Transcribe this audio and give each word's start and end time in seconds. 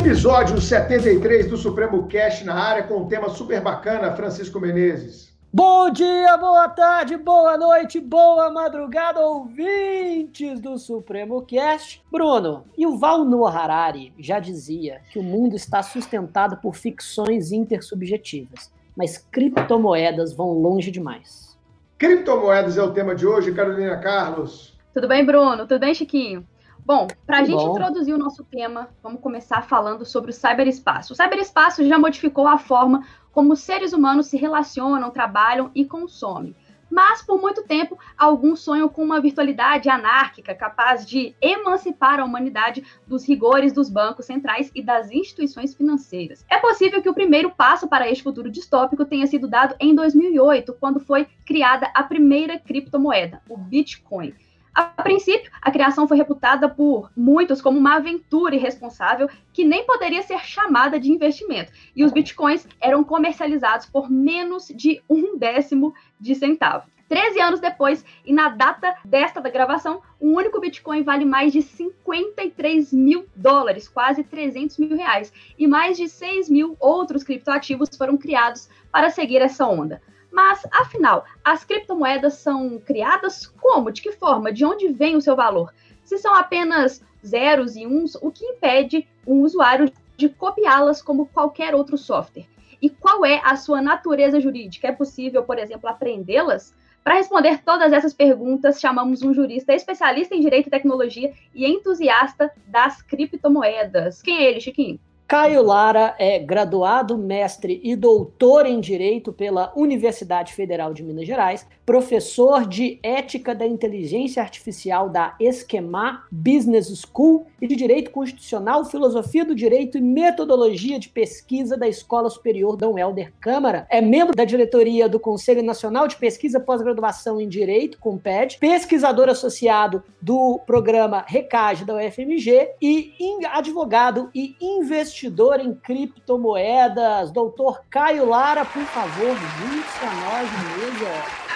Episódio 0.00 0.58
73 0.58 1.50
do 1.50 1.58
Supremo 1.58 2.06
Cast 2.06 2.42
na 2.42 2.54
área 2.54 2.84
com 2.84 3.02
um 3.02 3.06
tema 3.06 3.28
super 3.28 3.60
bacana, 3.60 4.16
Francisco 4.16 4.58
Menezes. 4.58 5.30
Bom 5.52 5.90
dia, 5.90 6.38
boa 6.38 6.70
tarde, 6.70 7.18
boa 7.18 7.58
noite, 7.58 8.00
boa 8.00 8.50
madrugada, 8.50 9.20
ouvintes 9.20 10.58
do 10.58 10.78
Supremo 10.78 11.42
Cast. 11.42 12.02
Bruno, 12.10 12.64
Yuval 12.78 13.26
Noah 13.26 13.54
Harari 13.54 14.14
já 14.18 14.40
dizia 14.40 15.02
que 15.12 15.18
o 15.18 15.22
mundo 15.22 15.54
está 15.54 15.82
sustentado 15.82 16.56
por 16.56 16.74
ficções 16.74 17.52
intersubjetivas, 17.52 18.72
mas 18.96 19.18
criptomoedas 19.18 20.32
vão 20.32 20.52
longe 20.52 20.90
demais. 20.90 21.58
Criptomoedas 21.98 22.78
é 22.78 22.82
o 22.82 22.92
tema 22.92 23.14
de 23.14 23.26
hoje, 23.26 23.52
Carolina 23.52 23.98
Carlos. 23.98 24.78
Tudo 24.94 25.06
bem, 25.06 25.26
Bruno? 25.26 25.66
Tudo 25.66 25.78
bem, 25.78 25.94
Chiquinho? 25.94 26.46
Bom, 26.84 27.06
para 27.26 27.38
a 27.38 27.44
gente 27.44 27.56
bom. 27.56 27.72
introduzir 27.72 28.14
o 28.14 28.18
nosso 28.18 28.44
tema, 28.44 28.88
vamos 29.02 29.20
começar 29.20 29.62
falando 29.62 30.04
sobre 30.04 30.30
o 30.30 30.34
cyberespaço. 30.34 31.12
O 31.12 31.16
cyberespaço 31.16 31.86
já 31.86 31.98
modificou 31.98 32.46
a 32.46 32.58
forma 32.58 33.04
como 33.32 33.52
os 33.52 33.60
seres 33.60 33.92
humanos 33.92 34.26
se 34.26 34.36
relacionam, 34.36 35.10
trabalham 35.10 35.70
e 35.74 35.84
consomem. 35.84 36.54
Mas, 36.90 37.22
por 37.22 37.40
muito 37.40 37.62
tempo, 37.62 37.96
alguns 38.18 38.60
sonham 38.60 38.88
com 38.88 39.04
uma 39.04 39.20
virtualidade 39.20 39.88
anárquica 39.88 40.54
capaz 40.54 41.06
de 41.06 41.36
emancipar 41.40 42.18
a 42.18 42.24
humanidade 42.24 42.84
dos 43.06 43.26
rigores 43.26 43.72
dos 43.72 43.88
bancos 43.88 44.26
centrais 44.26 44.72
e 44.74 44.82
das 44.82 45.10
instituições 45.12 45.72
financeiras. 45.72 46.44
É 46.50 46.58
possível 46.58 47.00
que 47.00 47.08
o 47.08 47.14
primeiro 47.14 47.50
passo 47.50 47.86
para 47.86 48.10
este 48.10 48.24
futuro 48.24 48.50
distópico 48.50 49.04
tenha 49.04 49.26
sido 49.28 49.46
dado 49.46 49.76
em 49.78 49.94
2008, 49.94 50.74
quando 50.80 50.98
foi 50.98 51.28
criada 51.46 51.88
a 51.94 52.02
primeira 52.02 52.58
criptomoeda, 52.58 53.40
o 53.48 53.56
Bitcoin. 53.56 54.34
A 54.74 54.84
princípio, 54.84 55.50
a 55.60 55.70
criação 55.70 56.06
foi 56.06 56.16
reputada 56.16 56.68
por 56.68 57.10
muitos 57.16 57.60
como 57.60 57.78
uma 57.78 57.96
aventura 57.96 58.54
irresponsável 58.54 59.28
que 59.52 59.64
nem 59.64 59.84
poderia 59.84 60.22
ser 60.22 60.38
chamada 60.40 60.98
de 60.98 61.10
investimento. 61.10 61.72
E 61.94 62.04
os 62.04 62.12
bitcoins 62.12 62.66
eram 62.80 63.02
comercializados 63.02 63.86
por 63.86 64.10
menos 64.10 64.68
de 64.68 65.02
um 65.08 65.36
décimo 65.36 65.92
de 66.20 66.34
centavo. 66.34 66.86
13 67.10 67.40
anos 67.40 67.58
depois, 67.58 68.04
e 68.24 68.32
na 68.32 68.50
data 68.50 68.94
desta 69.04 69.40
da 69.40 69.50
gravação, 69.50 70.00
um 70.20 70.36
único 70.36 70.60
Bitcoin 70.60 71.02
vale 71.02 71.24
mais 71.24 71.52
de 71.52 71.60
53 71.60 72.92
mil 72.92 73.26
dólares, 73.34 73.88
quase 73.88 74.22
300 74.22 74.78
mil 74.78 74.96
reais. 74.96 75.32
E 75.58 75.66
mais 75.66 75.96
de 75.96 76.08
6 76.08 76.48
mil 76.48 76.76
outros 76.78 77.24
criptoativos 77.24 77.88
foram 77.98 78.16
criados 78.16 78.70
para 78.92 79.10
seguir 79.10 79.38
essa 79.42 79.66
onda. 79.66 80.00
Mas, 80.30 80.62
afinal, 80.72 81.24
as 81.44 81.64
criptomoedas 81.64 82.34
são 82.34 82.78
criadas 82.78 83.46
como? 83.46 83.90
De 83.90 84.00
que 84.00 84.12
forma? 84.12 84.52
De 84.52 84.64
onde 84.64 84.88
vem 84.88 85.16
o 85.16 85.20
seu 85.20 85.34
valor? 85.34 85.72
Se 86.04 86.18
são 86.18 86.34
apenas 86.34 87.02
zeros 87.24 87.76
e 87.76 87.86
uns, 87.86 88.14
o 88.16 88.30
que 88.30 88.44
impede 88.44 89.06
um 89.26 89.42
usuário 89.42 89.92
de 90.16 90.28
copiá-las 90.28 91.02
como 91.02 91.26
qualquer 91.26 91.74
outro 91.74 91.98
software? 91.98 92.46
E 92.80 92.88
qual 92.88 93.24
é 93.24 93.40
a 93.44 93.56
sua 93.56 93.82
natureza 93.82 94.40
jurídica? 94.40 94.88
É 94.88 94.92
possível, 94.92 95.42
por 95.42 95.58
exemplo, 95.58 95.88
aprendê-las? 95.88 96.74
Para 97.02 97.14
responder 97.14 97.62
todas 97.64 97.92
essas 97.92 98.12
perguntas, 98.12 98.80
chamamos 98.80 99.22
um 99.22 99.32
jurista 99.32 99.72
especialista 99.72 100.34
em 100.34 100.40
direito 100.40 100.66
e 100.66 100.70
tecnologia 100.70 101.32
e 101.54 101.66
entusiasta 101.66 102.52
das 102.66 103.02
criptomoedas. 103.02 104.22
Quem 104.22 104.38
é 104.38 104.50
ele, 104.50 104.60
Chiquinho? 104.60 105.00
Caio 105.30 105.62
Lara 105.62 106.16
é 106.18 106.40
graduado, 106.40 107.16
mestre 107.16 107.80
e 107.84 107.94
doutor 107.94 108.66
em 108.66 108.80
Direito 108.80 109.32
pela 109.32 109.72
Universidade 109.76 110.52
Federal 110.52 110.92
de 110.92 111.04
Minas 111.04 111.24
Gerais, 111.24 111.64
professor 111.90 112.68
de 112.68 113.00
Ética 113.02 113.52
da 113.52 113.66
Inteligência 113.66 114.40
Artificial 114.40 115.08
da 115.08 115.34
Esquema 115.40 116.24
Business 116.30 116.86
School 117.04 117.48
e 117.60 117.66
de 117.66 117.74
Direito 117.74 118.12
Constitucional, 118.12 118.84
Filosofia 118.84 119.44
do 119.44 119.56
Direito 119.56 119.98
e 119.98 120.00
Metodologia 120.00 121.00
de 121.00 121.08
Pesquisa 121.08 121.76
da 121.76 121.88
Escola 121.88 122.30
Superior 122.30 122.76
Dom 122.76 122.96
Helder 122.96 123.32
Câmara. 123.40 123.88
É 123.90 124.00
membro 124.00 124.36
da 124.36 124.44
diretoria 124.44 125.08
do 125.08 125.18
Conselho 125.18 125.64
Nacional 125.64 126.06
de 126.06 126.14
Pesquisa 126.14 126.60
Pós-Graduação 126.60 127.40
em 127.40 127.48
Direito, 127.48 127.98
COMPED, 127.98 128.58
pesquisador 128.58 129.28
associado 129.28 130.00
do 130.22 130.60
programa 130.64 131.24
RECAGE 131.26 131.84
da 131.84 131.96
UFMG 131.96 132.68
e 132.80 133.12
advogado 133.50 134.30
e 134.32 134.54
investidor 134.60 135.58
em 135.58 135.74
criptomoedas. 135.74 137.32
Doutor 137.32 137.82
Caio 137.90 138.28
Lara, 138.28 138.64
por 138.64 138.84
favor, 138.84 139.36
junte-se 139.36 140.04
a 140.04 140.14
nós. 140.14 141.49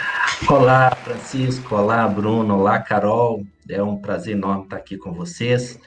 Olá, 0.49 0.91
Francisco. 0.91 1.75
Olá, 1.75 2.07
Bruno. 2.07 2.59
Olá, 2.59 2.79
Carol. 2.79 3.47
É 3.69 3.83
um 3.83 3.97
prazer 3.97 4.37
enorme 4.37 4.65
estar 4.65 4.77
aqui 4.77 4.99
com 4.99 5.13
vocês 5.13 5.79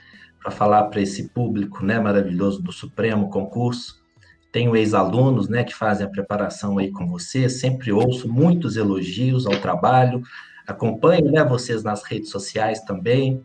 para 0.42 0.50
falar 0.52 0.86
para 0.86 1.02
esse 1.02 1.30
público 1.30 1.86
né, 1.86 2.00
maravilhoso 2.00 2.62
do 2.62 2.72
Supremo 2.72 3.30
Concurso. 3.30 4.02
Tenho 4.52 4.76
ex-alunos 4.76 5.48
né, 5.48 5.64
que 5.64 5.76
fazem 5.76 6.08
a 6.08 6.10
preparação 6.10 6.78
aí 6.80 6.92
com 6.92 7.08
vocês. 7.08 7.60
Sempre 7.60 7.92
ouço 7.92 8.28
muitos 8.28 8.78
elogios 8.78 9.46
ao 9.46 9.58
trabalho. 9.58 10.24
Acompanho 10.66 11.32
né, 11.32 11.44
vocês 11.44 11.84
nas 11.84 12.04
redes 12.04 12.32
sociais 12.32 12.82
também. 12.82 13.44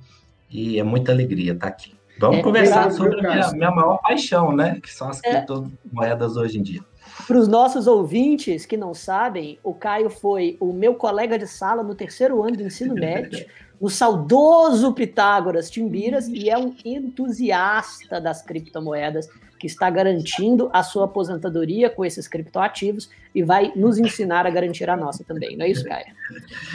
E 0.49 0.79
é 0.79 0.83
muita 0.83 1.13
alegria 1.13 1.53
estar 1.53 1.69
aqui. 1.69 1.95
Vamos 2.19 2.39
é, 2.39 2.43
conversar 2.43 2.91
sobre 2.93 3.19
a 3.27 3.34
minha, 3.34 3.53
minha, 3.53 3.71
maior 3.71 3.99
paixão, 3.99 4.55
né? 4.55 4.79
Que 4.81 4.91
são 4.91 5.09
as 5.11 5.23
é. 5.25 5.31
criptomoedas 5.31 6.37
hoje 6.37 6.59
em 6.59 6.63
dia. 6.63 6.81
Para 7.27 7.38
os 7.38 7.49
nossos 7.49 7.87
ouvintes 7.87 8.66
que 8.66 8.77
não 8.77 8.94
sabem, 8.94 9.59
o 9.62 9.72
Caio 9.72 10.10
foi 10.10 10.56
o 10.60 10.72
meu 10.72 10.94
colega 10.94 11.38
de 11.38 11.47
sala 11.47 11.83
no 11.83 11.94
terceiro 11.94 12.43
ano 12.43 12.56
do 12.56 12.62
ensino 12.62 12.94
médio, 12.97 13.47
no 13.81 13.88
saudoso 13.88 14.93
Pitágoras 14.93 15.71
Timbiras, 15.71 16.28
e 16.28 16.49
é 16.49 16.56
um 16.56 16.75
entusiasta 16.84 18.21
das 18.21 18.43
criptomoedas 18.43 19.28
que 19.62 19.69
está 19.69 19.89
garantindo 19.89 20.69
a 20.73 20.83
sua 20.83 21.05
aposentadoria 21.05 21.89
com 21.89 22.05
esses 22.05 22.27
criptoativos 22.27 23.09
e 23.33 23.45
vai 23.45 23.71
nos 23.77 23.97
ensinar 23.97 24.45
a 24.45 24.50
garantir 24.50 24.91
a 24.91 24.97
nossa 24.97 25.23
também, 25.23 25.56
não 25.56 25.65
é 25.65 25.69
isso, 25.69 25.84
Caio? 25.84 26.06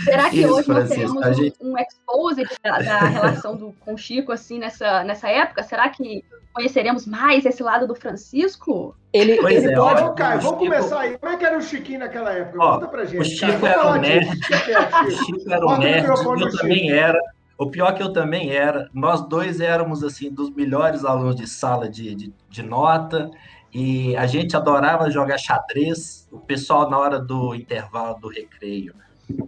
Será 0.06 0.30
que 0.30 0.40
isso, 0.40 0.54
hoje 0.54 0.70
nós 0.70 0.88
teremos 0.88 1.14
um, 1.14 1.34
gente... 1.34 1.58
um 1.60 1.78
expose 1.78 2.46
da, 2.64 2.80
da 2.80 3.00
relação 3.00 3.58
do, 3.58 3.76
com 3.82 3.94
o 3.94 3.98
Chico, 3.98 4.32
assim, 4.32 4.58
nessa, 4.58 5.04
nessa 5.04 5.28
época? 5.28 5.64
Será 5.64 5.90
que 5.90 6.24
conheceremos 6.54 7.06
mais 7.06 7.46
esse 7.46 7.62
lado 7.62 7.86
do 7.86 7.94
Francisco? 7.94 8.96
Ele, 9.12 9.36
pois 9.36 9.66
ele 9.66 9.74
é, 9.74 9.76
pode. 9.76 10.02
Ó, 10.04 10.10
Caio, 10.14 10.40
vamos 10.40 10.62
Chico... 10.62 10.72
começar 10.72 11.00
aí. 11.02 11.18
Como 11.18 11.34
é 11.34 11.36
que 11.36 11.46
era 11.46 11.58
o 11.58 11.62
Chiquinho 11.62 12.00
naquela 12.00 12.32
época? 12.32 12.58
Ó, 12.58 12.74
Conta 12.76 12.88
pra 12.88 13.04
gente. 13.04 13.20
O 13.20 13.26
Chico 13.26 13.60
cara. 13.60 13.74
era 13.74 13.92
um 13.92 13.96
nerd. 14.00 14.30
O 14.30 15.12
Chico 15.12 15.52
era 15.52 15.66
um 15.68 15.78
nerd. 15.78 16.08
Eu 16.08 16.58
também 16.58 16.90
era. 16.90 17.20
O 17.58 17.72
pior 17.72 17.96
que 17.96 18.04
eu 18.04 18.14
também 18.14 18.52
era, 18.52 18.88
nós 18.94 19.28
dois 19.28 19.60
éramos 19.60 20.04
assim 20.04 20.32
dos 20.32 20.52
melhores 20.52 21.04
alunos 21.04 21.36
de 21.36 21.48
sala 21.48 21.90
de, 21.90 22.14
de, 22.14 22.34
de, 22.48 22.62
nota 22.62 23.32
e 23.74 24.16
a 24.16 24.28
gente 24.28 24.56
adorava 24.56 25.10
jogar 25.10 25.40
xadrez. 25.40 26.28
O 26.32 26.40
pessoal 26.40 26.88
na 26.88 27.00
hora 27.00 27.20
do 27.20 27.56
intervalo 27.56 28.20
do 28.20 28.28
recreio, 28.28 28.94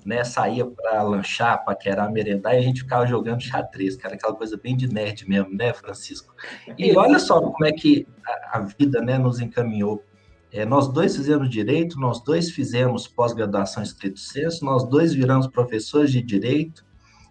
né, 0.03 0.23
saía 0.23 0.65
para 0.65 1.03
lanchar, 1.03 1.63
paquerar, 1.63 2.11
merendar 2.11 2.55
e 2.55 2.57
a 2.57 2.61
gente 2.61 2.81
ficava 2.81 3.05
jogando 3.05 3.41
xadrez, 3.41 3.95
cara, 3.95 4.15
aquela 4.15 4.33
coisa 4.33 4.57
bem 4.57 4.75
de 4.75 4.91
nerd 4.91 5.29
mesmo, 5.29 5.55
né, 5.55 5.71
Francisco? 5.71 6.33
E 6.79 6.97
olha 6.97 7.19
só 7.19 7.39
como 7.39 7.63
é 7.63 7.71
que 7.71 8.07
a, 8.25 8.57
a 8.57 8.61
vida, 8.61 9.01
né, 9.01 9.19
nos 9.19 9.39
encaminhou. 9.39 10.03
É, 10.51 10.65
nós 10.65 10.87
dois 10.87 11.15
fizemos 11.15 11.47
direito, 11.47 11.99
nós 11.99 12.23
dois 12.23 12.49
fizemos 12.49 13.07
pós-graduação 13.07 13.83
em 13.83 13.85
estrito 13.85 14.19
senso, 14.19 14.65
nós 14.65 14.83
dois 14.89 15.13
viramos 15.13 15.45
professores 15.45 16.11
de 16.11 16.23
direito 16.23 16.88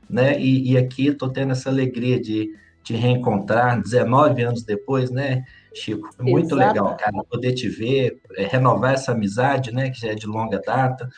né? 0.09 0.39
E, 0.41 0.73
e 0.73 0.79
aqui 0.79 1.09
estou 1.09 1.29
tendo 1.29 1.53
essa 1.53 1.69
alegria 1.69 2.21
de 2.21 2.51
te 2.83 2.95
reencontrar 2.95 3.81
19 3.83 4.43
anos 4.43 4.63
depois, 4.63 5.11
né, 5.11 5.45
Chico? 5.75 6.09
Muito 6.19 6.55
Exato. 6.55 6.69
legal, 6.69 6.97
cara, 6.97 7.25
poder 7.29 7.53
te 7.53 7.69
ver, 7.69 8.19
é, 8.37 8.47
renovar 8.47 8.95
essa 8.95 9.13
amizade, 9.13 9.73
né, 9.73 9.91
que 9.91 10.01
já 10.01 10.09
é 10.09 10.15
de 10.15 10.27
longa 10.27 10.59
data. 10.65 11.09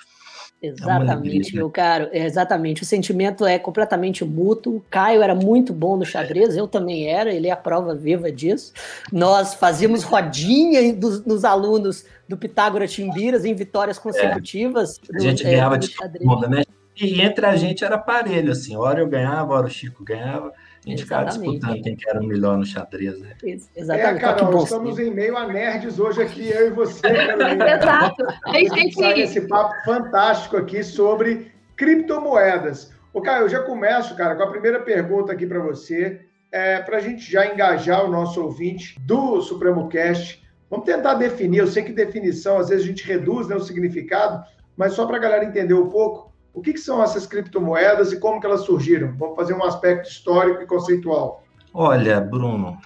É 0.63 0.67
exatamente, 0.67 1.55
é 1.55 1.57
meu 1.57 1.71
caro. 1.71 2.09
Exatamente. 2.13 2.83
O 2.83 2.85
sentimento 2.85 3.47
é 3.47 3.59
completamente 3.59 4.25
mútuo. 4.25 4.77
O 4.77 4.85
Caio 4.91 5.23
era 5.23 5.35
muito 5.35 5.73
bom 5.73 5.97
no 5.97 6.05
xadrez, 6.05 6.55
eu 6.55 6.69
também 6.69 7.07
era, 7.07 7.33
ele 7.33 7.49
é 7.49 7.51
a 7.51 7.57
prova 7.57 7.95
viva 7.95 8.31
disso. 8.31 8.73
Nós 9.11 9.55
fazíamos 9.55 10.03
rodinha 10.03 10.93
dos, 10.93 11.25
nos 11.25 11.45
alunos 11.45 12.05
do 12.29 12.37
Pitágoras 12.37 12.93
Timbiras 12.93 13.45
em 13.45 13.55
vitórias 13.55 13.97
é. 13.97 14.01
consecutivas. 14.01 15.01
É. 15.13 15.17
A 15.17 15.21
gente 15.21 15.47
é, 15.47 15.51
ganhava 15.53 15.79
de 15.79 15.95
todo 15.95 16.25
mundo, 16.25 16.49
né? 16.49 16.63
E 17.01 17.23
entre 17.23 17.47
a 17.47 17.57
gente 17.57 17.85
era 17.85 17.97
parelho, 17.97 18.53
assim. 18.53 18.77
Hora 18.77 19.01
eu 19.01 19.09
ganhava, 19.09 19.55
hora 19.55 19.67
o 19.67 19.71
Chico 19.71 20.05
ganhava. 20.05 20.53
A 20.85 20.89
gente 20.89 21.03
ficava 21.03 21.27
disputando 21.27 21.83
quem 21.83 21.95
que 21.95 22.09
era 22.09 22.21
o 22.21 22.25
melhor 22.25 22.57
no 22.57 22.65
xadrez, 22.65 23.19
né? 23.21 23.35
Exatamente. 23.43 24.17
É, 24.17 24.19
Carol, 24.19 24.65
estamos 24.65 24.99
em 24.99 25.11
meio 25.11 25.37
a 25.37 25.47
nerds 25.47 25.99
hoje 25.99 26.23
aqui, 26.23 26.49
eu 26.49 26.69
e 26.69 26.71
você, 26.71 27.01
Carolina. 27.03 27.69
Exato. 27.77 28.25
A 28.47 28.59
gente 28.59 28.95
sai 28.95 29.21
esse 29.21 29.43
papo 29.43 29.75
fantástico 29.85 30.57
aqui 30.57 30.83
sobre 30.83 31.53
criptomoedas. 31.77 32.93
O 33.13 33.21
Caio, 33.21 33.45
eu 33.45 33.49
já 33.49 33.61
começo, 33.61 34.15
cara, 34.15 34.37
com 34.37 34.43
a 34.43 34.51
primeira 34.51 34.81
pergunta 34.81 35.33
aqui 35.33 35.47
para 35.47 35.59
você, 35.59 36.21
é, 36.53 36.81
para 36.81 36.99
a 36.99 37.01
gente 37.01 37.31
já 37.31 37.47
engajar 37.47 38.05
o 38.05 38.11
nosso 38.11 38.43
ouvinte 38.43 38.99
do 39.01 39.41
Supremo 39.43 39.89
Cast. 39.89 40.43
Vamos 40.71 40.87
tentar 40.87 41.15
definir, 41.15 41.59
eu 41.59 41.67
sei 41.67 41.83
que 41.83 41.93
definição, 41.93 42.59
às 42.59 42.69
vezes 42.69 42.85
a 42.85 42.89
gente 42.89 43.05
reduz 43.05 43.49
né, 43.49 43.57
o 43.57 43.61
significado, 43.61 44.45
mas 44.77 44.93
só 44.93 45.05
para 45.05 45.17
a 45.17 45.21
galera 45.21 45.45
entender 45.45 45.75
um 45.75 45.89
pouco, 45.89 46.30
o 46.53 46.61
que, 46.61 46.73
que, 46.73 46.81
são 46.81 47.03
essas 47.03 47.27
criptomoedas 47.27 48.13
e 48.13 48.19
como 48.19 48.41
que 48.41 48.47
elas 48.47 48.63
surgiram? 48.63 49.15
Vamos 49.17 49.37
fazer 49.37 49.55
um 49.55 49.65
aspecto 49.65 50.09
histórico 50.09 50.63
e 50.63 50.67
conceitual. 50.67 51.45
Olha, 51.73 52.21
Bruno, 52.21 52.79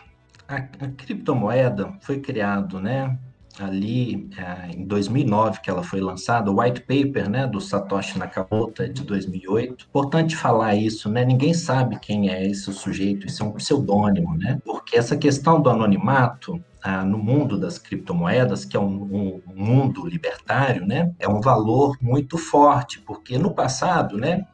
a, 0.46 0.56
a 0.56 0.88
criptomoeda 0.96 1.93
foi 2.00 2.20
criado, 2.20 2.81
né, 2.81 3.19
ali 3.58 4.28
é, 4.37 4.75
em 4.75 4.84
2009 4.84 5.61
que 5.61 5.70
ela 5.70 5.82
foi 5.82 6.00
lançada, 6.00 6.50
o 6.50 6.61
white 6.61 6.81
paper, 6.81 7.31
né, 7.31 7.46
do 7.46 7.61
Satoshi 7.61 8.19
Nakamoto 8.19 8.82
é 8.82 8.88
de 8.88 9.02
2008. 9.02 9.87
Importante 9.88 10.37
falar 10.37 10.75
isso, 10.75 11.08
né? 11.08 11.25
Ninguém 11.25 11.55
sabe 11.55 11.99
quem 12.00 12.31
é 12.31 12.46
esse 12.46 12.72
sujeito, 12.72 13.26
isso 13.26 13.43
é 13.43 13.46
um 13.46 13.52
pseudônimo, 13.52 14.37
né? 14.37 14.58
Porque 14.64 14.96
essa 14.96 15.16
questão 15.16 15.61
do 15.61 15.70
anonimato 15.70 16.61
ah, 16.86 17.02
no 17.02 17.16
mundo 17.16 17.58
das 17.58 17.78
criptomoedas, 17.78 18.66
que 18.66 18.76
é 18.76 18.81
um, 18.81 19.40
um, 19.46 19.54
mundo 19.54 20.06
libertário, 20.06 20.86
né, 20.86 21.14
é 21.19 21.26
um 21.26 21.40
valor 21.40 21.96
muito 21.98 22.36
forte, 22.36 23.00
porque 23.00 23.38
no 23.38 23.54
passado, 23.54 24.19
né, 24.19 24.46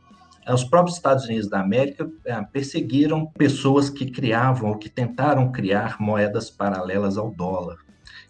os 0.49 0.63
próprios 0.63 0.97
Estados 0.97 1.25
Unidos 1.25 1.51
da 1.51 1.61
América 1.61 2.09
ah, 2.29 2.45
perseguiram 2.45 3.27
pessoas 3.27 3.91
que 3.91 4.09
criavam 4.09 4.71
ou 4.71 4.79
que 4.79 4.89
tentaram 4.89 5.51
criar 5.51 6.01
moedas 6.01 6.49
paralelas 6.49 7.19
ao 7.19 7.33
dólar. 7.33 7.79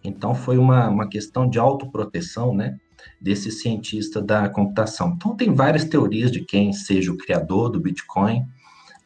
Então, 0.03 0.35
foi 0.35 0.56
uma, 0.56 0.88
uma 0.88 1.06
questão 1.06 1.49
de 1.49 1.58
autoproteção, 1.58 2.55
né? 2.55 2.79
Desse 3.20 3.50
cientista 3.50 4.20
da 4.20 4.49
computação. 4.49 5.12
Então, 5.14 5.37
tem 5.37 5.55
várias 5.55 5.85
teorias 5.85 6.31
de 6.32 6.41
quem 6.41 6.73
seja 6.73 7.12
o 7.12 7.19
criador 7.19 7.69
do 7.70 7.81
Bitcoin. 7.81 8.44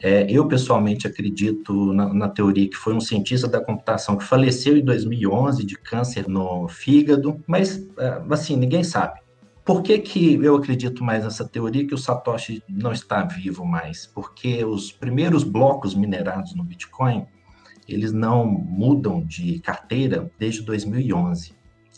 É, 0.00 0.31
eu, 0.31 0.46
pessoalmente, 0.46 1.06
acredito 1.06 1.93
na, 1.93 2.12
na, 2.12 2.29
teoria 2.29 2.69
que 2.69 2.76
foi 2.76 2.94
um 2.94 3.00
cientista 3.00 3.49
da 3.49 3.64
computação 3.64 4.17
que 4.17 4.25
faleceu 4.25 4.76
em 4.76 4.85
2011 4.85 5.64
de 5.64 5.76
câncer 5.76 6.29
no 6.29 6.69
fígado, 6.69 7.41
mas, 7.46 7.87
é, 7.99 8.23
assim, 8.31 8.56
ninguém 8.56 8.85
sabe. 8.85 9.20
Por 9.64 9.82
que, 9.82 9.99
que 9.99 10.35
eu 10.35 10.56
acredito 10.56 11.02
mais 11.02 11.25
nessa 11.25 11.49
teoria 11.49 11.87
que 11.87 11.94
o 11.94 11.99
Satoshi 11.99 12.62
não 12.69 12.93
está 12.93 13.23
vivo 13.23 13.64
mais? 13.64 14.06
Porque 14.06 14.62
os 14.64 14.93
primeiros 14.93 15.43
blocos 15.43 15.94
minerados 15.94 16.55
no 16.55 16.62
Bitcoin 16.62 17.26
eles 17.88 18.12
não 18.12 18.47
mudam 18.47 19.23
de 19.23 19.58
carteira 19.61 20.31
desde 20.38 20.62
2011. 20.62 21.55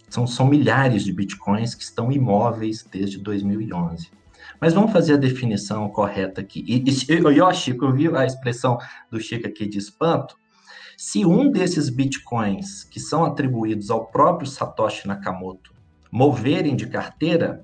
São, 0.09 0.27
são 0.27 0.47
milhares 0.47 1.05
de 1.05 1.13
bitcoins 1.13 1.75
que 1.75 1.83
estão 1.83 2.11
imóveis 2.13 2.85
desde 2.91 3.19
2011. 3.19 4.11
Mas 4.61 4.75
vamos 4.75 4.93
fazer 4.93 5.15
a 5.15 5.19
definição 5.19 5.89
correta 5.89 6.41
aqui. 6.41 6.65
E, 6.67 6.85
e 7.09 7.41
ó, 7.41 7.53
Chico, 7.53 7.85
eu 7.85 7.93
vi 7.93 8.09
a 8.15 8.25
expressão 8.25 8.79
do 9.11 9.21
Chico 9.21 9.47
aqui 9.47 9.67
de 9.67 9.79
espanto. 9.79 10.37
Se 10.97 11.27
um 11.27 11.51
desses 11.51 11.91
bitcoins 11.91 12.85
que 12.85 12.99
são 12.99 13.25
atribuídos 13.25 13.91
ao 13.91 14.07
próprio 14.07 14.49
Satoshi 14.49 15.07
Nakamoto 15.07 15.75
moverem 16.11 16.75
de 16.75 16.87
carteira, 16.87 17.63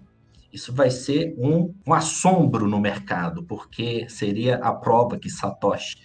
isso 0.52 0.72
vai 0.72 0.90
ser 0.90 1.34
um, 1.38 1.74
um 1.86 1.94
assombro 1.94 2.68
no 2.68 2.78
mercado, 2.78 3.42
porque 3.42 4.06
seria 4.10 4.56
a 4.56 4.72
prova 4.72 5.18
que 5.18 5.30
Satoshi 5.30 5.96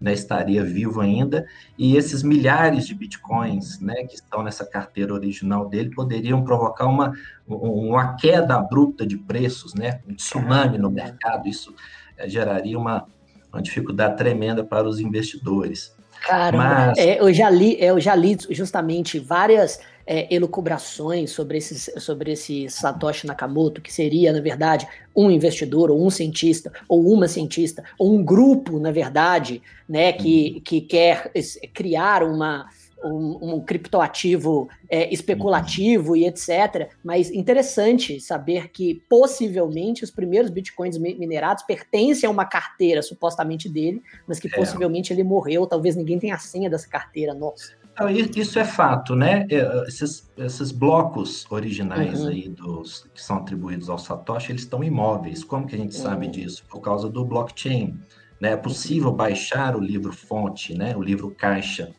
né, 0.00 0.12
estaria 0.12 0.62
vivo 0.62 1.00
ainda, 1.00 1.46
e 1.78 1.96
esses 1.96 2.22
milhares 2.22 2.86
de 2.86 2.94
bitcoins 2.94 3.80
né, 3.80 3.94
que 4.04 4.14
estão 4.14 4.42
nessa 4.42 4.64
carteira 4.64 5.14
original 5.14 5.68
dele 5.68 5.94
poderiam 5.94 6.44
provocar 6.44 6.86
uma, 6.86 7.12
uma 7.46 8.14
queda 8.16 8.56
abrupta 8.56 9.06
de 9.06 9.16
preços, 9.16 9.74
né, 9.74 10.00
um 10.08 10.14
tsunami 10.14 10.78
no 10.78 10.90
mercado, 10.90 11.48
isso 11.48 11.74
é, 12.16 12.28
geraria 12.28 12.78
uma, 12.78 13.06
uma 13.52 13.62
dificuldade 13.62 14.16
tremenda 14.16 14.64
para 14.64 14.88
os 14.88 15.00
investidores. 15.00 15.94
Caramba, 16.20 16.86
Mas... 16.88 16.98
é, 16.98 17.20
eu, 17.20 17.32
já 17.32 17.48
li, 17.50 17.76
eu 17.78 18.00
já 18.00 18.14
li 18.14 18.36
justamente 18.50 19.18
várias 19.18 19.78
é, 20.06 20.32
elucubrações 20.32 21.30
sobre, 21.30 21.58
esses, 21.58 21.90
sobre 22.02 22.32
esse 22.32 22.68
Satoshi 22.70 23.26
Nakamoto, 23.26 23.80
que 23.80 23.92
seria, 23.92 24.32
na 24.32 24.40
verdade, 24.40 24.86
um 25.14 25.30
investidor, 25.30 25.90
ou 25.90 26.04
um 26.04 26.10
cientista, 26.10 26.72
ou 26.88 27.12
uma 27.12 27.26
cientista, 27.26 27.82
ou 27.98 28.14
um 28.14 28.24
grupo, 28.24 28.78
na 28.78 28.92
verdade, 28.92 29.60
né, 29.88 30.12
que, 30.12 30.54
uhum. 30.54 30.60
que 30.60 30.80
quer 30.80 31.32
criar 31.74 32.22
uma, 32.22 32.68
um, 33.02 33.54
um 33.54 33.60
criptoativo 33.60 34.68
é, 34.88 35.12
especulativo 35.12 36.16
e 36.16 36.26
etc. 36.26 36.90
Mas 37.02 37.30
interessante 37.30 38.20
saber 38.20 38.68
que 38.70 39.02
possivelmente 39.08 40.04
os 40.04 40.10
primeiros 40.10 40.50
bitcoins 40.50 40.96
minerados 40.98 41.64
pertencem 41.64 42.26
a 42.26 42.30
uma 42.30 42.44
carteira 42.44 43.02
supostamente 43.02 43.68
dele, 43.68 44.02
mas 44.26 44.38
que 44.38 44.48
é. 44.48 44.50
possivelmente 44.50 45.12
ele 45.12 45.24
morreu. 45.24 45.66
Talvez 45.66 45.96
ninguém 45.96 46.18
tenha 46.18 46.34
a 46.34 46.38
senha 46.38 46.70
dessa 46.70 46.88
carteira. 46.88 47.34
Nossa. 47.34 47.85
Não, 47.98 48.10
isso 48.10 48.58
é 48.58 48.64
fato, 48.64 49.16
né? 49.16 49.46
É, 49.50 49.84
esses, 49.88 50.30
esses 50.36 50.70
blocos 50.70 51.46
originais 51.50 52.20
uhum. 52.20 52.28
aí 52.28 52.48
dos 52.48 53.08
que 53.14 53.22
são 53.22 53.38
atribuídos 53.38 53.88
ao 53.88 53.98
Satoshi, 53.98 54.52
eles 54.52 54.62
estão 54.62 54.84
imóveis. 54.84 55.42
Como 55.42 55.66
que 55.66 55.74
a 55.74 55.78
gente 55.78 55.96
uhum. 55.96 56.02
sabe 56.02 56.28
disso? 56.28 56.64
Por 56.68 56.80
causa 56.80 57.08
do 57.08 57.24
blockchain. 57.24 57.98
Né? 58.38 58.52
É 58.52 58.56
possível 58.56 59.10
baixar 59.12 59.74
o 59.74 59.80
livro 59.80 60.12
fonte, 60.12 60.76
né? 60.76 60.94
O 60.94 61.02
livro 61.02 61.30
caixa 61.30 61.90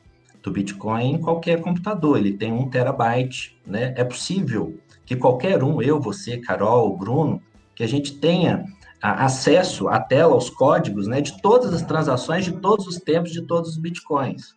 do 0.44 0.52
Bitcoin 0.52 1.16
em 1.16 1.20
qualquer 1.20 1.62
computador. 1.62 2.18
Ele 2.18 2.34
tem 2.34 2.54
um 2.54 2.70
terabyte, 2.70 3.60
né? 3.66 3.94
É 3.98 4.04
possível 4.04 4.80
que 5.04 5.16
qualquer 5.16 5.64
um, 5.64 5.82
eu, 5.82 6.00
você, 6.00 6.38
Carol, 6.38 6.96
Bruno, 6.96 7.42
que 7.74 7.84
a 7.84 7.88
gente 7.88 8.14
tenha 8.20 8.66
acesso 9.02 9.88
à 9.88 10.00
tela, 10.00 10.34
aos 10.34 10.50
códigos, 10.50 11.08
né? 11.08 11.22
De 11.22 11.42
todas 11.42 11.74
as 11.74 11.82
transações, 11.82 12.46
de 12.46 12.52
todos 12.52 12.86
os 12.86 12.98
tempos, 12.98 13.32
de 13.32 13.42
todos 13.42 13.72
os 13.72 13.78
Bitcoins. 13.78 14.56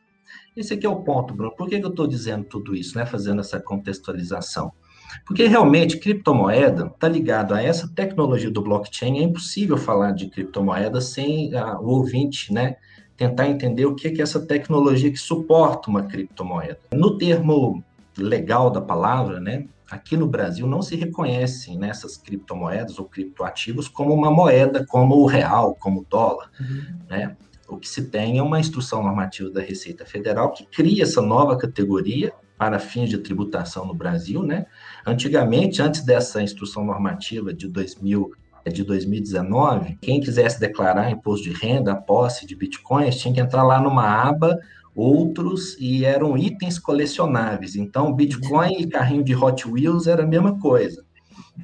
Esse 0.56 0.74
aqui 0.74 0.86
é 0.86 0.88
o 0.88 0.96
ponto, 0.96 1.34
Bruno. 1.34 1.54
Por 1.56 1.68
que 1.68 1.76
eu 1.76 1.88
estou 1.88 2.06
dizendo 2.06 2.44
tudo 2.44 2.74
isso, 2.74 2.98
né? 2.98 3.06
Fazendo 3.06 3.40
essa 3.40 3.60
contextualização? 3.60 4.72
Porque 5.24 5.46
realmente 5.46 5.98
criptomoeda 5.98 6.86
está 6.86 7.08
ligado 7.08 7.54
a 7.54 7.62
essa 7.62 7.88
tecnologia 7.88 8.50
do 8.50 8.62
blockchain. 8.62 9.18
É 9.18 9.22
impossível 9.22 9.76
falar 9.76 10.12
de 10.12 10.28
criptomoeda 10.28 11.00
sem 11.00 11.54
a, 11.54 11.78
o 11.80 11.88
ouvinte, 11.88 12.52
né? 12.52 12.76
Tentar 13.16 13.48
entender 13.48 13.86
o 13.86 13.94
que 13.94 14.08
é 14.08 14.22
essa 14.22 14.40
tecnologia 14.40 15.10
que 15.10 15.18
suporta 15.18 15.90
uma 15.90 16.04
criptomoeda. 16.04 16.78
No 16.92 17.18
termo 17.18 17.82
legal 18.16 18.70
da 18.70 18.80
palavra, 18.80 19.40
né? 19.40 19.66
Aqui 19.90 20.16
no 20.16 20.26
Brasil 20.26 20.66
não 20.66 20.82
se 20.82 20.94
reconhecem 20.94 21.76
nessas 21.76 22.16
criptomoedas 22.16 22.98
ou 22.98 23.04
criptoativos 23.04 23.88
como 23.88 24.14
uma 24.14 24.30
moeda, 24.30 24.86
como 24.86 25.16
o 25.16 25.26
real, 25.26 25.74
como 25.74 26.00
o 26.00 26.06
dólar, 26.08 26.48
uhum. 26.60 26.96
né? 27.08 27.36
O 27.74 27.78
que 27.78 27.88
se 27.88 28.10
tem 28.10 28.38
é 28.38 28.42
uma 28.42 28.60
instrução 28.60 29.02
normativa 29.02 29.50
da 29.50 29.60
Receita 29.60 30.04
Federal 30.04 30.52
que 30.52 30.66
cria 30.66 31.02
essa 31.02 31.22
nova 31.22 31.56
categoria 31.56 32.32
para 32.58 32.78
fins 32.78 33.08
de 33.08 33.18
tributação 33.18 33.86
no 33.86 33.94
Brasil, 33.94 34.42
né? 34.42 34.66
Antigamente, 35.06 35.80
antes 35.80 36.04
dessa 36.04 36.42
instrução 36.42 36.84
normativa 36.84 37.54
de 37.54 37.68
2000 37.68 38.32
de 38.70 38.84
2019, 38.84 39.96
quem 40.02 40.20
quisesse 40.20 40.60
declarar 40.60 41.10
imposto 41.10 41.48
de 41.48 41.54
renda, 41.54 41.96
posse 41.96 42.46
de 42.46 42.54
bitcoins, 42.54 43.16
tinha 43.16 43.32
que 43.32 43.40
entrar 43.40 43.62
lá 43.62 43.80
numa 43.80 44.04
aba 44.04 44.58
outros 44.94 45.76
e 45.78 46.04
eram 46.04 46.36
itens 46.36 46.78
colecionáveis. 46.78 47.76
Então, 47.76 48.12
Bitcoin 48.12 48.80
e 48.80 48.86
carrinho 48.86 49.24
de 49.24 49.34
Hot 49.34 49.66
Wheels 49.66 50.06
era 50.06 50.24
a 50.24 50.26
mesma 50.26 50.58
coisa, 50.58 51.04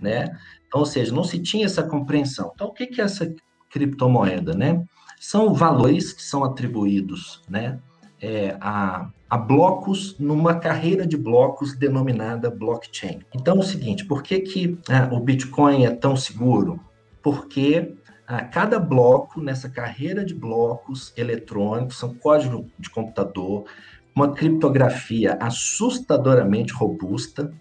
né? 0.00 0.30
Então, 0.66 0.80
ou 0.80 0.86
seja, 0.86 1.14
não 1.14 1.24
se 1.24 1.38
tinha 1.38 1.66
essa 1.66 1.82
compreensão. 1.82 2.52
Então, 2.54 2.68
o 2.68 2.72
que 2.72 3.00
é 3.00 3.04
essa 3.04 3.32
criptomoeda, 3.70 4.54
né? 4.54 4.82
São 5.20 5.54
valores 5.54 6.12
que 6.12 6.22
são 6.22 6.44
atribuídos 6.44 7.42
né, 7.48 7.78
é, 8.20 8.56
a, 8.60 9.08
a 9.28 9.36
blocos 9.36 10.18
numa 10.18 10.54
carreira 10.54 11.06
de 11.06 11.16
blocos 11.16 11.74
denominada 11.76 12.50
blockchain. 12.50 13.20
Então, 13.34 13.56
é 13.56 13.60
o 13.60 13.62
seguinte, 13.62 14.04
por 14.04 14.22
que, 14.22 14.40
que 14.40 14.78
ah, 14.88 15.08
o 15.12 15.20
Bitcoin 15.20 15.84
é 15.84 15.90
tão 15.90 16.16
seguro? 16.16 16.80
Porque 17.22 17.96
a 18.26 18.38
ah, 18.38 18.44
cada 18.44 18.78
bloco 18.78 19.40
nessa 19.40 19.68
carreira 19.68 20.24
de 20.24 20.34
blocos 20.34 21.12
eletrônicos, 21.16 21.98
são 21.98 22.14
código 22.14 22.68
de 22.78 22.90
computador, 22.90 23.64
uma 24.14 24.32
criptografia 24.32 25.36
assustadoramente 25.40 26.72
robusta, 26.72 27.52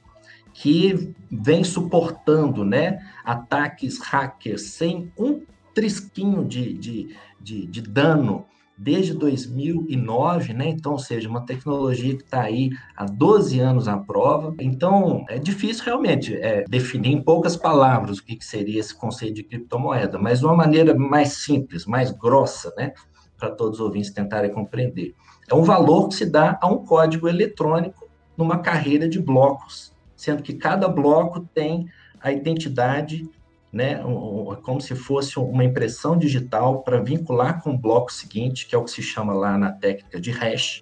que 0.53 1.13
vem 1.29 1.65
suportando 1.65 2.63
né, 2.63 3.05
ataques 3.25 3.99
hackers 3.99 4.61
sem 4.61 5.11
um 5.17 5.41
trisquinho 5.75 6.45
de, 6.45 6.73
de, 6.73 7.15
de, 7.39 7.67
de 7.67 7.81
dano 7.81 8.45
desde 8.77 9.13
2009, 9.13 10.53
né? 10.53 10.69
Então, 10.69 10.93
ou 10.93 10.99
seja, 10.99 11.29
uma 11.29 11.45
tecnologia 11.45 12.15
que 12.15 12.23
está 12.23 12.41
aí 12.41 12.71
há 12.95 13.05
12 13.05 13.59
anos 13.59 13.87
à 13.87 13.97
prova. 13.97 14.53
Então, 14.59 15.23
é 15.29 15.37
difícil 15.37 15.85
realmente 15.85 16.35
é, 16.35 16.65
definir 16.67 17.11
em 17.11 17.21
poucas 17.21 17.55
palavras 17.55 18.17
o 18.17 18.25
que, 18.25 18.35
que 18.35 18.45
seria 18.45 18.79
esse 18.79 18.93
conceito 18.93 19.35
de 19.35 19.43
criptomoeda, 19.43 20.17
mas 20.17 20.39
de 20.39 20.45
uma 20.45 20.55
maneira 20.55 20.93
mais 20.93 21.33
simples, 21.33 21.85
mais 21.85 22.11
grossa, 22.11 22.73
né? 22.75 22.93
Para 23.37 23.51
todos 23.51 23.79
os 23.79 23.85
ouvintes 23.85 24.11
tentarem 24.11 24.51
compreender. 24.51 25.13
É 25.49 25.53
um 25.53 25.63
valor 25.63 26.09
que 26.09 26.15
se 26.15 26.25
dá 26.25 26.57
a 26.61 26.67
um 26.67 26.83
código 26.83 27.27
eletrônico 27.27 28.09
numa 28.35 28.59
carreira 28.59 29.07
de 29.07 29.21
blocos, 29.21 29.93
sendo 30.15 30.41
que 30.41 30.53
cada 30.53 30.87
bloco 30.87 31.47
tem 31.53 31.85
a 32.19 32.31
identidade 32.31 33.29
né, 33.75 34.01
um, 34.05 34.55
como 34.63 34.79
se 34.79 34.95
fosse 34.95 35.37
uma 35.37 35.61
impressão 35.61 36.17
digital 36.17 36.81
para 36.81 37.01
vincular 37.01 37.61
com 37.61 37.71
o 37.71 37.77
bloco 37.77 38.09
seguinte, 38.09 38.65
que 38.65 38.73
é 38.73 38.77
o 38.77 38.85
que 38.85 38.91
se 38.91 39.01
chama 39.01 39.33
lá 39.33 39.57
na 39.57 39.69
técnica 39.69 40.17
de 40.17 40.31
hash. 40.31 40.81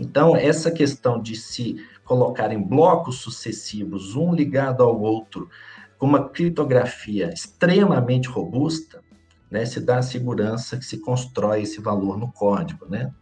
Então, 0.00 0.34
essa 0.34 0.70
questão 0.70 1.20
de 1.20 1.36
se 1.36 1.76
colocar 2.02 2.50
em 2.50 2.62
blocos 2.62 3.16
sucessivos, 3.16 4.16
um 4.16 4.32
ligado 4.32 4.82
ao 4.82 4.98
outro, 4.98 5.50
com 5.98 6.06
uma 6.06 6.30
criptografia 6.30 7.28
extremamente 7.28 8.26
robusta, 8.26 9.02
né, 9.50 9.66
se 9.66 9.78
dá 9.78 9.98
a 9.98 10.02
segurança 10.02 10.78
que 10.78 10.84
se 10.86 10.96
constrói 10.96 11.60
esse 11.60 11.78
valor 11.78 12.16
no 12.16 12.32
código, 12.32 12.86
né? 12.88 13.12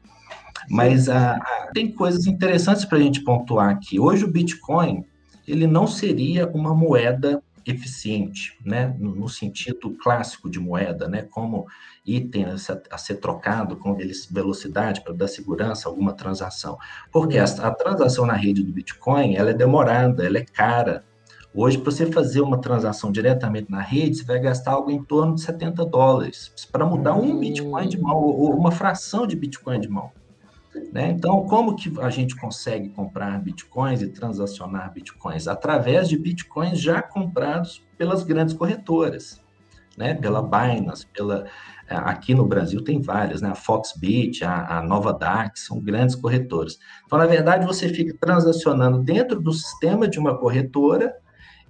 Mas 0.71 1.09
a, 1.09 1.33
a, 1.33 1.71
tem 1.75 1.91
coisas 1.91 2.29
interessantes 2.29 2.85
para 2.85 2.99
a 2.99 3.01
gente 3.01 3.25
pontuar 3.25 3.71
aqui. 3.71 3.99
Hoje 3.99 4.25
o 4.25 4.31
Bitcoin 4.31 5.05
ele 5.45 5.67
não 5.67 5.89
seria 5.89 6.47
uma 6.47 6.73
moeda 6.73 7.43
eficiente, 7.71 8.59
né, 8.65 8.95
no, 8.99 9.15
no, 9.15 9.29
sentido 9.29 9.91
clássico 10.03 10.49
de 10.49 10.59
moeda, 10.59 11.07
né, 11.07 11.23
como 11.23 11.67
item 12.05 12.47
a, 12.47 12.57
a 12.91 12.99
ser 12.99 13.17
trocado 13.17 13.77
com 13.77 13.97
velocidade 14.31 15.03
para 15.03 15.13
dar 15.13 15.29
segurança 15.29 15.89
a 15.89 15.93
alguma 15.93 16.15
transação. 16.15 16.79
Porque 17.13 17.37
a, 17.37 17.45
a, 17.45 17.71
transação 17.71 18.25
na 18.25 18.33
rede 18.33 18.63
do 18.63 18.73
Bitcoin, 18.73 19.37
ela 19.37 19.51
é 19.51 19.55
demorada, 19.55 20.25
ela 20.25 20.39
é 20.39 20.45
cara. 20.45 21.05
Hoje, 21.55 21.79
para 21.79 21.91
você 21.91 22.07
fazer 22.07 22.41
uma 22.41 22.61
transação 22.61 23.13
diretamente 23.13 23.71
na 23.71 23.83
rede, 23.83 24.17
você 24.17 24.25
vai 24.25 24.39
gastar 24.39 24.73
algo 24.73 24.91
em 24.91 25.03
torno 25.03 25.35
de 25.35 25.43
70 25.43 25.85
dólares 25.85 26.53
para 26.73 26.87
mudar 26.87 27.15
um 27.15 27.39
Bitcoin 27.39 27.89
de 27.89 28.01
mão, 28.01 28.17
ou 28.17 28.55
uma 28.55 28.71
fração 28.71 29.27
de 29.27 29.37
Bitcoin 29.37 29.81
de 29.81 29.89
mão. 29.89 30.11
Né? 30.93 31.11
Então, 31.11 31.47
como 31.47 31.77
que 31.77 31.93
a 32.01 32.11
gente 32.11 32.37
consegue 32.37 32.89
comprar 32.91 33.41
bitcoins 33.43 34.03
e 34.03 34.09
transacionar 34.09 34.93
bitcoins? 34.93 35.49
Através 35.49 36.09
de 36.09 36.19
bitcoins 36.19 36.81
já 36.81 37.03
comprados 37.03 37.83
pelas 37.97 38.23
grandes 38.23 38.55
corretoras, 38.55 39.41
né? 39.97 40.15
pela 40.15 40.43
Binance, 40.43 41.07
pela, 41.07 41.47
é, 41.89 41.97
aqui 41.97 42.35
no 42.35 42.47
Brasil 42.47 42.83
tem 42.83 43.01
várias, 43.01 43.41
né? 43.41 43.51
a 43.51 43.55
Foxbit, 43.55 44.45
a, 44.45 44.79
a 44.79 44.83
Nova 44.83 45.13
Dax, 45.13 45.67
são 45.67 45.81
grandes 45.81 46.15
corretoras. 46.15 46.79
Então, 47.07 47.19
na 47.19 47.27
verdade, 47.27 47.67
você 47.67 47.89
fica 47.89 48.17
transacionando 48.21 48.99
dentro 48.99 49.41
do 49.41 49.53
sistema 49.53 50.07
de 50.07 50.19
uma 50.19 50.39
corretora 50.39 51.15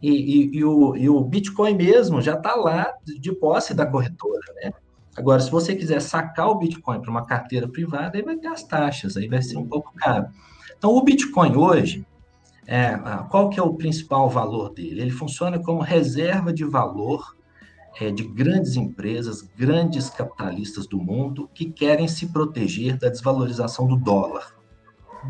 e, 0.02 0.10
e, 0.10 0.58
e, 0.58 0.64
o, 0.64 0.96
e 0.96 1.08
o 1.08 1.20
Bitcoin 1.20 1.74
mesmo 1.74 2.20
já 2.20 2.34
está 2.34 2.54
lá 2.54 2.92
de 3.04 3.32
posse 3.32 3.74
da 3.74 3.86
corretora, 3.86 4.40
né? 4.62 4.72
Agora, 5.18 5.40
se 5.40 5.50
você 5.50 5.74
quiser 5.74 6.00
sacar 6.00 6.48
o 6.48 6.54
Bitcoin 6.54 7.00
para 7.00 7.10
uma 7.10 7.26
carteira 7.26 7.66
privada, 7.68 8.16
aí 8.16 8.22
vai 8.22 8.36
ter 8.36 8.46
as 8.46 8.62
taxas, 8.62 9.16
aí 9.16 9.26
vai 9.26 9.42
ser 9.42 9.56
um 9.56 9.66
pouco 9.66 9.92
caro. 9.96 10.28
Então, 10.76 10.94
o 10.94 11.02
Bitcoin 11.02 11.56
hoje, 11.56 12.06
é, 12.64 12.96
qual 13.28 13.50
que 13.50 13.58
é 13.58 13.62
o 13.62 13.74
principal 13.74 14.30
valor 14.30 14.72
dele? 14.72 15.00
Ele 15.00 15.10
funciona 15.10 15.58
como 15.58 15.80
reserva 15.80 16.52
de 16.52 16.64
valor 16.64 17.36
é, 18.00 18.12
de 18.12 18.22
grandes 18.22 18.76
empresas, 18.76 19.42
grandes 19.56 20.08
capitalistas 20.08 20.86
do 20.86 20.98
mundo 20.98 21.50
que 21.52 21.64
querem 21.64 22.06
se 22.06 22.26
proteger 22.26 22.96
da 22.96 23.08
desvalorização 23.08 23.88
do 23.88 23.96
dólar. 23.96 24.54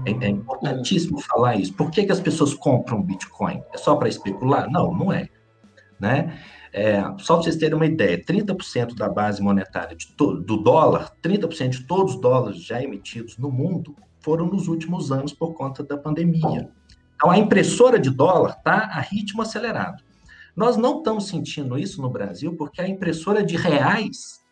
É, 0.04 0.26
é 0.26 0.28
importantíssimo 0.28 1.18
falar 1.18 1.56
isso. 1.56 1.72
Por 1.72 1.90
que, 1.90 2.04
que 2.04 2.12
as 2.12 2.20
pessoas 2.20 2.52
compram 2.52 3.02
Bitcoin? 3.02 3.62
É 3.72 3.78
só 3.78 3.96
para 3.96 4.10
especular? 4.10 4.70
Não, 4.70 4.92
não 4.92 5.10
é. 5.10 5.28
Né? 5.98 6.38
É, 6.72 7.00
só 7.18 7.34
para 7.34 7.44
vocês 7.44 7.56
terem 7.56 7.74
uma 7.74 7.86
ideia, 7.86 8.22
30% 8.22 8.94
da 8.94 9.08
base 9.08 9.42
monetária 9.42 9.96
do 10.16 10.56
dólar, 10.58 11.12
30% 11.22 11.70
de 11.70 11.84
todos 11.84 12.14
os 12.14 12.20
dólares 12.20 12.62
já 12.62 12.82
emitidos 12.82 13.38
no 13.38 13.50
mundo 13.50 13.96
foram 14.20 14.46
nos 14.46 14.68
últimos 14.68 15.10
anos 15.10 15.32
por 15.32 15.54
conta 15.54 15.82
da 15.82 15.96
pandemia. 15.96 16.70
Então, 17.16 17.30
a 17.30 17.38
impressora 17.38 17.98
de 17.98 18.10
dólar 18.10 18.56
está 18.58 18.90
a 18.92 19.00
ritmo 19.00 19.42
acelerado. 19.42 20.02
Nós 20.54 20.76
não 20.76 20.98
estamos 20.98 21.28
sentindo 21.28 21.78
isso 21.78 22.02
no 22.02 22.10
Brasil 22.10 22.54
porque 22.56 22.80
a 22.80 22.88
impressora 22.88 23.42
de 23.42 23.56
reais 23.56 24.44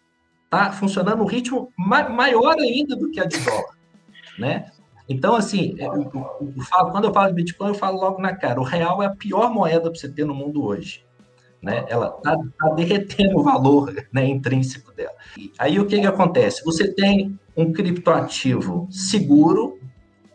está 0.45 0.73
funcionando 0.73 1.19
no 1.19 1.27
ritmo 1.27 1.73
ma 1.77 2.09
maior 2.09 2.57
ainda 2.59 2.97
do 2.97 3.11
que 3.11 3.21
a 3.21 3.25
de 3.25 3.39
dólar, 3.39 3.77
né? 4.39 4.71
Então, 5.09 5.37
assim, 5.37 5.75
eu, 5.79 5.93
eu, 5.93 6.53
eu 6.57 6.63
falo, 6.65 6.91
quando 6.91 7.05
eu 7.05 7.13
falo 7.13 7.29
de 7.29 7.35
Bitcoin, 7.35 7.69
eu 7.69 7.75
falo 7.75 8.01
logo 8.01 8.21
na 8.21 8.35
cara, 8.35 8.61
o 8.61 8.65
real 8.65 9.01
é 9.03 9.07
a 9.07 9.15
pior 9.15 9.53
moeda 9.53 9.83
para 9.83 9.95
você 9.95 10.09
ter 10.09 10.25
no 10.25 10.35
mundo 10.35 10.65
hoje 10.65 11.06
né? 11.63 11.85
Ela 11.89 12.15
está 12.17 12.37
tá 12.59 12.69
derretendo 12.75 13.39
o 13.39 13.43
valor 13.43 13.95
né, 14.13 14.27
intrínseco 14.27 14.93
dela. 14.93 15.15
E 15.37 15.53
aí 15.59 15.79
o 15.79 15.87
que, 15.87 16.01
que 16.01 16.07
acontece? 16.07 16.65
Você 16.65 16.93
tem 16.93 17.39
um 17.57 17.73
criptoativo 17.73 18.87
seguro, 18.91 19.79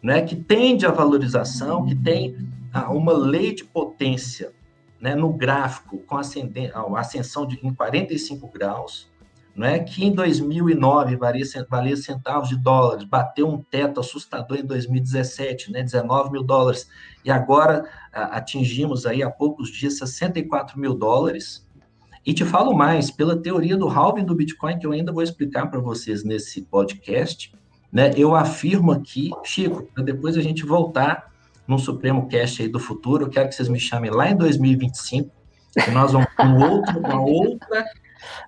né, 0.01 0.21
que 0.21 0.35
tende 0.35 0.85
à 0.85 0.91
valorização, 0.91 1.85
que 1.85 1.95
tem 1.95 2.35
ah, 2.73 2.91
uma 2.91 3.13
lei 3.13 3.53
de 3.53 3.63
potência 3.63 4.51
né, 4.99 5.15
no 5.15 5.31
gráfico 5.33 5.99
com 5.99 6.17
ascensão 6.17 7.45
de, 7.45 7.59
em 7.63 7.73
45 7.73 8.47
graus, 8.47 9.10
não 9.55 9.67
é 9.67 9.79
que 9.79 10.05
em 10.05 10.13
2009 10.13 11.17
valia, 11.17 11.45
valia 11.69 11.97
centavos 11.97 12.49
de 12.49 12.57
dólares, 12.57 13.03
bateu 13.03 13.47
um 13.49 13.57
teto 13.57 13.99
assustador 13.99 14.57
em 14.57 14.65
2017, 14.65 15.71
né, 15.71 15.83
19 15.83 16.31
mil 16.31 16.43
dólares, 16.43 16.87
e 17.23 17.29
agora 17.29 17.85
a, 18.13 18.37
atingimos 18.37 19.05
aí 19.05 19.21
há 19.21 19.29
poucos 19.29 19.69
dias 19.69 19.97
64 19.97 20.79
mil 20.79 20.93
dólares. 20.93 21.67
E 22.25 22.33
te 22.33 22.45
falo 22.45 22.73
mais, 22.73 23.11
pela 23.11 23.35
teoria 23.35 23.75
do 23.75 23.87
halving 23.87 24.23
do 24.23 24.35
Bitcoin, 24.35 24.79
que 24.79 24.85
eu 24.85 24.91
ainda 24.91 25.11
vou 25.11 25.23
explicar 25.23 25.67
para 25.67 25.79
vocês 25.79 26.23
nesse 26.23 26.61
podcast, 26.61 27.53
né, 27.91 28.13
eu 28.15 28.33
afirmo 28.33 28.91
aqui, 28.91 29.31
Chico, 29.43 29.83
para 29.93 30.03
depois 30.03 30.37
a 30.37 30.41
gente 30.41 30.65
voltar 30.65 31.29
no 31.67 31.77
Supremo 31.77 32.27
Cast 32.27 32.61
aí 32.61 32.69
do 32.69 32.79
futuro, 32.79 33.25
eu 33.25 33.29
quero 33.29 33.49
que 33.49 33.55
vocês 33.55 33.67
me 33.67 33.79
chamem 33.79 34.11
lá 34.11 34.29
em 34.29 34.35
2025, 34.35 35.29
que 35.73 35.91
nós 35.91 36.13
vamos 36.13 36.27
com 36.35 36.43
uma 36.43 37.21
outra 37.21 37.85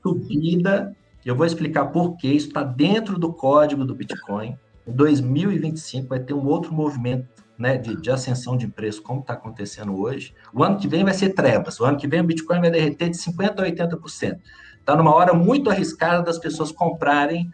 subida. 0.02 0.96
Eu 1.26 1.36
vou 1.36 1.46
explicar 1.46 1.86
por 1.86 2.18
que 2.18 2.28
isso 2.28 2.48
está 2.48 2.64
dentro 2.64 3.18
do 3.18 3.32
código 3.32 3.86
do 3.86 3.96
Bitcoin. 3.96 4.58
Em 4.86 4.92
2025 4.92 6.10
vai 6.10 6.20
ter 6.20 6.34
um 6.34 6.46
outro 6.46 6.74
movimento 6.74 7.28
né, 7.58 7.78
de, 7.78 7.96
de 7.96 8.12
ascensão 8.12 8.58
de 8.58 8.68
preço, 8.68 9.02
como 9.02 9.22
está 9.22 9.34
acontecendo 9.34 9.98
hoje. 9.98 10.34
O 10.54 10.64
ano 10.64 10.78
que 10.78 10.88
vem 10.88 11.04
vai 11.04 11.14
ser 11.14 11.30
trevas. 11.30 11.80
O 11.80 11.86
ano 11.86 11.98
que 11.98 12.08
vem 12.08 12.20
o 12.20 12.26
Bitcoin 12.26 12.60
vai 12.60 12.72
derreter 12.72 13.10
de 13.10 13.18
50% 13.18 13.60
a 13.60 13.64
80%. 13.64 14.40
Está 14.80 14.96
numa 14.96 15.16
hora 15.16 15.34
muito 15.34 15.70
arriscada 15.70 16.22
das 16.22 16.38
pessoas 16.38 16.72
comprarem 16.72 17.50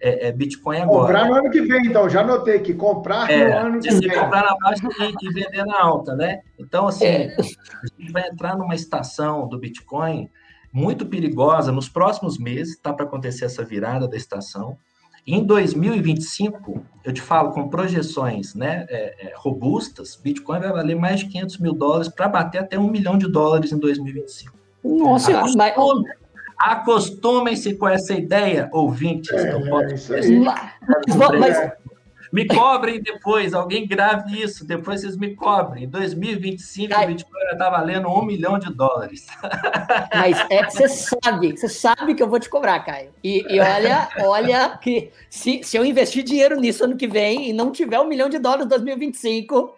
é, 0.00 0.28
é, 0.28 0.32
Bitcoin 0.32 0.80
agora. 0.80 1.06
Comprar 1.06 1.28
no 1.28 1.34
ano 1.34 1.50
que 1.50 1.62
vem, 1.62 1.86
então. 1.86 2.08
Já 2.10 2.22
notei 2.22 2.58
que 2.58 2.74
comprar 2.74 3.30
é, 3.30 3.48
no 3.48 3.68
ano 3.68 3.80
que 3.80 3.88
vem. 3.88 4.10
comprar 4.10 4.42
na 4.42 4.56
baixa 4.58 4.86
e, 5.00 5.26
e, 5.26 5.32
vender 5.32 5.64
na 5.64 5.80
alta, 5.80 6.14
né? 6.14 6.40
Então, 6.58 6.88
assim, 6.88 7.06
é. 7.06 7.34
a 7.38 7.86
gente 7.98 8.12
vai 8.12 8.28
entrar 8.28 8.54
numa 8.56 8.74
estação 8.74 9.48
do 9.48 9.58
Bitcoin 9.58 10.28
muito 10.74 11.06
perigosa 11.06 11.70
nos 11.70 11.88
próximos 11.88 12.36
meses, 12.36 12.74
está 12.74 12.92
para 12.92 13.06
acontecer 13.06 13.44
essa 13.44 13.64
virada 13.64 14.08
da 14.08 14.16
estação. 14.16 14.76
Em 15.24 15.42
2025, 15.46 16.84
eu 17.04 17.12
te 17.12 17.22
falo 17.22 17.52
com 17.52 17.68
projeções 17.68 18.56
né, 18.56 18.84
é, 18.90 19.28
é, 19.28 19.34
robustas, 19.36 20.16
Bitcoin 20.16 20.58
vai 20.58 20.72
valer 20.72 20.96
mais 20.96 21.20
de 21.20 21.26
500 21.26 21.58
mil 21.58 21.72
dólares 21.72 22.08
para 22.08 22.28
bater 22.28 22.58
até 22.58 22.76
um 22.76 22.90
milhão 22.90 23.16
de 23.16 23.30
dólares 23.30 23.70
em 23.70 23.78
2025. 23.78 24.52
Nossa, 24.84 25.38
Acostumem, 25.38 26.12
acostumem-se 26.58 27.74
com 27.76 27.88
essa 27.88 28.12
ideia, 28.12 28.68
ouvintes 28.72 29.30
é, 29.30 29.56
do 29.56 29.70
podcast. 29.70 30.30
Mas, 30.40 31.16
mas, 31.38 31.72
me 32.34 32.48
cobrem 32.48 33.00
depois, 33.00 33.54
alguém 33.54 33.86
grave 33.86 34.42
isso, 34.42 34.66
depois 34.66 35.02
vocês 35.02 35.16
me 35.16 35.36
cobrem. 35.36 35.84
Em 35.84 35.88
2025, 35.88 36.92
Cai... 36.92 37.04
o 37.04 37.08
Bitcoin 37.08 37.40
está 37.52 37.70
valendo 37.70 38.08
um 38.08 38.24
milhão 38.24 38.58
de 38.58 38.74
dólares. 38.74 39.28
Mas 40.12 40.44
é, 40.50 40.64
você 40.64 40.88
sabe, 40.88 41.56
você 41.56 41.68
sabe 41.68 42.12
que 42.12 42.20
eu 42.20 42.28
vou 42.28 42.40
te 42.40 42.50
cobrar, 42.50 42.80
Caio. 42.80 43.10
E, 43.22 43.44
e 43.48 43.60
olha, 43.60 44.08
olha 44.22 44.76
que 44.78 45.12
se, 45.30 45.62
se 45.62 45.76
eu 45.76 45.84
investir 45.84 46.24
dinheiro 46.24 46.58
nisso 46.58 46.82
ano 46.82 46.96
que 46.96 47.06
vem 47.06 47.50
e 47.50 47.52
não 47.52 47.70
tiver 47.70 48.00
um 48.00 48.08
milhão 48.08 48.28
de 48.28 48.40
dólares 48.40 48.66
em 48.66 48.68
2025, 48.68 49.76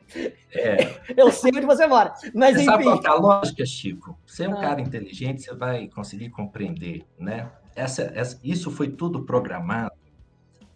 é. 0.55 0.95
eu 1.15 1.31
sei 1.31 1.53
onde 1.55 1.67
você 1.67 1.87
mora. 1.87 2.15
Mas 2.35 2.57
você 2.57 2.63
enfim. 2.63 2.65
Sabe 2.65 2.85
qual 2.85 3.01
é 3.05 3.09
a 3.09 3.15
lógica, 3.15 3.67
Chico? 3.67 4.19
Você 4.25 4.45
é 4.45 4.49
um 4.49 4.57
ah. 4.57 4.63
cara 4.63 4.81
inteligente, 4.81 5.43
você 5.43 5.55
vai 5.55 5.89
conseguir 5.89 6.31
compreender, 6.31 7.05
né? 7.19 7.51
Essa, 7.75 8.11
essa, 8.15 8.41
isso 8.43 8.71
foi 8.71 8.89
tudo 8.89 9.27
programado 9.27 9.93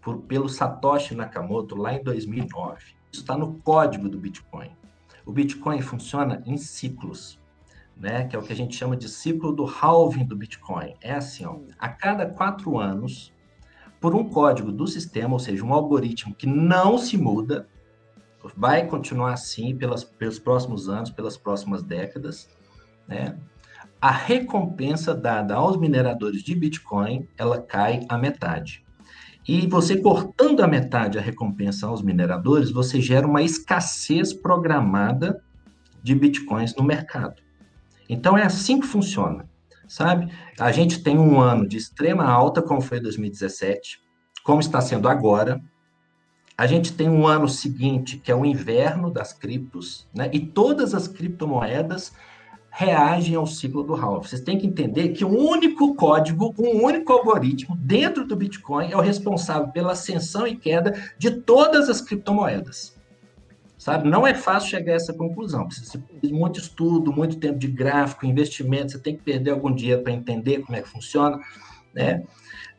por, 0.01 0.19
pelo 0.23 0.49
Satoshi 0.49 1.15
Nakamoto 1.15 1.77
lá 1.77 1.95
em 1.95 2.03
2009. 2.03 2.79
Isso 3.13 3.23
está 3.23 3.37
no 3.37 3.55
código 3.61 4.09
do 4.09 4.19
Bitcoin. 4.19 4.71
O 5.27 5.33
Bitcoin 5.33 5.81
funciona 5.83 6.43
em 6.47 6.57
ciclos, 6.57 7.39
né? 7.97 8.27
Que 8.27 8.37
é 8.37 8.39
o 8.39 8.43
que 8.43 8.53
a 8.53 8.57
gente 8.57 8.77
chama 8.77 8.97
de 8.97 9.09
ciclo 9.09 9.53
do 9.53 9.65
halving 9.65 10.25
do 10.25 10.37
Bitcoin. 10.37 10.95
É 11.01 11.13
assim, 11.13 11.45
ó, 11.45 11.57
a 11.79 11.89
cada 11.89 12.27
quatro 12.27 12.79
anos, 12.79 13.33
por 14.01 14.15
um 14.15 14.29
código 14.29 14.73
do 14.73 14.87
sistema, 14.87 15.35
ou 15.35 15.39
seja, 15.39 15.65
um 15.65 15.75
algoritmo 15.75 16.35
que 16.35 16.47
não 16.47 16.97
se 16.97 17.19
muda, 17.19 17.69
vai 18.57 18.87
continuar 18.87 19.35
assim 19.35 19.77
pelas, 19.77 20.03
pelos 20.03 20.39
próximos 20.39 20.89
anos, 20.89 21.11
pelas 21.11 21.37
próximas 21.37 21.83
décadas, 21.83 22.49
né? 23.07 23.39
A 24.01 24.11
recompensa 24.11 25.15
dada 25.15 25.55
aos 25.55 25.77
mineradores 25.77 26.43
de 26.43 26.55
Bitcoin, 26.55 27.29
ela 27.37 27.61
cai 27.61 28.07
à 28.09 28.17
metade. 28.17 28.83
E 29.47 29.67
você 29.67 29.97
cortando 29.97 30.61
a 30.61 30.69
metade 30.69 31.19
a 31.19 31.23
recompensa 31.23 31.87
aos 31.87 32.03
mineradores, 32.03 32.71
você 32.71 33.01
gera 33.01 33.27
uma 33.27 33.43
escassez 33.43 34.33
programada 34.33 35.43
de 36.03 36.15
bitcoins 36.15 36.75
no 36.75 36.85
mercado. 36.85 37.43
Então 38.09 38.37
é 38.37 38.45
assim 38.45 38.81
que 38.81 38.87
funciona, 38.87 39.49
sabe? 39.87 40.33
A 40.59 40.73
gente 40.73 41.03
tem 41.03 41.19
um 41.19 41.41
ano 41.41 41.67
de 41.67 41.77
extrema 41.77 42.25
alta, 42.25 42.61
como 42.61 42.81
foi 42.81 43.01
2017, 43.01 44.01
como 44.43 44.61
está 44.61 44.81
sendo 44.81 45.09
agora. 45.09 45.61
A 46.57 46.67
gente 46.67 46.93
tem 46.93 47.09
um 47.09 47.27
ano 47.27 47.49
seguinte, 47.49 48.19
que 48.19 48.31
é 48.31 48.35
o 48.35 48.45
inverno 48.45 49.11
das 49.11 49.33
criptos, 49.33 50.07
né? 50.15 50.29
E 50.33 50.41
todas 50.41 50.95
as 50.95 51.09
criptomoedas 51.09 52.13
reagem 52.71 53.35
ao 53.35 53.47
ciclo 53.47 53.83
do 53.83 53.95
halving. 53.95 54.29
Vocês 54.29 54.41
têm 54.41 54.59
que 54.59 54.67
entender 54.67 55.11
que 55.11 55.25
um 55.25 55.37
único 55.37 55.95
código, 55.95 56.55
um 56.59 56.85
único 56.85 57.13
algoritmo 57.13 57.77
dentro 57.77 58.25
do 58.25 58.37
Bitcoin 58.37 58.93
é 58.93 58.97
o 58.97 59.01
responsável 59.01 59.69
pela 59.69 59.93
ascensão 59.93 60.47
e 60.47 60.57
queda 60.57 60.95
de 61.19 61.31
todas 61.31 61.89
as 61.89 62.01
criptomoedas. 62.01 62.99
Sabe? 63.77 64.09
Não 64.09 64.27
é 64.27 64.35
fácil 64.35 64.71
chegar 64.71 64.93
a 64.93 64.97
essa 64.97 65.13
conclusão. 65.13 65.67
Precisa 65.67 66.03
de 66.23 66.33
muito 66.33 66.61
estudo, 66.61 67.13
muito 67.13 67.39
tempo 67.39 67.59
de 67.59 67.67
gráfico, 67.67 68.27
investimento. 68.27 68.93
Você 68.93 68.99
tem 68.99 69.17
que 69.17 69.23
perder 69.23 69.51
algum 69.51 69.75
dia 69.75 69.99
para 70.01 70.13
entender 70.13 70.61
como 70.61 70.77
é 70.77 70.83
que 70.83 70.89
funciona, 70.89 71.41
né? 71.95 72.23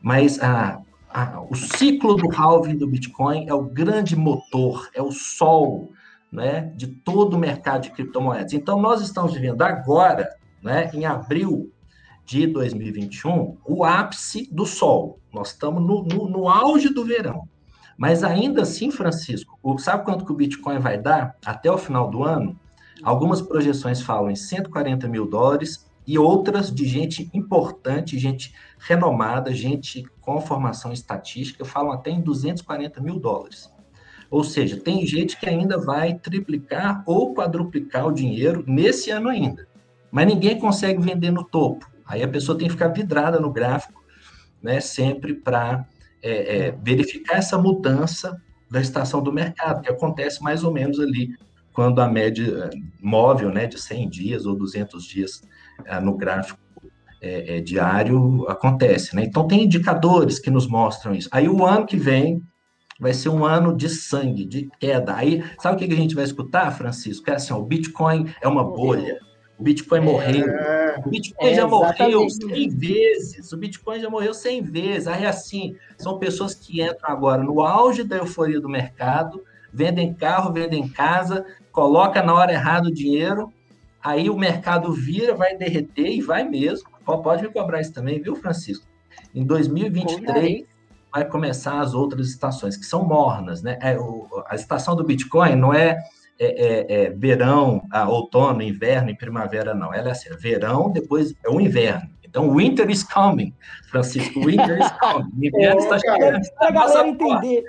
Mas 0.00 0.40
a, 0.40 0.80
a, 1.10 1.40
o 1.40 1.54
ciclo 1.56 2.14
do 2.14 2.30
halving 2.32 2.76
do 2.76 2.86
Bitcoin 2.86 3.48
é 3.48 3.54
o 3.54 3.62
grande 3.62 4.14
motor, 4.16 4.88
é 4.94 5.02
o 5.02 5.10
sol 5.10 5.92
né, 6.32 6.72
de 6.74 6.86
todo 6.86 7.34
o 7.34 7.38
mercado 7.38 7.82
de 7.82 7.90
criptomoedas. 7.90 8.54
Então, 8.54 8.80
nós 8.80 9.02
estamos 9.02 9.34
vivendo 9.34 9.60
agora, 9.60 10.34
né, 10.62 10.90
em 10.94 11.04
abril 11.04 11.70
de 12.24 12.46
2021, 12.46 13.58
o 13.66 13.84
ápice 13.84 14.48
do 14.50 14.64
sol. 14.64 15.20
Nós 15.32 15.48
estamos 15.48 15.82
no, 15.82 16.02
no, 16.02 16.28
no 16.28 16.48
auge 16.48 16.88
do 16.88 17.04
verão. 17.04 17.46
Mas 17.98 18.24
ainda 18.24 18.62
assim, 18.62 18.90
Francisco, 18.90 19.58
sabe 19.78 20.04
quanto 20.04 20.24
que 20.24 20.32
o 20.32 20.36
Bitcoin 20.36 20.78
vai 20.78 20.96
dar 20.98 21.36
até 21.44 21.70
o 21.70 21.76
final 21.76 22.10
do 22.10 22.24
ano? 22.24 22.58
Algumas 23.02 23.42
projeções 23.42 24.00
falam 24.00 24.30
em 24.30 24.36
140 24.36 25.06
mil 25.08 25.26
dólares 25.26 25.86
e 26.06 26.18
outras 26.18 26.72
de 26.72 26.86
gente 26.86 27.30
importante, 27.32 28.18
gente 28.18 28.54
renomada, 28.78 29.52
gente 29.52 30.04
com 30.20 30.40
formação 30.40 30.92
estatística, 30.92 31.64
falam 31.64 31.92
até 31.92 32.10
em 32.10 32.20
240 32.20 33.00
mil 33.00 33.18
dólares. 33.18 33.71
Ou 34.32 34.42
seja, 34.42 34.80
tem 34.80 35.06
gente 35.06 35.38
que 35.38 35.46
ainda 35.46 35.76
vai 35.76 36.14
triplicar 36.14 37.04
ou 37.06 37.34
quadruplicar 37.34 38.06
o 38.06 38.12
dinheiro 38.12 38.64
nesse 38.66 39.10
ano 39.10 39.28
ainda. 39.28 39.68
Mas 40.10 40.26
ninguém 40.26 40.58
consegue 40.58 41.02
vender 41.02 41.30
no 41.30 41.44
topo. 41.44 41.86
Aí 42.06 42.22
a 42.22 42.28
pessoa 42.28 42.56
tem 42.56 42.66
que 42.66 42.72
ficar 42.72 42.88
vidrada 42.88 43.38
no 43.38 43.52
gráfico, 43.52 44.02
né, 44.62 44.80
sempre 44.80 45.34
para 45.34 45.86
é, 46.22 46.56
é, 46.56 46.70
verificar 46.82 47.36
essa 47.36 47.58
mudança 47.58 48.40
da 48.70 48.80
estação 48.80 49.22
do 49.22 49.30
mercado, 49.30 49.82
que 49.82 49.90
acontece 49.90 50.42
mais 50.42 50.64
ou 50.64 50.72
menos 50.72 50.98
ali 50.98 51.36
quando 51.74 52.00
a 52.00 52.08
média 52.08 52.70
é, 52.72 52.78
móvel 53.02 53.50
né, 53.50 53.66
de 53.66 53.78
100 53.78 54.08
dias 54.08 54.46
ou 54.46 54.56
200 54.56 55.04
dias 55.04 55.42
é, 55.84 56.00
no 56.00 56.16
gráfico 56.16 56.58
é, 57.20 57.58
é, 57.58 57.60
diário 57.60 58.48
acontece. 58.48 59.14
Né? 59.14 59.24
Então, 59.24 59.46
tem 59.46 59.64
indicadores 59.64 60.38
que 60.38 60.50
nos 60.50 60.66
mostram 60.66 61.14
isso. 61.14 61.28
Aí, 61.30 61.50
o 61.50 61.66
ano 61.66 61.84
que 61.84 61.98
vem, 61.98 62.42
vai 63.02 63.12
ser 63.12 63.30
um 63.30 63.44
ano 63.44 63.76
de 63.76 63.88
sangue, 63.88 64.44
de 64.44 64.70
queda. 64.78 65.16
Aí, 65.16 65.42
sabe 65.58 65.74
o 65.74 65.88
que 65.88 65.92
a 65.92 65.96
gente 65.96 66.14
vai 66.14 66.22
escutar, 66.22 66.70
Francisco? 66.70 67.28
É 67.28 67.34
assim, 67.34 67.52
ó, 67.52 67.58
o 67.58 67.64
Bitcoin 67.64 68.32
é 68.40 68.46
uma 68.46 68.62
bolha. 68.62 69.18
O 69.58 69.62
Bitcoin 69.64 69.98
é, 69.98 70.02
morreu. 70.02 70.46
O 71.04 71.10
Bitcoin 71.10 71.48
é, 71.48 71.54
já 71.54 71.66
morreu 71.66 72.30
100 72.30 72.68
vezes. 72.68 73.52
O 73.52 73.56
Bitcoin 73.56 73.98
já 73.98 74.08
morreu 74.08 74.32
100 74.32 74.62
vezes. 74.62 75.08
Aí, 75.08 75.26
assim, 75.26 75.74
são 75.98 76.16
pessoas 76.16 76.54
que 76.54 76.80
entram 76.80 77.10
agora 77.10 77.42
no 77.42 77.60
auge 77.60 78.04
da 78.04 78.18
euforia 78.18 78.60
do 78.60 78.68
mercado, 78.68 79.42
vendem 79.72 80.14
carro, 80.14 80.52
vendem 80.52 80.88
casa, 80.88 81.44
coloca 81.72 82.22
na 82.22 82.32
hora 82.32 82.52
errada 82.52 82.86
o 82.86 82.94
dinheiro, 82.94 83.52
aí 84.00 84.30
o 84.30 84.38
mercado 84.38 84.92
vira, 84.92 85.34
vai 85.34 85.56
derreter 85.56 86.06
e 86.06 86.20
vai 86.20 86.48
mesmo. 86.48 86.88
Pode 87.04 87.42
me 87.42 87.52
cobrar 87.52 87.80
isso 87.80 87.92
também, 87.92 88.22
viu, 88.22 88.36
Francisco? 88.36 88.86
Em 89.34 89.44
2023, 89.44 90.66
vai 91.12 91.26
começar 91.26 91.80
as 91.80 91.92
outras 91.92 92.28
estações, 92.28 92.76
que 92.76 92.86
são 92.86 93.04
mornas, 93.04 93.62
né? 93.62 93.78
É, 93.82 93.98
o, 93.98 94.26
a 94.46 94.54
estação 94.54 94.96
do 94.96 95.04
Bitcoin 95.04 95.56
não 95.56 95.74
é, 95.74 95.98
é, 96.38 96.46
é, 96.46 97.04
é 97.04 97.10
verão, 97.10 97.86
a, 97.92 98.08
outono, 98.08 98.62
inverno 98.62 99.10
e 99.10 99.16
primavera, 99.16 99.74
não. 99.74 99.92
Ela 99.92 100.08
é 100.08 100.12
assim, 100.12 100.30
verão, 100.38 100.90
depois 100.90 101.34
é 101.44 101.50
o 101.50 101.60
inverno. 101.60 102.10
Então, 102.24 102.56
winter 102.56 102.88
is 102.88 103.02
coming, 103.02 103.54
Francisco, 103.90 104.40
winter 104.40 104.80
is 104.80 104.90
coming. 104.92 105.28
O 105.36 105.44
inverno 105.44 105.80
está 105.80 105.98
chegando. 105.98 106.40
Para 106.56 106.68
a 106.68 106.70
galera 106.70 107.08
entender. 107.08 107.62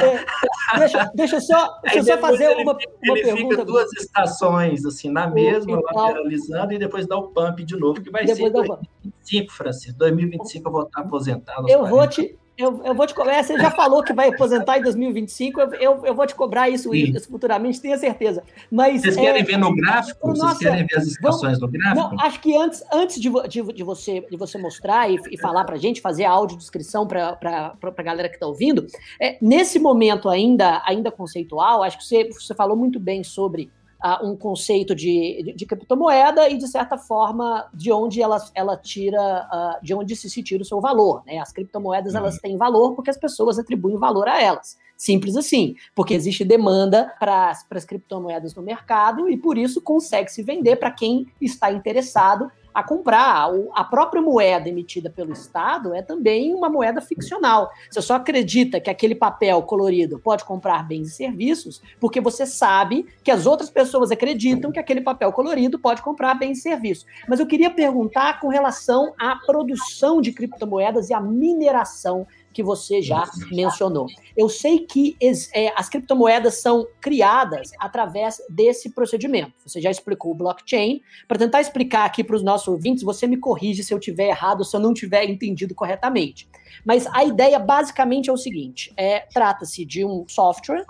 É, 0.00 0.78
deixa, 0.78 1.10
deixa 1.14 1.36
eu 1.36 1.40
só, 1.42 1.80
deixa 1.84 2.02
só 2.02 2.18
fazer 2.18 2.44
ele, 2.44 2.62
uma, 2.62 2.78
ele 3.02 3.22
pergunta. 3.22 3.40
Ele 3.42 3.50
fica 3.50 3.64
duas 3.66 3.92
estações, 3.92 4.86
assim, 4.86 5.10
na 5.10 5.26
mesma, 5.26 5.78
lateralizando, 5.92 6.72
e 6.72 6.78
depois 6.78 7.06
dá 7.06 7.18
o 7.18 7.28
pump 7.28 7.62
de 7.62 7.76
novo, 7.76 8.00
que 8.00 8.10
vai 8.10 8.26
ser 8.26 8.48
2025, 8.48 9.52
Francisco. 9.52 9.98
2025 9.98 10.66
eu 10.66 10.72
vou 10.72 10.82
estar 10.84 11.02
aposentado. 11.02 11.68
Eu 11.68 11.84
vou 11.84 12.06
te 12.08 12.38
eu, 12.58 12.82
eu 12.84 12.94
vou 12.94 13.06
te 13.06 13.14
cobrar. 13.14 13.42
Você 13.42 13.58
já 13.58 13.70
falou 13.70 14.02
que 14.02 14.12
vai 14.12 14.28
aposentar 14.28 14.78
em 14.78 14.82
2025. 14.82 15.60
Eu, 15.60 15.74
eu, 15.74 16.06
eu 16.06 16.14
vou 16.14 16.26
te 16.26 16.34
cobrar 16.34 16.68
isso, 16.70 16.94
isso, 16.94 17.28
futuramente, 17.28 17.80
tenha 17.80 17.98
certeza. 17.98 18.42
Mas, 18.70 19.02
vocês 19.02 19.16
querem 19.16 19.42
é, 19.42 19.44
ver 19.44 19.58
no 19.58 19.74
gráfico? 19.74 20.28
Nossa, 20.28 20.58
vocês 20.58 20.70
querem 20.70 20.86
ver 20.86 20.96
as 20.96 21.06
estações 21.06 21.60
no 21.60 21.68
gráfico? 21.68 22.14
Não, 22.14 22.20
acho 22.20 22.40
que 22.40 22.56
antes, 22.56 22.82
antes 22.92 23.20
de, 23.20 23.30
de, 23.48 23.62
de, 23.72 23.82
você, 23.82 24.26
de 24.30 24.36
você 24.36 24.56
mostrar 24.56 25.10
e, 25.10 25.18
e 25.30 25.38
falar 25.38 25.64
para 25.64 25.74
a 25.74 25.78
gente, 25.78 26.00
fazer 26.00 26.24
a 26.24 26.30
audiodescrição 26.30 27.06
para 27.06 27.38
a 27.82 28.02
galera 28.02 28.28
que 28.28 28.36
está 28.36 28.46
ouvindo, 28.46 28.86
é, 29.20 29.36
nesse 29.40 29.78
momento 29.78 30.28
ainda, 30.28 30.82
ainda 30.86 31.10
conceitual, 31.10 31.82
acho 31.82 31.98
que 31.98 32.04
você, 32.04 32.28
você 32.30 32.54
falou 32.54 32.76
muito 32.76 32.98
bem 32.98 33.22
sobre 33.22 33.70
uh, 34.04 34.26
um 34.26 34.36
conceito 34.36 34.94
de, 34.94 35.42
de, 35.42 35.52
de, 35.52 35.66
criptomoeda 35.66 36.48
e, 36.48 36.56
de 36.56 36.68
certa 36.68 36.96
forma, 36.96 37.68
de 37.72 37.92
onde 37.92 38.22
ela, 38.22 38.38
ela 38.54 38.76
tira, 38.76 39.48
uh, 39.52 39.84
de 39.84 39.94
onde 39.94 40.14
se, 40.14 40.28
se 40.28 40.42
tira 40.42 40.62
o 40.62 40.66
seu 40.66 40.80
valor. 40.80 41.22
Né? 41.26 41.38
As 41.38 41.52
criptomoedas 41.52 42.12
uhum. 42.14 42.20
elas 42.20 42.38
têm 42.38 42.56
valor 42.56 42.94
porque 42.94 43.10
as 43.10 43.18
pessoas 43.18 43.58
atribuem 43.58 43.96
valor 43.96 44.28
a 44.28 44.40
elas. 44.40 44.76
Simples 44.96 45.36
assim, 45.36 45.76
porque 45.94 46.14
existe 46.14 46.42
demanda 46.42 47.14
para 47.18 47.50
as 47.50 47.84
criptomoedas 47.84 48.54
no 48.54 48.62
mercado 48.62 49.28
e 49.28 49.36
por 49.36 49.58
isso 49.58 49.82
consegue 49.82 50.30
se 50.30 50.42
vender 50.42 50.76
para 50.76 50.90
quem 50.90 51.26
está 51.38 51.70
interessado 51.70 52.50
a 52.76 52.82
comprar. 52.82 53.48
A 53.74 53.82
própria 53.82 54.20
moeda 54.20 54.68
emitida 54.68 55.08
pelo 55.08 55.32
Estado 55.32 55.94
é 55.94 56.02
também 56.02 56.54
uma 56.54 56.68
moeda 56.68 57.00
ficcional. 57.00 57.70
Você 57.90 58.02
só 58.02 58.16
acredita 58.16 58.78
que 58.78 58.90
aquele 58.90 59.14
papel 59.14 59.62
colorido 59.62 60.18
pode 60.18 60.44
comprar 60.44 60.86
bens 60.86 61.08
e 61.08 61.10
serviços 61.12 61.80
porque 61.98 62.20
você 62.20 62.44
sabe 62.44 63.06
que 63.24 63.30
as 63.30 63.46
outras 63.46 63.70
pessoas 63.70 64.10
acreditam 64.10 64.70
que 64.70 64.78
aquele 64.78 65.00
papel 65.00 65.32
colorido 65.32 65.78
pode 65.78 66.02
comprar 66.02 66.34
bens 66.34 66.58
e 66.58 66.60
serviços. 66.60 67.06
Mas 67.26 67.40
eu 67.40 67.46
queria 67.46 67.70
perguntar 67.70 68.40
com 68.40 68.48
relação 68.48 69.14
à 69.18 69.36
produção 69.36 70.20
de 70.20 70.30
criptomoedas 70.30 71.08
e 71.08 71.14
à 71.14 71.20
mineração 71.20 72.26
que 72.56 72.62
você 72.62 73.02
já 73.02 73.30
mencionou. 73.52 74.06
Eu 74.34 74.48
sei 74.48 74.78
que 74.78 75.14
é, 75.52 75.70
as 75.76 75.90
criptomoedas 75.90 76.62
são 76.62 76.88
criadas 77.02 77.70
através 77.78 78.40
desse 78.48 78.88
procedimento. 78.94 79.52
Você 79.66 79.78
já 79.78 79.90
explicou 79.90 80.32
o 80.32 80.34
blockchain. 80.34 81.02
Para 81.28 81.36
tentar 81.36 81.60
explicar 81.60 82.06
aqui 82.06 82.24
para 82.24 82.34
os 82.34 82.42
nossos 82.42 82.66
ouvintes, 82.68 83.04
você 83.04 83.26
me 83.26 83.36
corrige 83.36 83.84
se 83.84 83.92
eu 83.92 84.00
tiver 84.00 84.28
errado, 84.28 84.64
se 84.64 84.74
eu 84.74 84.80
não 84.80 84.94
tiver 84.94 85.24
entendido 85.24 85.74
corretamente. 85.74 86.48
Mas 86.82 87.06
a 87.08 87.24
ideia 87.24 87.58
basicamente 87.58 88.30
é 88.30 88.32
o 88.32 88.38
seguinte: 88.38 88.90
é, 88.96 89.20
trata-se 89.34 89.84
de 89.84 90.02
um 90.02 90.24
software 90.26 90.86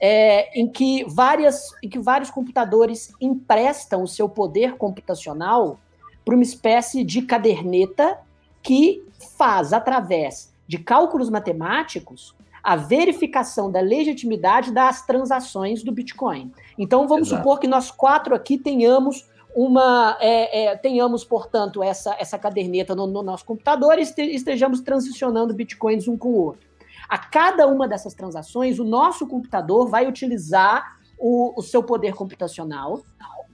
é, 0.00 0.58
em, 0.58 0.66
que 0.68 1.04
várias, 1.04 1.68
em 1.84 1.88
que 1.88 2.00
vários 2.00 2.32
computadores 2.32 3.12
emprestam 3.20 4.02
o 4.02 4.08
seu 4.08 4.28
poder 4.28 4.74
computacional 4.74 5.78
para 6.24 6.34
uma 6.34 6.42
espécie 6.42 7.04
de 7.04 7.22
caderneta 7.22 8.18
que 8.60 9.04
faz, 9.38 9.72
através 9.72 10.55
de 10.66 10.78
cálculos 10.78 11.30
matemáticos 11.30 12.34
a 12.62 12.74
verificação 12.74 13.70
da 13.70 13.80
legitimidade 13.80 14.72
das 14.72 15.06
transações 15.06 15.84
do 15.84 15.92
Bitcoin. 15.92 16.50
Então, 16.76 17.06
vamos 17.06 17.28
Exato. 17.28 17.42
supor 17.42 17.60
que 17.60 17.68
nós 17.68 17.92
quatro 17.92 18.34
aqui 18.34 18.58
tenhamos 18.58 19.24
uma 19.54 20.18
é, 20.20 20.64
é, 20.64 20.76
tenhamos, 20.76 21.24
portanto, 21.24 21.82
essa, 21.82 22.14
essa 22.18 22.36
caderneta 22.36 22.94
no, 22.94 23.06
no 23.06 23.22
nosso 23.22 23.44
computador 23.44 23.98
e 23.98 24.02
estejamos 24.02 24.80
transicionando 24.80 25.54
bitcoins 25.54 26.08
um 26.08 26.16
com 26.16 26.28
o 26.28 26.44
outro. 26.44 26.66
A 27.08 27.16
cada 27.16 27.68
uma 27.68 27.86
dessas 27.86 28.12
transações, 28.12 28.78
o 28.80 28.84
nosso 28.84 29.26
computador 29.26 29.88
vai 29.88 30.06
utilizar 30.08 30.98
o, 31.18 31.58
o 31.58 31.62
seu 31.62 31.82
poder 31.82 32.14
computacional 32.14 33.02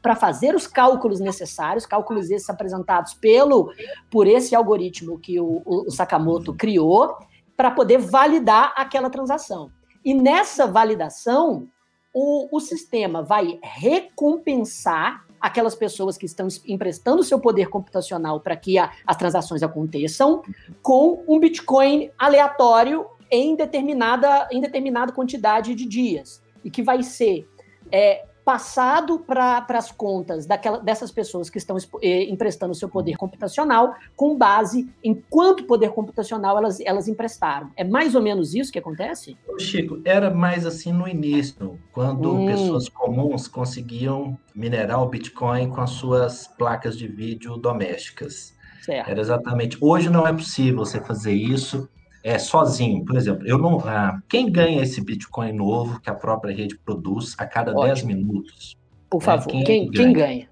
para 0.03 0.17
fazer 0.17 0.55
os 0.55 0.67
cálculos 0.67 1.21
necessários, 1.21 1.87
cálculos 1.87 2.31
esses 2.31 2.51
apresentados 2.51 3.15
pelo 3.15 3.73
por 4.11 4.27
esse 4.27 4.55
algoritmo 4.55 5.19
que 5.19 5.39
o, 5.39 5.63
o 5.65 5.91
Sakamoto 5.91 6.53
criou, 6.53 7.17
para 7.57 7.71
poder 7.71 7.99
validar 7.99 8.73
aquela 8.77 9.09
transação. 9.09 9.71
E 10.05 10.13
nessa 10.13 10.67
validação, 10.67 11.69
o, 12.13 12.49
o 12.57 12.61
sistema 12.61 13.23
vai 13.23 13.59
recompensar 13.63 15.25
aquelas 15.41 15.75
pessoas 15.75 16.17
que 16.17 16.27
estão 16.27 16.47
emprestando 16.67 17.23
seu 17.23 17.39
poder 17.39 17.69
computacional 17.69 18.41
para 18.41 18.57
que 18.57 18.79
a, 18.79 18.93
as 19.07 19.17
transações 19.17 19.63
aconteçam 19.63 20.43
com 20.83 21.25
um 21.27 21.39
Bitcoin 21.39 22.11
aleatório 22.19 23.07
em 23.31 23.57
determinada, 23.57 24.49
em 24.53 24.61
determinada 24.61 25.13
quantidade 25.13 25.75
de 25.75 25.87
dias. 25.87 26.43
E 26.65 26.71
que 26.71 26.83
vai 26.83 27.03
ser 27.03 27.49
é, 27.91 28.25
passado 28.45 29.19
para 29.19 29.65
as 29.69 29.93
contas 29.93 30.47
daquela, 30.47 30.79
dessas 30.79 31.11
pessoas 31.11 31.49
que 31.49 31.59
estão 31.59 31.77
eh, 32.03 32.25
emprestando 32.25 32.75
seu 32.75 32.89
poder 32.89 33.17
computacional 33.17 33.95
com 34.17 34.37
base 34.37 34.91
em 35.03 35.15
quanto 35.15 35.65
poder 35.65 35.91
computacional 35.91 36.59
elas, 36.59 36.81
elas 36.81 37.09
emprestaram. 37.09 37.71
É 37.77 37.85
mais 37.85 38.15
ou 38.15 38.23
menos 38.23 38.55
isso 38.55 38.73
que 38.73 38.79
acontece? 38.79 39.37
Chico, 39.59 40.01
era 40.05 40.31
mais 40.31 40.67
assim 40.67 40.93
no 40.93 41.07
início, 41.07 41.79
quando 41.93 42.35
hum. 42.35 42.47
pessoas 42.47 42.89
comuns 42.89 43.47
conseguiam 43.47 44.39
minerar 44.55 45.03
o 45.03 45.09
Bitcoin 45.09 45.71
com 45.71 45.81
as 45.81 45.91
suas 45.91 46.47
placas 46.47 46.97
de 46.97 47.07
vídeo 47.07 47.57
domésticas. 47.57 48.55
Certo. 48.83 49.09
Era 49.09 49.21
exatamente. 49.21 49.79
Hoje 49.81 50.11
não 50.11 50.27
é 50.27 50.33
possível 50.33 50.79
você 50.79 51.01
fazer 51.01 51.33
isso 51.33 51.89
é, 52.23 52.39
sozinho. 52.39 53.05
Por 53.05 53.17
exemplo, 53.17 53.47
eu 53.47 53.59
não. 53.59 53.81
Ah, 53.81 54.21
quem 54.29 54.51
ganha 54.51 54.83
esse 54.83 55.01
Bitcoin 55.01 55.53
novo 55.53 56.01
que 56.01 56.09
a 56.09 56.15
própria 56.15 56.55
rede 56.55 56.79
produz 56.79 57.35
a 57.39 57.47
cada 57.47 57.73
Ótimo. 57.73 57.87
10 57.87 58.03
minutos? 58.05 58.77
Por 59.11 59.21
né? 59.21 59.25
favor, 59.25 59.49
quem, 59.49 59.65
quem, 59.65 59.91
quem, 59.91 60.13
ganha? 60.13 60.49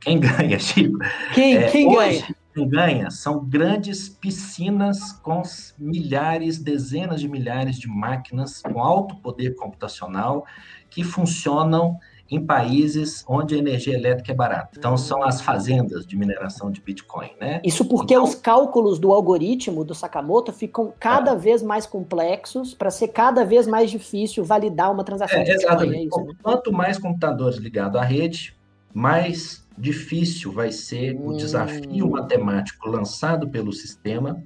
Quem 0.00 0.20
ganha, 0.20 0.58
Chico? 0.60 0.98
Quem, 1.34 1.56
é, 1.56 1.70
quem 1.70 1.88
hoje, 1.88 2.20
ganha? 2.20 2.36
Quem 2.54 2.68
ganha 2.68 3.10
são 3.10 3.44
grandes 3.44 4.08
piscinas 4.08 5.12
com 5.12 5.42
milhares, 5.78 6.58
dezenas 6.58 7.20
de 7.20 7.28
milhares 7.28 7.78
de 7.78 7.88
máquinas 7.88 8.62
com 8.62 8.82
alto 8.82 9.16
poder 9.16 9.56
computacional 9.56 10.46
que 10.88 11.02
funcionam 11.02 11.98
em 12.30 12.44
países 12.44 13.24
onde 13.28 13.54
a 13.54 13.58
energia 13.58 13.94
elétrica 13.94 14.32
é 14.32 14.34
barata. 14.34 14.70
Então, 14.78 14.96
são 14.96 15.22
as 15.22 15.40
fazendas 15.40 16.06
de 16.06 16.16
mineração 16.16 16.70
de 16.70 16.80
Bitcoin, 16.80 17.30
né? 17.40 17.60
Isso 17.62 17.84
porque 17.84 18.14
então, 18.14 18.24
os 18.24 18.34
cálculos 18.34 18.98
do 18.98 19.12
algoritmo 19.12 19.84
do 19.84 19.94
Sakamoto 19.94 20.52
ficam 20.52 20.92
cada 20.98 21.32
é. 21.32 21.36
vez 21.36 21.62
mais 21.62 21.86
complexos 21.86 22.74
para 22.74 22.90
ser 22.90 23.08
cada 23.08 23.44
vez 23.44 23.66
mais 23.66 23.90
difícil 23.90 24.42
validar 24.42 24.90
uma 24.90 25.04
transação 25.04 25.38
é, 25.38 25.44
de 25.44 25.52
Bitcoin. 25.52 25.72
Exatamente. 25.72 25.98
É 25.98 26.06
isso, 26.06 26.20
né? 26.20 26.32
Quanto 26.42 26.72
mais 26.72 26.98
computadores 26.98 27.58
ligados 27.58 28.00
à 28.00 28.04
rede, 28.04 28.56
mais 28.92 29.64
difícil 29.76 30.52
vai 30.52 30.72
ser 30.72 31.16
hum. 31.16 31.28
o 31.28 31.36
desafio 31.36 32.08
matemático 32.10 32.88
lançado 32.88 33.48
pelo 33.48 33.72
sistema 33.72 34.42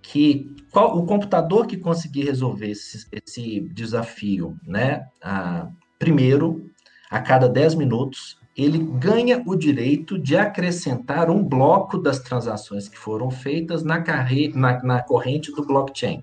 que 0.00 0.50
qual, 0.72 0.98
o 0.98 1.06
computador 1.06 1.66
que 1.66 1.76
conseguir 1.76 2.24
resolver 2.24 2.70
esse, 2.70 3.06
esse 3.12 3.60
desafio, 3.72 4.56
né, 4.66 5.06
a, 5.22 5.68
primeiro 5.98 6.68
a 7.12 7.20
cada 7.20 7.46
10 7.46 7.74
minutos, 7.74 8.38
ele 8.56 8.78
ganha 8.78 9.42
o 9.44 9.54
direito 9.54 10.18
de 10.18 10.34
acrescentar 10.34 11.30
um 11.30 11.44
bloco 11.44 11.98
das 11.98 12.18
transações 12.20 12.88
que 12.88 12.98
foram 12.98 13.30
feitas 13.30 13.84
na, 13.84 14.00
carre... 14.00 14.50
na, 14.54 14.82
na 14.82 15.02
corrente 15.02 15.52
do 15.52 15.66
blockchain. 15.66 16.22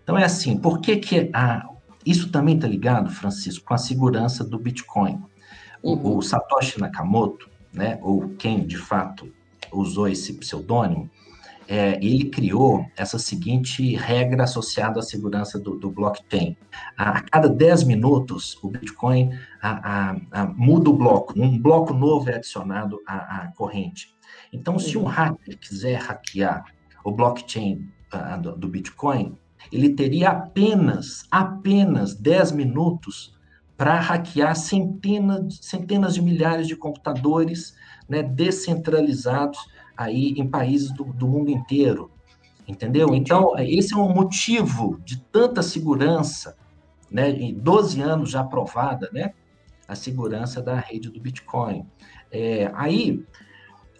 Então 0.00 0.16
é 0.16 0.24
assim, 0.24 0.56
por 0.56 0.80
que 0.80 0.98
que 0.98 1.30
a... 1.34 1.68
isso 2.06 2.30
também 2.30 2.54
está 2.54 2.68
ligado, 2.68 3.10
Francisco, 3.10 3.66
com 3.66 3.74
a 3.74 3.78
segurança 3.78 4.44
do 4.44 4.56
Bitcoin? 4.56 5.20
O, 5.82 5.94
uhum. 5.94 6.18
o 6.18 6.22
Satoshi 6.22 6.80
Nakamoto, 6.80 7.50
né, 7.72 7.98
ou 8.00 8.28
quem 8.38 8.64
de 8.64 8.78
fato 8.78 9.28
usou 9.72 10.06
esse 10.06 10.34
pseudônimo, 10.34 11.10
é, 11.68 11.98
ele 12.04 12.24
criou 12.24 12.86
essa 12.96 13.18
seguinte 13.18 13.94
regra 13.96 14.44
associada 14.44 15.00
à 15.00 15.02
segurança 15.02 15.58
do, 15.58 15.76
do 15.78 15.90
blockchain. 15.90 16.56
A, 16.96 17.18
a, 17.18 17.22
cada 17.22 17.48
10 17.48 17.84
minutos, 17.84 18.58
o 18.62 18.68
Bitcoin 18.68 19.30
a, 19.62 20.16
a, 20.32 20.46
muda 20.46 20.90
o 20.90 20.92
bloco, 20.92 21.34
um 21.36 21.58
bloco 21.58 21.94
novo 21.94 22.28
é 22.30 22.36
adicionado 22.36 23.00
à, 23.06 23.50
corrente. 23.56 24.14
Então, 24.52 24.78
se 24.78 24.96
um 24.98 25.02
uhum. 25.02 25.08
hacker 25.08 25.58
quiser 25.58 25.96
hackear 25.96 26.64
o 27.02 27.10
blockchain 27.10 27.88
do, 28.40 28.56
do 28.56 28.68
Bitcoin, 28.68 29.36
ele 29.72 29.90
teria 29.90 30.30
apenas, 30.30 31.24
apenas 31.30 32.14
10 32.14 32.52
minutos 32.52 33.34
para 33.76 33.98
hackear 33.98 34.54
centenas, 34.54 35.58
centenas 35.60 36.14
de 36.14 36.22
milhares 36.22 36.68
de 36.68 36.76
computadores 36.76 37.74
né, 38.08 38.22
descentralizados 38.22 39.58
aí 39.96 40.34
em 40.36 40.46
países 40.46 40.92
do, 40.92 41.04
do 41.04 41.26
mundo 41.26 41.50
inteiro, 41.50 42.10
entendeu? 42.66 43.14
Então, 43.14 43.52
esse 43.58 43.94
é 43.94 43.96
um 43.96 44.12
motivo 44.12 45.00
de 45.04 45.20
tanta 45.20 45.62
segurança, 45.62 46.56
né, 47.10 47.30
em 47.30 47.54
12 47.54 48.00
anos 48.00 48.30
já 48.30 48.40
aprovada, 48.40 49.08
né, 49.12 49.32
a 49.86 49.94
segurança 49.94 50.62
da 50.62 50.76
rede 50.76 51.10
do 51.10 51.20
Bitcoin. 51.20 51.86
É, 52.30 52.70
aí, 52.74 53.22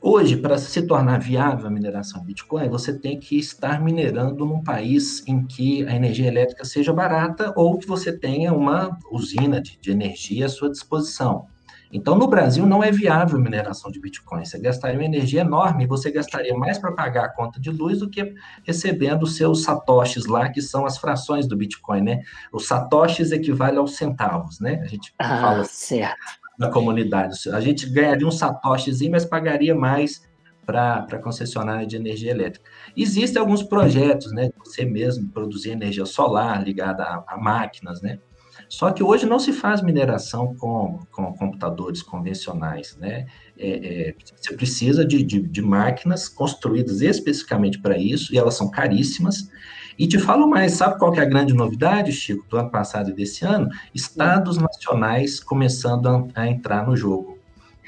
hoje, 0.02 0.36
para 0.36 0.58
se 0.58 0.82
tornar 0.86 1.20
viável 1.20 1.66
a 1.66 1.70
mineração 1.70 2.24
Bitcoin, 2.24 2.68
você 2.68 2.98
tem 2.98 3.18
que 3.20 3.38
estar 3.38 3.80
minerando 3.80 4.44
num 4.44 4.62
país 4.62 5.22
em 5.28 5.44
que 5.44 5.86
a 5.86 5.94
energia 5.94 6.26
elétrica 6.26 6.64
seja 6.64 6.92
barata 6.92 7.52
ou 7.56 7.78
que 7.78 7.86
você 7.86 8.16
tenha 8.16 8.52
uma 8.52 8.98
usina 9.10 9.60
de, 9.60 9.78
de 9.78 9.90
energia 9.90 10.46
à 10.46 10.48
sua 10.48 10.70
disposição. 10.70 11.46
Então, 11.94 12.16
no 12.16 12.26
Brasil, 12.26 12.66
não 12.66 12.82
é 12.82 12.90
viável 12.90 13.38
a 13.38 13.40
mineração 13.40 13.88
de 13.88 14.00
Bitcoin. 14.00 14.44
Você 14.44 14.58
gastaria 14.58 14.98
uma 14.98 15.04
energia 15.04 15.42
enorme 15.42 15.86
você 15.86 16.10
gastaria 16.10 16.52
mais 16.52 16.76
para 16.76 16.90
pagar 16.90 17.26
a 17.26 17.28
conta 17.28 17.60
de 17.60 17.70
luz 17.70 18.00
do 18.00 18.10
que 18.10 18.34
recebendo 18.64 19.28
seus 19.28 19.62
satoshis 19.62 20.26
lá, 20.26 20.48
que 20.48 20.60
são 20.60 20.84
as 20.84 20.98
frações 20.98 21.46
do 21.46 21.56
Bitcoin, 21.56 22.00
né? 22.00 22.20
Os 22.52 22.66
satoshis 22.66 23.30
equivale 23.30 23.78
aos 23.78 23.96
centavos, 23.96 24.58
né? 24.58 24.80
A 24.82 24.86
gente 24.86 25.14
ah, 25.20 25.40
fala 25.40 25.64
certo. 25.64 26.18
na 26.58 26.68
comunidade. 26.68 27.38
A 27.52 27.60
gente 27.60 27.88
ganharia 27.88 28.26
um 28.26 28.32
satoshizinho, 28.32 29.12
mas 29.12 29.24
pagaria 29.24 29.74
mais 29.74 30.22
para 30.66 31.06
a 31.08 31.18
concessionária 31.18 31.86
de 31.86 31.94
energia 31.94 32.32
elétrica. 32.32 32.68
Existem 32.96 33.40
alguns 33.40 33.62
projetos, 33.62 34.32
né? 34.32 34.50
Você 34.64 34.84
mesmo 34.84 35.28
produzir 35.28 35.70
energia 35.70 36.06
solar 36.06 36.60
ligada 36.64 37.04
a, 37.04 37.24
a 37.28 37.38
máquinas, 37.38 38.02
né? 38.02 38.18
Só 38.68 38.90
que 38.90 39.02
hoje 39.02 39.26
não 39.26 39.38
se 39.38 39.52
faz 39.52 39.82
mineração 39.82 40.54
com, 40.56 41.00
com 41.10 41.32
computadores 41.34 42.02
convencionais, 42.02 42.96
né? 42.98 43.26
É, 43.56 43.68
é, 43.68 44.14
você 44.34 44.54
precisa 44.54 45.04
de, 45.04 45.22
de, 45.22 45.40
de, 45.40 45.62
máquinas 45.62 46.28
construídas 46.28 47.00
especificamente 47.00 47.78
para 47.78 47.96
isso, 47.96 48.34
e 48.34 48.38
elas 48.38 48.54
são 48.54 48.70
caríssimas. 48.70 49.48
E 49.96 50.08
te 50.08 50.18
falo 50.18 50.48
mais, 50.48 50.72
sabe 50.72 50.98
qual 50.98 51.12
que 51.12 51.20
é 51.20 51.22
a 51.22 51.26
grande 51.28 51.54
novidade, 51.54 52.12
Chico, 52.12 52.44
do 52.48 52.56
ano 52.56 52.70
passado 52.70 53.10
e 53.10 53.12
desse 53.12 53.44
ano? 53.44 53.68
Estados 53.94 54.58
nacionais 54.58 55.38
começando 55.38 56.08
a, 56.08 56.26
a 56.34 56.48
entrar 56.48 56.86
no 56.86 56.96
jogo. 56.96 57.38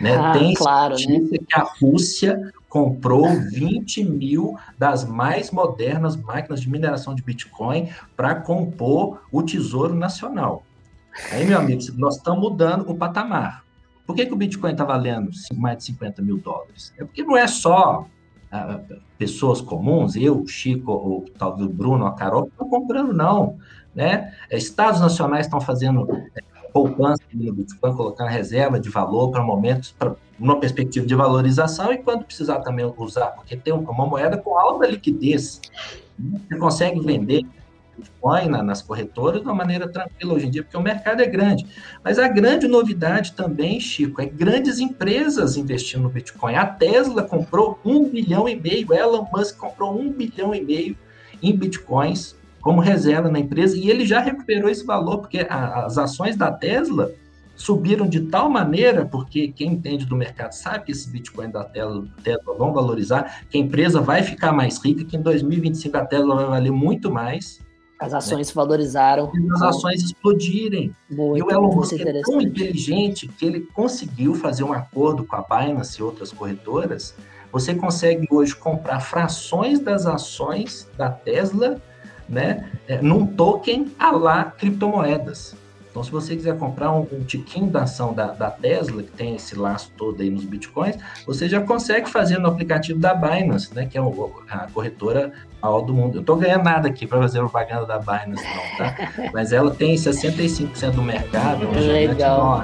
Né? 0.00 0.14
Ah, 0.14 0.32
Tem 0.32 0.54
claro, 0.54 0.94
né? 0.94 1.20
que 1.30 1.54
a 1.54 1.62
Rússia 1.80 2.52
comprou 2.68 3.26
20 3.50 4.04
mil 4.04 4.54
das 4.78 5.04
mais 5.04 5.50
modernas 5.50 6.14
máquinas 6.14 6.60
de 6.60 6.68
mineração 6.68 7.14
de 7.14 7.22
Bitcoin 7.22 7.88
para 8.14 8.34
compor 8.34 9.22
o 9.32 9.42
Tesouro 9.42 9.94
Nacional. 9.94 10.62
Aí, 11.30 11.44
meu 11.44 11.58
amigo, 11.58 11.82
nós 11.96 12.16
estamos 12.16 12.40
mudando 12.40 12.88
o 12.90 12.96
patamar. 12.96 13.64
Por 14.06 14.14
que, 14.14 14.24
que 14.24 14.32
o 14.32 14.36
Bitcoin 14.36 14.72
está 14.72 14.84
valendo 14.84 15.30
mais 15.54 15.78
de 15.78 15.84
50 15.84 16.22
mil 16.22 16.38
dólares? 16.38 16.92
É 16.96 17.04
porque 17.04 17.24
não 17.24 17.36
é 17.36 17.46
só 17.48 18.06
ah, 18.52 18.80
pessoas 19.18 19.60
comuns, 19.60 20.14
eu, 20.14 20.40
o 20.40 20.46
Chico, 20.46 20.92
ou 20.92 21.24
talvez 21.36 21.68
o 21.68 21.72
Bruno, 21.72 22.06
a 22.06 22.14
Carol, 22.14 22.46
estão 22.46 22.68
comprando, 22.68 23.12
não. 23.12 23.58
Né? 23.94 24.32
Estados 24.50 25.00
nacionais 25.00 25.46
estão 25.46 25.60
fazendo 25.60 26.06
é, 26.36 26.42
poupança 26.72 27.22
no 27.32 27.52
Bitcoin, 27.52 27.96
colocando 27.96 28.28
reserva 28.28 28.78
de 28.78 28.88
valor 28.88 29.30
para 29.30 29.42
momentos, 29.42 29.92
para 29.98 30.14
uma 30.38 30.60
perspectiva 30.60 31.06
de 31.06 31.14
valorização 31.14 31.92
e 31.92 31.98
quando 31.98 32.24
precisar 32.24 32.60
também 32.60 32.92
usar, 32.98 33.28
porque 33.28 33.56
tem 33.56 33.72
uma 33.72 34.06
moeda 34.06 34.36
com 34.36 34.56
alta 34.56 34.86
liquidez. 34.86 35.60
Você 36.18 36.56
consegue 36.58 37.00
vender 37.00 37.44
Bitcoin 37.96 38.48
nas 38.48 38.82
corretoras 38.82 39.40
de 39.40 39.46
uma 39.46 39.54
maneira 39.54 39.88
tranquila 39.88 40.34
hoje 40.34 40.46
em 40.46 40.50
dia, 40.50 40.62
porque 40.62 40.76
o 40.76 40.82
mercado 40.82 41.20
é 41.20 41.26
grande. 41.26 41.66
Mas 42.04 42.18
a 42.18 42.28
grande 42.28 42.66
novidade 42.66 43.32
também, 43.32 43.80
Chico, 43.80 44.20
é 44.20 44.26
grandes 44.26 44.78
empresas 44.78 45.56
investindo 45.56 46.02
no 46.02 46.08
Bitcoin. 46.08 46.54
A 46.54 46.66
Tesla 46.66 47.22
comprou 47.22 47.78
um 47.84 48.08
bilhão 48.08 48.48
e 48.48 48.54
meio, 48.54 48.92
Elon 48.92 49.26
Musk 49.32 49.56
comprou 49.56 49.98
um 49.98 50.12
bilhão 50.12 50.54
e 50.54 50.60
meio 50.60 50.96
em 51.42 51.56
Bitcoins 51.56 52.36
como 52.60 52.80
reserva 52.80 53.28
na 53.28 53.38
empresa 53.38 53.76
e 53.76 53.88
ele 53.88 54.04
já 54.04 54.20
recuperou 54.20 54.68
esse 54.68 54.84
valor, 54.84 55.18
porque 55.18 55.46
a, 55.48 55.86
as 55.86 55.98
ações 55.98 56.36
da 56.36 56.50
Tesla 56.50 57.12
subiram 57.56 58.06
de 58.06 58.20
tal 58.20 58.50
maneira, 58.50 59.06
porque 59.06 59.48
quem 59.48 59.72
entende 59.72 60.04
do 60.04 60.14
mercado 60.14 60.52
sabe 60.52 60.84
que 60.84 60.92
esses 60.92 61.06
Bitcoin 61.06 61.50
da 61.50 61.64
Tesla, 61.64 62.04
Tesla 62.22 62.54
vão 62.54 62.72
valorizar, 62.72 63.44
que 63.48 63.56
a 63.56 63.60
empresa 63.60 64.00
vai 64.00 64.22
ficar 64.22 64.52
mais 64.52 64.78
rica, 64.78 65.04
que 65.04 65.16
em 65.16 65.22
2025 65.22 65.96
a 65.96 66.04
Tesla 66.04 66.34
vai 66.34 66.46
valer 66.46 66.72
muito 66.72 67.10
mais. 67.10 67.64
As 67.98 68.12
ações 68.12 68.48
né? 68.48 68.52
valorizaram. 68.54 69.32
E 69.34 69.52
as 69.52 69.62
ações 69.62 70.02
explodirem. 70.02 70.94
E 71.10 71.14
o 71.14 71.50
Elon 71.50 71.74
Musk 71.74 71.98
é 71.98 72.20
tão 72.22 72.40
inteligente 72.40 73.26
que 73.26 73.46
ele 73.46 73.60
conseguiu 73.60 74.34
fazer 74.34 74.64
um 74.64 74.72
acordo 74.72 75.24
com 75.24 75.36
a 75.36 75.42
Binance 75.42 75.98
e 75.98 76.02
outras 76.02 76.30
corretoras. 76.30 77.14
Você 77.50 77.74
consegue 77.74 78.26
hoje 78.30 78.54
comprar 78.54 79.00
frações 79.00 79.80
das 79.80 80.04
ações 80.04 80.88
da 80.96 81.08
Tesla 81.08 81.80
né, 82.28 82.70
é, 82.86 83.00
num 83.00 83.26
token 83.26 83.92
a 83.98 84.10
lá 84.10 84.44
criptomoedas. 84.44 85.54
Então, 85.96 86.04
se 86.04 86.10
você 86.10 86.36
quiser 86.36 86.58
comprar 86.58 86.92
um, 86.92 87.06
um 87.10 87.24
tiquinho 87.24 87.70
da 87.70 87.84
ação 87.84 88.12
da, 88.12 88.26
da, 88.26 88.50
Tesla, 88.50 89.02
que 89.02 89.10
tem 89.12 89.34
esse 89.34 89.58
laço 89.58 89.90
todo 89.96 90.20
aí 90.20 90.28
nos 90.28 90.44
bitcoins, 90.44 90.94
você 91.26 91.48
já 91.48 91.58
consegue 91.62 92.10
fazer 92.10 92.36
no 92.36 92.48
aplicativo 92.48 92.98
da 92.98 93.14
Binance, 93.14 93.74
né? 93.74 93.86
Que 93.86 93.96
é 93.96 94.02
o, 94.02 94.42
a 94.46 94.68
corretora 94.70 95.32
maior 95.62 95.80
do 95.80 95.94
mundo. 95.94 96.18
Eu 96.18 96.20
estou 96.20 96.36
ganhando 96.36 96.64
nada 96.64 96.86
aqui 96.86 97.06
para 97.06 97.18
fazer 97.18 97.38
propaganda 97.38 97.86
da 97.86 97.98
Binance, 97.98 98.44
não, 98.44 98.76
tá? 98.76 98.94
Mas 99.32 99.54
ela 99.54 99.70
tem 99.70 99.94
65% 99.94 100.90
do 100.90 101.02
mercado, 101.02 101.64
é 101.74 101.80
Legal. 101.80 102.62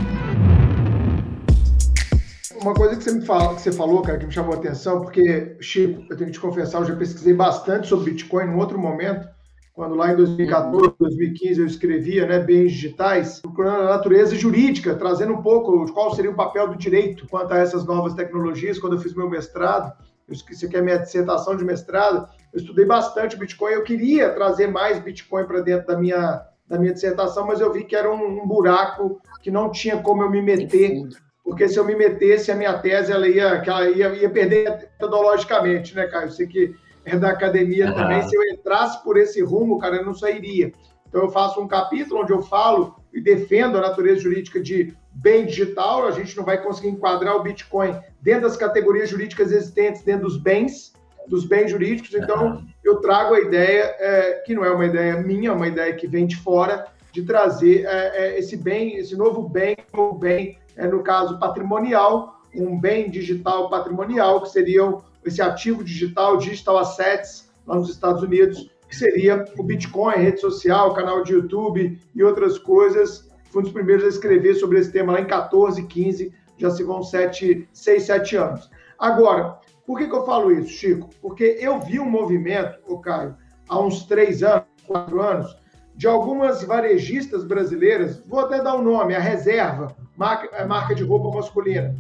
uma 2.60 2.74
coisa 2.74 2.96
que 2.96 3.02
você 3.02 3.12
me 3.12 3.24
fala, 3.24 3.54
que 3.54 3.62
você 3.62 3.72
falou, 3.72 4.02
cara, 4.02 4.18
que 4.18 4.26
me 4.26 4.32
chamou 4.32 4.52
a 4.52 4.58
atenção, 4.58 5.00
porque, 5.00 5.56
Chico, 5.58 6.02
eu 6.10 6.18
tenho 6.18 6.26
que 6.26 6.34
te 6.34 6.40
confessar, 6.40 6.80
eu 6.80 6.84
já 6.84 6.96
pesquisei 6.96 7.32
bastante 7.32 7.88
sobre 7.88 8.10
Bitcoin 8.10 8.48
em 8.48 8.54
outro 8.56 8.78
momento, 8.78 9.26
quando 9.74 9.94
lá 9.94 10.12
em 10.12 10.16
2014, 10.16 10.94
2015 10.98 11.60
eu 11.60 11.66
escrevia, 11.66 12.26
né, 12.26 12.38
bens 12.40 12.72
digitais, 12.72 13.40
procurando 13.40 13.82
a 13.82 13.90
natureza 13.90 14.36
jurídica, 14.36 14.94
trazendo 14.94 15.32
um 15.32 15.42
pouco 15.42 15.84
de 15.84 15.92
qual 15.92 16.14
seria 16.14 16.30
o 16.30 16.36
papel 16.36 16.68
do 16.68 16.76
direito 16.76 17.26
quanto 17.28 17.52
a 17.54 17.58
essas 17.58 17.84
novas 17.84 18.14
tecnologias, 18.14 18.78
quando 18.78 18.96
eu 18.96 19.00
fiz 19.00 19.14
meu 19.14 19.30
mestrado, 19.30 19.92
eu 20.28 20.34
esqueci 20.34 20.68
que 20.68 20.76
é 20.76 20.82
minha 20.82 20.98
dissertação 20.98 21.56
de 21.56 21.64
mestrado, 21.64 22.28
eu 22.52 22.60
estudei 22.60 22.84
bastante 22.84 23.36
Bitcoin, 23.36 23.72
eu 23.72 23.82
queria 23.82 24.30
trazer 24.30 24.66
mais 24.66 24.98
Bitcoin 24.98 25.44
para 25.46 25.60
dentro 25.60 25.86
da 25.86 25.96
minha, 25.96 26.42
da 26.68 26.78
minha 26.78 26.92
dissertação, 26.92 27.46
mas 27.46 27.60
eu 27.60 27.72
vi 27.72 27.84
que 27.84 27.96
era 27.96 28.12
um, 28.12 28.42
um 28.42 28.46
buraco 28.46 29.20
que 29.42 29.50
não 29.50 29.70
tinha 29.70 29.96
como 29.96 30.22
eu 30.22 30.30
me 30.30 30.42
meter 30.42 31.02
porque 31.44 31.68
se 31.68 31.78
eu 31.78 31.84
me 31.84 31.94
metesse 31.94 32.52
a 32.52 32.54
minha 32.54 32.78
tese, 32.78 33.12
ela 33.12 33.28
ia, 33.28 33.62
ela 33.66 33.90
ia, 33.90 34.14
ia 34.14 34.30
perder 34.30 34.88
metodologicamente, 34.92 35.94
né, 35.94 36.06
Caio? 36.06 36.30
Você 36.30 36.46
que 36.46 36.74
é 37.04 37.16
da 37.16 37.30
academia 37.30 37.88
uhum. 37.88 37.94
também, 37.94 38.22
se 38.22 38.36
eu 38.36 38.42
entrasse 38.44 39.02
por 39.02 39.16
esse 39.16 39.42
rumo, 39.42 39.78
cara, 39.78 39.96
eu 39.96 40.04
não 40.04 40.14
sairia. 40.14 40.72
Então 41.08 41.22
eu 41.22 41.30
faço 41.30 41.60
um 41.60 41.68
capítulo 41.68 42.22
onde 42.22 42.32
eu 42.32 42.40
falo 42.42 42.96
e 43.12 43.20
defendo 43.20 43.76
a 43.76 43.82
natureza 43.82 44.20
jurídica 44.20 44.60
de 44.60 44.94
bem 45.12 45.44
digital, 45.44 46.06
a 46.06 46.10
gente 46.10 46.34
não 46.36 46.44
vai 46.44 46.62
conseguir 46.62 46.88
enquadrar 46.88 47.36
o 47.36 47.42
Bitcoin 47.42 47.94
dentro 48.20 48.42
das 48.42 48.56
categorias 48.56 49.10
jurídicas 49.10 49.52
existentes, 49.52 50.02
dentro 50.02 50.24
dos 50.24 50.38
bens, 50.38 50.94
dos 51.28 51.44
bens 51.44 51.70
jurídicos, 51.70 52.14
então 52.14 52.64
eu 52.82 52.96
trago 52.96 53.34
a 53.34 53.40
ideia, 53.40 53.94
é, 53.98 54.42
que 54.44 54.54
não 54.54 54.64
é 54.64 54.70
uma 54.70 54.86
ideia 54.86 55.16
minha, 55.18 55.50
é 55.50 55.52
uma 55.52 55.68
ideia 55.68 55.94
que 55.94 56.06
vem 56.06 56.26
de 56.26 56.36
fora, 56.36 56.86
de 57.12 57.22
trazer 57.22 57.84
é, 57.84 58.12
é, 58.14 58.38
esse 58.38 58.56
bem, 58.56 58.96
esse 58.96 59.14
novo 59.14 59.48
bem, 59.48 59.76
novo 59.92 60.18
bem 60.18 60.58
é, 60.76 60.86
no 60.86 61.02
caso 61.02 61.38
patrimonial, 61.38 62.40
um 62.54 62.78
bem 62.78 63.10
digital 63.10 63.68
patrimonial, 63.68 64.40
que 64.42 64.48
seria 64.48 64.82
esse 65.24 65.40
ativo 65.40 65.84
digital, 65.84 66.36
digital 66.36 66.78
assets, 66.78 67.50
lá 67.66 67.76
nos 67.76 67.90
Estados 67.90 68.22
Unidos, 68.22 68.70
que 68.88 68.96
seria 68.96 69.44
o 69.56 69.62
Bitcoin, 69.62 70.16
rede 70.16 70.40
social, 70.40 70.94
canal 70.94 71.22
de 71.22 71.32
YouTube 71.32 71.98
e 72.14 72.22
outras 72.22 72.58
coisas. 72.58 73.30
Fui 73.50 73.60
um 73.60 73.64
dos 73.64 73.72
primeiros 73.72 74.04
a 74.04 74.08
escrever 74.08 74.54
sobre 74.54 74.78
esse 74.78 74.90
tema 74.90 75.12
lá 75.12 75.20
em 75.20 75.26
14, 75.26 75.82
15, 75.84 76.32
já 76.58 76.70
se 76.70 76.82
vão 76.82 77.02
7, 77.02 77.68
6, 77.72 78.02
7 78.02 78.36
anos. 78.36 78.70
Agora, 78.98 79.58
por 79.86 79.98
que, 79.98 80.06
que 80.06 80.14
eu 80.14 80.24
falo 80.24 80.52
isso, 80.52 80.70
Chico? 80.70 81.10
Porque 81.20 81.56
eu 81.60 81.80
vi 81.80 81.98
um 81.98 82.08
movimento, 82.08 82.78
o 82.86 82.98
Caio, 82.98 83.36
há 83.68 83.80
uns 83.80 84.04
3 84.04 84.42
anos, 84.42 84.66
4 84.86 85.20
anos, 85.20 85.56
de 85.94 86.06
algumas 86.06 86.62
varejistas 86.62 87.44
brasileiras, 87.44 88.22
vou 88.26 88.40
até 88.40 88.62
dar 88.62 88.74
o 88.74 88.80
um 88.80 88.82
nome, 88.82 89.14
a 89.14 89.20
Reserva, 89.20 89.94
marca, 90.16 90.54
é, 90.54 90.64
marca 90.64 90.94
de 90.94 91.02
roupa 91.02 91.36
masculina, 91.36 91.94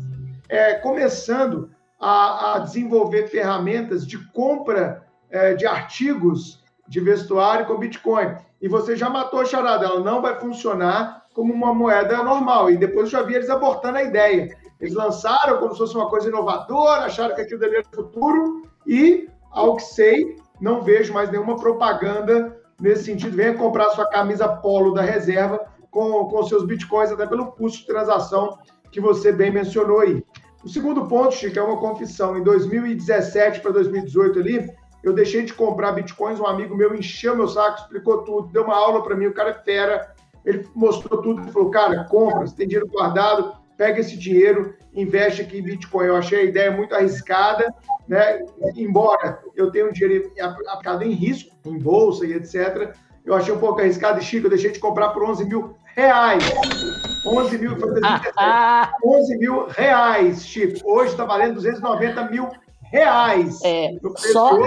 é, 0.48 0.74
começando 0.74 1.70
a, 2.02 2.54
a, 2.54 2.58
desenvolver 2.58 3.28
ferramentas 3.28 4.04
de 4.04 4.18
compra 4.32 5.06
é, 5.30 5.54
de 5.54 5.64
artigos 5.64 6.60
de 6.88 6.98
vestuário 6.98 7.64
com 7.64 7.78
Bitcoin. 7.78 8.34
E 8.60 8.68
você 8.68 8.96
já 8.96 9.08
matou 9.08 9.40
a 9.40 9.44
charada, 9.44 9.86
ela 9.86 10.00
não 10.00 10.20
vai 10.20 10.38
funcionar 10.40 11.22
como 11.32 11.54
uma 11.54 11.72
moeda 11.72 12.22
normal. 12.24 12.70
E 12.72 12.76
depois 12.76 13.04
eu 13.04 13.20
já 13.20 13.22
vi 13.22 13.34
eles 13.34 13.48
abortando 13.48 13.98
a 13.98 14.02
ideia. 14.02 14.54
Eles 14.80 14.94
lançaram 14.94 15.58
como 15.58 15.72
se 15.72 15.78
fosse 15.78 15.94
uma 15.94 16.10
coisa 16.10 16.28
inovadora, 16.28 17.04
acharam 17.04 17.36
que 17.36 17.40
aquilo 17.40 17.60
dali 17.60 17.76
era 17.76 17.84
futuro, 17.94 18.68
e, 18.84 19.28
ao 19.52 19.76
que 19.76 19.82
sei, 19.84 20.36
não 20.60 20.82
vejo 20.82 21.14
mais 21.14 21.30
nenhuma 21.30 21.56
propaganda 21.56 22.60
nesse 22.80 23.04
sentido. 23.04 23.36
Venha 23.36 23.54
comprar 23.54 23.90
sua 23.90 24.06
camisa 24.06 24.48
polo 24.48 24.92
da 24.92 25.02
reserva 25.02 25.60
com, 25.88 26.24
com 26.24 26.42
seus 26.42 26.66
bitcoins, 26.66 27.12
até 27.12 27.26
pelo 27.26 27.52
custo 27.52 27.78
de 27.78 27.86
transação 27.86 28.58
que 28.90 29.00
você 29.00 29.30
bem 29.30 29.52
mencionou 29.52 30.00
aí. 30.00 30.24
O 30.64 30.68
segundo 30.68 31.06
ponto, 31.06 31.34
Chico, 31.34 31.58
é 31.58 31.62
uma 31.62 31.78
confissão. 31.78 32.36
Em 32.36 32.42
2017 32.42 33.60
para 33.60 33.72
2018 33.72 34.38
ali, 34.38 34.70
eu 35.02 35.12
deixei 35.12 35.44
de 35.44 35.52
comprar 35.52 35.92
bitcoins, 35.92 36.38
um 36.38 36.46
amigo 36.46 36.76
meu 36.76 36.94
encheu 36.94 37.36
meu 37.36 37.48
saco, 37.48 37.80
explicou 37.80 38.22
tudo, 38.22 38.48
deu 38.52 38.62
uma 38.62 38.76
aula 38.76 39.02
para 39.02 39.16
mim, 39.16 39.26
o 39.26 39.34
cara 39.34 39.50
é 39.50 39.54
fera, 39.54 40.14
ele 40.44 40.64
mostrou 40.74 41.20
tudo, 41.20 41.42
ele 41.42 41.50
falou, 41.50 41.70
cara, 41.70 42.04
compra, 42.04 42.46
você 42.46 42.54
tem 42.54 42.68
dinheiro 42.68 42.88
guardado, 42.88 43.56
pega 43.76 44.00
esse 44.00 44.16
dinheiro, 44.16 44.74
investe 44.94 45.42
aqui 45.42 45.58
em 45.58 45.62
Bitcoin. 45.62 46.06
Eu 46.06 46.16
achei 46.16 46.40
a 46.40 46.44
ideia 46.44 46.70
muito 46.70 46.94
arriscada, 46.94 47.72
né? 48.06 48.44
Embora 48.76 49.40
eu 49.56 49.70
tenha 49.72 49.86
um 49.86 49.92
dinheiro 49.92 50.32
aplicado 50.40 51.02
em 51.02 51.10
risco, 51.10 51.56
em 51.66 51.78
bolsa 51.78 52.24
e 52.24 52.34
etc., 52.34 52.94
eu 53.24 53.34
achei 53.34 53.54
um 53.54 53.58
pouco 53.58 53.80
arriscado 53.80 54.18
e 54.18 54.22
Chico, 54.22 54.46
eu 54.46 54.50
deixei 54.50 54.72
de 54.72 54.80
comprar 54.80 55.10
por 55.10 55.22
11 55.22 55.44
mil 55.44 55.76
reais. 55.96 56.42
11 57.24 57.58
mil, 57.58 57.76
11 59.04 59.38
mil 59.38 59.66
reais, 59.68 60.44
Chico. 60.46 60.80
Hoje 60.84 61.12
está 61.12 61.24
valendo 61.24 61.54
290 61.54 62.30
mil 62.30 62.48
reais. 62.82 63.60
É, 63.64 63.90
só... 64.16 64.58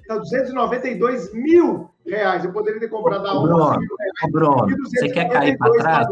Está 0.00 0.18
292 0.18 1.32
mil 1.32 1.90
reais. 2.06 2.44
Eu 2.44 2.52
poderia 2.52 2.78
ter 2.78 2.88
comprado 2.88 3.26
a 3.26 3.38
11 3.38 3.46
Bruno, 3.46 3.78
mil 3.80 3.96
reais. 3.98 4.32
Bruno, 4.32 4.76
você 4.84 5.08
quer 5.08 5.28
cair 5.28 5.58
para 5.58 5.72
trás? 5.72 6.08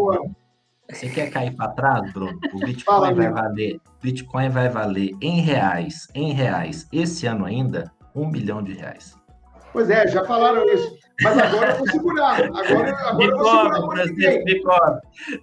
Você 0.91 1.09
quer 1.09 1.31
cair 1.31 1.55
para 1.55 1.69
trás, 1.73 2.13
Bruno? 2.13 2.39
O 2.53 2.59
Bitcoin 2.65 2.85
Fala, 2.85 3.15
vai 3.15 3.31
valer, 3.31 3.81
Bitcoin 4.03 4.49
vai 4.49 4.69
valer 4.69 5.11
em 5.21 5.41
reais, 5.41 6.09
em 6.15 6.33
reais, 6.33 6.87
esse 6.93 7.27
ano 7.27 7.45
ainda, 7.45 7.91
um 8.15 8.27
milhão 8.29 8.63
de 8.63 8.73
reais. 8.73 9.17
Pois 9.73 9.89
é, 9.89 10.07
já 10.09 10.25
falaram 10.25 10.65
isso. 10.69 11.02
Mas 11.23 11.39
agora 11.39 11.71
eu 11.71 11.79
vou 11.79 11.89
segurar. 11.89 12.35
Agora, 12.45 12.97
agora 13.09 13.31
eu 13.31 13.39
vou 13.39 13.47
segurar 13.47 14.05
Francisco, 14.05 14.45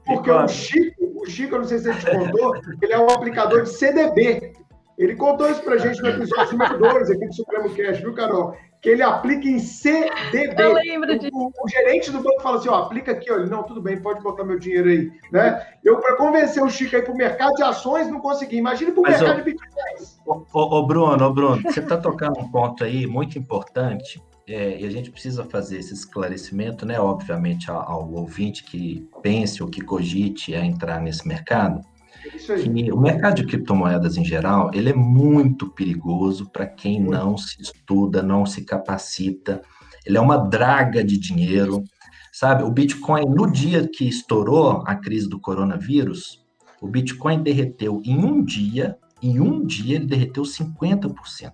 Porque 0.06 0.32
o 0.32 0.48
Chico, 0.48 1.22
o 1.22 1.26
Chico, 1.26 1.56
eu 1.56 1.60
não 1.60 1.68
sei 1.68 1.80
se 1.80 1.89
ele 1.89 2.00
te 2.00 2.12
contou, 2.12 2.56
ele 2.82 2.94
é 2.94 3.00
um 3.00 3.10
aplicador 3.10 3.63
de 3.63 3.70
CDB. 3.70 4.54
Ele 5.00 5.15
contou 5.15 5.50
isso 5.50 5.63
pra 5.63 5.78
gente 5.78 6.02
no 6.02 6.10
episódio 6.10 6.58
número 6.58 6.78
2 6.78 7.12
aqui 7.12 7.26
do 7.26 7.34
Supremo 7.34 7.70
Cash, 7.74 8.00
viu, 8.02 8.13
Carol? 8.13 8.54
Que 8.82 8.89
ele 8.89 9.02
aplica 9.02 9.48
em 9.48 9.58
CDB. 9.58 10.62
Eu 10.62 10.74
lembro 10.74 11.18
disso. 11.18 11.32
O, 11.34 11.48
o, 11.48 11.70
gerente 11.70 12.12
do 12.12 12.22
banco 12.22 12.42
fala 12.42 12.58
assim: 12.58 12.68
ó, 12.68 12.84
aplica 12.84 13.13
aqui, 13.13 13.32
ó. 13.32 13.38
Ele, 13.38 13.50
não, 13.50 13.63
tudo 13.63 13.82
bem, 13.82 14.02
pode 14.02 14.22
botar 14.22 14.44
meu 14.44 14.60
dinheiro 14.60 14.89
aí. 14.89 15.10
Né? 15.32 15.65
Eu, 15.86 16.02
para 16.02 16.18
convencer 16.18 16.62
o 16.62 16.70
Chico 16.70 16.98
aí 16.98 17.02
pro 17.02 17.15
mercado 17.15 17.54
de 17.56 17.63
ações, 17.63 18.10
não 18.10 18.20
consegui. 18.20 18.58
Imagina 18.58 18.92
pro 18.92 19.02
Mas, 19.02 19.22
mercado 19.22 19.38
ó, 19.38 19.39
de 19.39 19.44
bitcoins. 19.44 20.20
Ô, 20.26 20.44
ô, 20.54 20.86
Bruno, 20.86 21.26
ô, 21.26 21.34
Bruno, 21.34 21.62
você 21.62 21.80
está 21.80 21.98
tocando 21.98 22.38
um 22.38 22.52
ponto 22.52 22.84
aí 22.84 23.08
muito 23.08 23.39
importante. 23.39 24.22
É, 24.50 24.82
e 24.82 24.86
a 24.86 24.90
gente 24.90 25.12
precisa 25.12 25.46
fazer 25.46 25.78
esse 25.78 25.94
esclarecimento, 25.94 26.86
né? 26.86 27.00
Obviamente, 27.00 27.70
ao, 27.70 27.82
ao 27.82 28.12
ouvinte 28.12 28.64
que 28.64 29.08
pense 29.22 29.62
ou 29.62 29.70
que 29.70 29.82
cogite 29.82 30.56
a 30.56 30.66
entrar 30.66 31.00
nesse 31.00 31.28
mercado 31.28 31.82
que 32.22 32.92
o 32.92 33.00
mercado 33.00 33.36
de 33.36 33.46
criptomoedas 33.46 34.18
em 34.18 34.26
geral, 34.26 34.72
ele 34.74 34.90
é 34.90 34.94
muito 34.94 35.70
perigoso 35.70 36.50
para 36.50 36.66
quem 36.66 37.00
não 37.00 37.38
se 37.38 37.62
estuda, 37.62 38.22
não 38.22 38.46
se 38.46 38.64
capacita. 38.64 39.62
Ele 40.06 40.18
é 40.18 40.22
uma 40.22 40.38
draga 40.38 41.04
de 41.04 41.18
dinheiro, 41.18 41.84
sabe? 42.32 42.64
O 42.64 42.72
Bitcoin, 42.72 43.26
no 43.26 43.50
dia 43.50 43.88
que 43.88 44.08
estourou 44.08 44.84
a 44.86 44.96
crise 44.96 45.30
do 45.30 45.40
coronavírus, 45.40 46.44
o 46.82 46.88
Bitcoin 46.88 47.42
derreteu 47.42 48.02
em 48.04 48.18
um 48.18 48.44
dia, 48.44 48.98
em 49.22 49.40
um 49.40 49.66
dia 49.66 49.96
ele 49.96 50.06
derreteu 50.06 50.44
50%. 50.44 51.52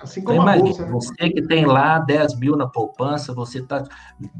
Assim 0.00 0.20
então, 0.20 0.36
como 0.36 0.48
então, 0.48 0.58
imagina, 0.58 0.86
bolsa, 0.90 1.10
né? 1.10 1.18
você 1.18 1.30
que 1.30 1.42
tem 1.42 1.66
lá 1.66 1.98
10 1.98 2.38
mil 2.38 2.56
na 2.56 2.66
poupança, 2.66 3.34
você 3.34 3.58
está 3.58 3.84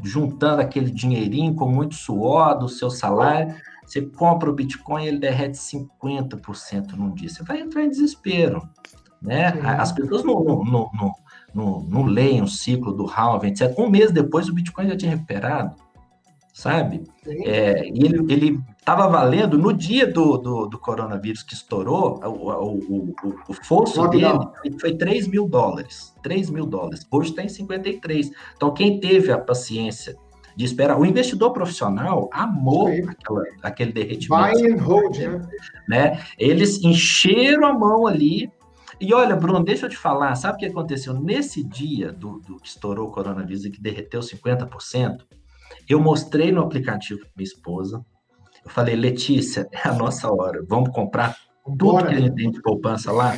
juntando 0.05 0.63
aquele 0.63 0.91
dinheirinho 0.91 1.55
com 1.55 1.69
muito 1.69 1.95
suor 1.95 2.57
do 2.59 2.69
seu 2.69 2.91
salário, 2.91 3.55
você 3.85 4.03
compra 4.03 4.51
o 4.51 4.53
Bitcoin 4.53 5.07
ele 5.07 5.19
derrete 5.19 5.57
50% 5.57 6.93
num 6.93 7.13
dia. 7.13 7.29
Você 7.29 7.43
vai 7.43 7.61
entrar 7.61 7.83
em 7.83 7.89
desespero. 7.89 8.69
Né? 9.21 9.49
As 9.63 9.91
pessoas 9.91 10.23
não, 10.23 10.45
não, 10.45 10.65
não, 10.65 11.13
não, 11.55 11.81
não 11.81 12.03
leem 12.05 12.43
o 12.43 12.47
ciclo 12.47 12.93
do 12.93 13.07
halving, 13.07 13.49
etc. 13.49 13.77
Um 13.79 13.89
mês 13.89 14.13
depois 14.13 14.49
o 14.49 14.55
Bitcoin 14.55 14.89
já 14.89 14.97
tinha 14.97 15.11
recuperado, 15.11 15.75
sabe? 16.59 17.05
É, 17.25 17.89
e 17.89 18.05
ele, 18.05 18.33
ele 18.33 18.61
estava 18.77 19.07
valendo 19.07 19.57
no 19.57 19.73
dia 19.73 20.13
do, 20.13 20.37
do, 20.37 20.67
do, 20.67 20.77
coronavírus 20.77 21.45
que 21.45 21.55
estourou, 21.55 22.19
o, 22.25 22.51
o, 22.51 23.15
o, 23.23 23.35
o 23.49 23.55
fosso 23.63 24.09
dele 24.09 24.41
foi 24.81 24.97
3 24.97 25.29
mil 25.29 25.49
dólares. 25.49 26.13
3 26.21 26.51
mil 26.51 26.67
dólares. 26.67 27.07
Hoje 27.13 27.31
está 27.31 27.45
em 27.45 27.49
53. 27.49 28.33
Então, 28.57 28.75
quem 28.75 28.99
teve 28.99 29.31
a 29.31 29.39
paciência 29.39 30.17
de 30.57 30.65
esperar. 30.65 30.99
O 30.99 31.07
investidor 31.07 31.53
profissional 31.53 32.29
amou 32.33 32.89
aquela, 32.89 33.45
aquele 33.63 33.93
derretimento. 33.93 34.59
Buy 34.59 34.73
and 34.73 34.83
hold, 34.83 35.17
né? 35.17 35.49
né? 35.89 36.23
Eles 36.37 36.83
encheram 36.83 37.69
a 37.69 37.73
mão 37.73 38.05
ali. 38.05 38.51
E 39.01 39.15
olha, 39.15 39.37
Bruno, 39.37 39.63
deixa 39.63 39.87
eu 39.87 39.91
te 39.91 39.97
falar, 39.97 40.35
sabe 40.35 40.57
o 40.57 40.59
que 40.59 40.67
aconteceu? 40.67 41.15
Nesse 41.15 41.63
dia 41.63 42.11
do, 42.11 42.41
do 42.41 42.57
que 42.57 42.67
estourou 42.67 43.07
o 43.07 43.13
coronavírus 43.13 43.65
e 43.65 43.71
que 43.71 43.81
derreteu 43.81 44.19
50%, 44.19 45.19
eu 45.89 46.01
mostrei 46.01 46.53
no 46.53 46.63
aplicativo 46.63 47.21
para 47.21 47.31
minha 47.37 47.47
esposa. 47.47 48.05
Eu 48.65 48.71
falei, 48.71 48.95
Letícia, 48.97 49.69
é 49.73 49.89
a 49.89 49.93
nossa 49.93 50.31
hora. 50.31 50.65
Vamos 50.69 50.91
comprar 50.91 51.37
tudo 51.65 51.77
Bora. 51.77 52.09
que 52.09 52.15
a 52.15 52.21
gente 52.21 52.35
tem 52.35 52.51
de 52.51 52.61
poupança 52.61 53.11
lá? 53.13 53.37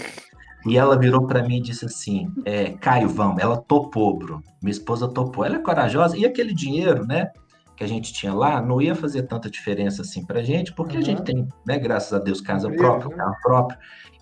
E 0.66 0.76
ela 0.76 0.98
virou 0.98 1.26
para 1.26 1.42
mim 1.42 1.56
e 1.56 1.62
disse 1.62 1.84
assim: 1.86 2.28
é, 2.44 2.70
Caio, 2.72 3.08
vamos. 3.08 3.42
Ela 3.42 3.56
topou, 3.56 4.18
Bruno. 4.18 4.42
Minha 4.62 4.72
esposa 4.72 5.08
topou. 5.08 5.44
Ela 5.44 5.56
é 5.56 5.60
corajosa. 5.60 6.16
E 6.16 6.26
aquele 6.26 6.52
dinheiro, 6.52 7.06
né? 7.06 7.30
Que 7.80 7.84
a 7.84 7.88
gente 7.88 8.12
tinha 8.12 8.34
lá 8.34 8.60
não 8.60 8.78
ia 8.78 8.94
fazer 8.94 9.22
tanta 9.22 9.50
diferença 9.50 10.02
assim 10.02 10.22
para 10.22 10.40
a 10.40 10.42
gente, 10.42 10.70
porque 10.74 10.96
uhum. 10.96 11.02
a 11.02 11.04
gente 11.04 11.22
tem, 11.22 11.48
né, 11.66 11.78
graças 11.78 12.12
a 12.12 12.18
Deus, 12.18 12.38
casa 12.38 12.70
própria, 12.70 13.16
carro 13.16 13.36
próprio. 13.42 13.78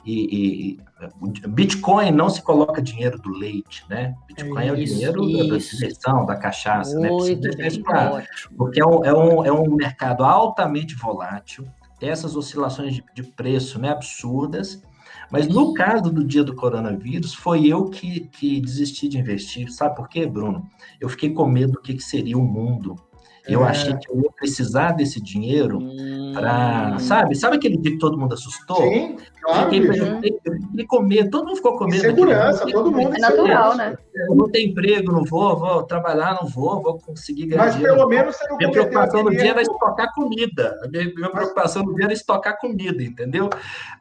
E, 0.06 0.76
e, 0.76 1.48
Bitcoin 1.48 2.12
não 2.12 2.30
se 2.30 2.40
coloca 2.40 2.80
dinheiro 2.80 3.18
do 3.18 3.30
leite, 3.30 3.84
né? 3.90 4.14
Bitcoin 4.28 4.62
isso, 4.62 4.68
é 4.68 4.72
o 4.72 4.76
dinheiro 4.76 5.24
isso. 5.24 5.72
da 5.72 5.76
diversão, 5.76 6.24
da 6.24 6.36
cachaça, 6.36 6.96
né? 7.00 7.10
Muito 7.10 7.48
né? 7.48 7.68
Bem, 7.68 7.82
claro, 7.82 8.24
porque 8.56 8.80
é 8.80 8.86
um, 8.86 9.04
é, 9.04 9.12
um, 9.12 9.44
é 9.44 9.52
um 9.52 9.74
mercado 9.74 10.22
altamente 10.24 10.94
volátil, 10.94 11.66
tem 11.98 12.10
essas 12.10 12.36
oscilações 12.36 12.94
de, 12.94 13.04
de 13.12 13.24
preço 13.24 13.80
né, 13.80 13.90
absurdas, 13.90 14.80
mas 15.32 15.48
no 15.48 15.74
caso 15.74 16.12
do 16.12 16.24
dia 16.24 16.44
do 16.44 16.54
coronavírus, 16.54 17.34
foi 17.34 17.66
eu 17.66 17.90
que, 17.90 18.20
que 18.20 18.60
desisti 18.60 19.08
de 19.08 19.18
investir. 19.18 19.68
Sabe 19.72 19.96
por 19.96 20.08
quê, 20.08 20.26
Bruno? 20.26 20.64
Eu 21.00 21.08
fiquei 21.08 21.30
com 21.34 21.44
medo 21.44 21.72
do 21.72 21.82
que, 21.82 21.94
que 21.94 22.02
seria 22.02 22.38
o 22.38 22.44
mundo 22.44 22.94
eu 23.48 23.64
é. 23.64 23.70
achei 23.70 23.96
que 23.96 24.10
eu 24.10 24.20
ia 24.20 24.30
precisar 24.30 24.92
desse 24.92 25.20
dinheiro 25.20 25.78
hum. 25.78 26.32
para. 26.34 26.98
Sabe? 26.98 27.34
Sabe 27.34 27.56
aquele 27.56 27.76
dia 27.76 27.92
que 27.92 27.98
todo 27.98 28.18
mundo 28.18 28.34
assustou? 28.34 28.82
Sim, 28.82 29.16
claro. 29.48 29.70
Fiquei, 29.70 30.00
eu 30.00 30.20
fiquei 30.20 30.86
com 30.86 31.00
medo, 31.02 31.30
todo 31.30 31.46
mundo 31.46 31.56
ficou 31.56 31.78
com 31.78 31.84
medo. 31.86 32.00
Segurança, 32.00 32.66
todo 32.66 32.92
mundo. 32.92 33.16
É 33.16 33.18
natural, 33.18 33.76
né? 33.76 33.96
Eu 34.14 34.34
não 34.34 34.50
tenho 34.50 34.70
emprego, 34.70 35.12
não 35.12 35.24
vou, 35.24 35.56
vou 35.56 35.82
trabalhar, 35.84 36.38
não 36.40 36.48
vou, 36.48 36.82
vou 36.82 36.98
conseguir 36.98 37.46
ganhar 37.46 37.64
Mas 37.64 37.74
dinheiro. 37.74 37.96
pelo 37.96 38.08
menos 38.08 38.36
você 38.36 38.48
não 38.48 38.56
Minha 38.56 38.70
preocupação 38.70 39.22
no 39.22 39.30
dia 39.30 39.50
era 39.50 39.62
estocar 39.62 40.14
comida. 40.14 40.78
Minha, 40.90 41.04
minha 41.14 41.30
preocupação 41.30 41.82
no 41.82 41.94
dia 41.94 42.04
era 42.04 42.12
estocar 42.12 42.58
comida, 42.58 43.02
entendeu? 43.02 43.48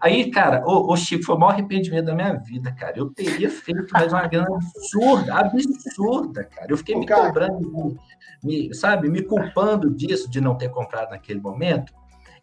Aí, 0.02 0.32
cara, 0.32 0.64
ô, 0.66 0.92
ô 0.92 0.98
Chico, 0.98 1.24
foi 1.24 1.36
o 1.36 1.40
maior 1.40 1.52
arrependimento 1.54 2.06
da 2.06 2.16
minha 2.16 2.34
vida, 2.34 2.72
cara. 2.72 2.98
Eu 2.98 3.10
teria 3.10 3.50
feito 3.50 3.92
mais 3.94 4.12
uma 4.12 4.28
grana 4.28 4.56
absurda, 4.56 5.34
absurda, 5.36 6.44
cara. 6.44 6.68
Eu 6.70 6.78
fiquei 6.78 6.96
Ô, 6.96 7.00
me 7.00 7.06
cara, 7.06 7.28
cobrando 7.28 7.98
me, 8.44 8.74
sabe, 8.74 9.10
me 9.10 9.22
culpando 9.22 9.90
disso, 9.90 10.30
de 10.30 10.40
não 10.42 10.56
ter 10.56 10.70
comprado 10.70 11.12
naquele 11.12 11.40
momento. 11.40 11.94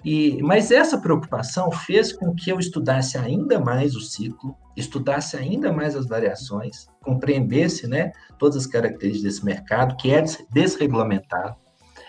E, 0.04 0.42
mas 0.42 0.70
essa 0.70 0.98
preocupação 0.98 1.70
fez 1.70 2.12
com 2.12 2.34
que 2.34 2.50
eu 2.50 2.58
estudasse 2.58 3.16
ainda 3.16 3.58
mais 3.58 3.96
o 3.96 4.00
ciclo, 4.00 4.54
estudasse 4.76 5.36
ainda 5.36 5.72
mais 5.72 5.96
as 5.96 6.06
variações, 6.06 6.86
compreendesse 7.00 7.86
né, 7.86 8.12
todas 8.38 8.56
as 8.56 8.66
características 8.66 9.22
desse 9.22 9.44
mercado, 9.44 9.96
que 9.96 10.12
é 10.12 10.22
desregulamentado. 10.52 11.56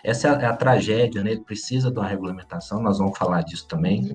Essa 0.04 0.28
é 0.28 0.46
a, 0.46 0.50
a 0.50 0.56
tragédia, 0.56 1.24
né? 1.24 1.32
ele 1.32 1.42
precisa 1.42 1.90
de 1.90 1.98
uma 1.98 2.08
regulamentação, 2.08 2.82
nós 2.82 2.98
vamos 2.98 3.18
falar 3.18 3.42
disso 3.42 3.68
também. 3.68 4.14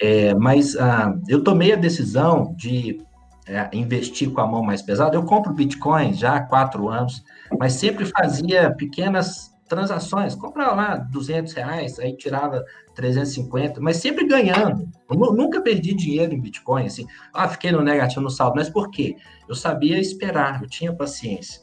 É, 0.00 0.34
mas 0.34 0.76
ah, 0.76 1.12
eu 1.26 1.42
tomei 1.42 1.72
a 1.72 1.76
decisão 1.76 2.54
de 2.56 3.00
é, 3.46 3.68
investir 3.72 4.30
com 4.30 4.40
a 4.40 4.46
mão 4.46 4.62
mais 4.62 4.80
pesada. 4.80 5.16
Eu 5.16 5.24
compro 5.24 5.52
Bitcoin 5.52 6.14
já 6.14 6.36
há 6.36 6.40
quatro 6.40 6.88
anos, 6.88 7.24
mas 7.58 7.74
sempre 7.74 8.06
fazia 8.06 8.70
pequenas 8.74 9.53
transações. 9.74 10.34
Comprava 10.34 10.74
lá 10.74 10.96
200 10.96 11.52
reais, 11.52 11.98
aí 11.98 12.16
tirava 12.16 12.64
350, 12.94 13.80
mas 13.80 13.96
sempre 13.96 14.26
ganhando. 14.26 14.88
Eu 15.10 15.16
nunca 15.16 15.60
perdi 15.60 15.94
dinheiro 15.94 16.32
em 16.32 16.40
Bitcoin, 16.40 16.86
assim. 16.86 17.06
Ah, 17.32 17.48
fiquei 17.48 17.72
no 17.72 17.82
negativo 17.82 18.20
no 18.20 18.30
saldo. 18.30 18.56
Mas 18.56 18.70
por 18.70 18.90
quê? 18.90 19.16
Eu 19.48 19.54
sabia 19.54 19.98
esperar, 19.98 20.62
eu 20.62 20.68
tinha 20.68 20.94
paciência. 20.94 21.62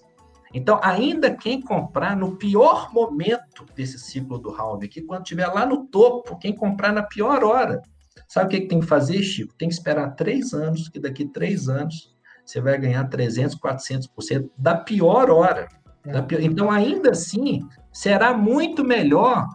Então, 0.54 0.80
ainda 0.84 1.34
quem 1.34 1.62
comprar 1.62 2.16
no 2.18 2.36
pior 2.36 2.94
momento 2.94 3.66
desse 3.74 3.98
ciclo 3.98 4.38
do 4.38 4.52
halving, 4.52 4.90
que 4.90 5.02
quando 5.02 5.24
estiver 5.24 5.48
lá 5.48 5.66
no 5.66 5.86
topo, 5.88 6.38
quem 6.38 6.54
comprar 6.54 6.92
na 6.92 7.04
pior 7.04 7.44
hora, 7.44 7.82
Sabe 8.28 8.46
o 8.46 8.50
que, 8.50 8.62
que 8.62 8.68
tem 8.68 8.80
que 8.80 8.86
fazer, 8.86 9.22
Chico? 9.24 9.54
Tem 9.56 9.68
que 9.68 9.74
esperar 9.74 10.12
três 10.12 10.54
anos, 10.54 10.88
que 10.88 11.00
daqui 11.02 11.26
três 11.26 11.68
anos 11.68 12.16
você 12.46 12.62
vai 12.62 12.78
ganhar 12.78 13.04
300, 13.06 13.58
400% 13.58 14.50
da 14.58 14.76
pior 14.76 15.30
hora. 15.30 15.68
É. 16.06 16.12
Da 16.12 16.24
pior... 16.24 16.42
Então, 16.42 16.70
ainda 16.70 17.12
assim, 17.12 17.68
será 17.92 18.34
muito 18.34 18.84
melhor 18.84 19.48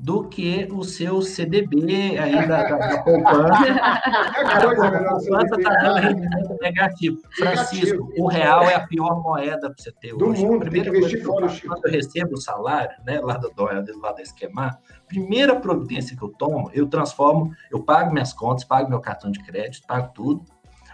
do 0.00 0.26
que 0.26 0.66
o 0.72 0.82
seu 0.82 1.20
CDB 1.20 2.18
aí 2.18 2.48
da, 2.48 2.62
da, 2.62 2.78
da 2.78 3.02
poupança. 3.02 3.52
a 4.40 4.60
poupança 4.62 5.56
está 5.58 5.74
dando 5.74 6.00
rendimento 6.00 6.56
negativo. 6.62 7.20
Francisco, 7.36 8.10
o 8.16 8.26
real 8.26 8.62
é 8.62 8.76
a 8.76 8.86
pior 8.86 9.22
moeda 9.22 9.68
para 9.68 9.74
você 9.76 9.92
ter 9.92 10.16
do 10.16 10.28
hoje. 10.28 10.42
Mundo, 10.42 10.60
primeira 10.60 10.90
coisa 10.90 11.08
que 11.08 11.22
eu, 11.22 11.34
quando 11.68 11.84
eu 11.84 11.92
recebo 11.92 12.32
o 12.32 12.40
salário, 12.40 12.96
né, 13.04 13.20
lá 13.20 13.36
do 13.36 13.52
lá 14.00 14.12
da 14.12 14.22
Esquemar, 14.22 14.80
primeira 15.06 15.54
providência 15.56 16.16
que 16.16 16.22
eu 16.22 16.30
tomo, 16.30 16.70
eu 16.72 16.88
transformo, 16.88 17.52
eu 17.70 17.82
pago 17.82 18.10
minhas 18.10 18.32
contas, 18.32 18.64
pago 18.64 18.88
meu 18.88 19.00
cartão 19.00 19.30
de 19.30 19.40
crédito, 19.40 19.86
pago 19.86 20.12
tudo. 20.14 20.44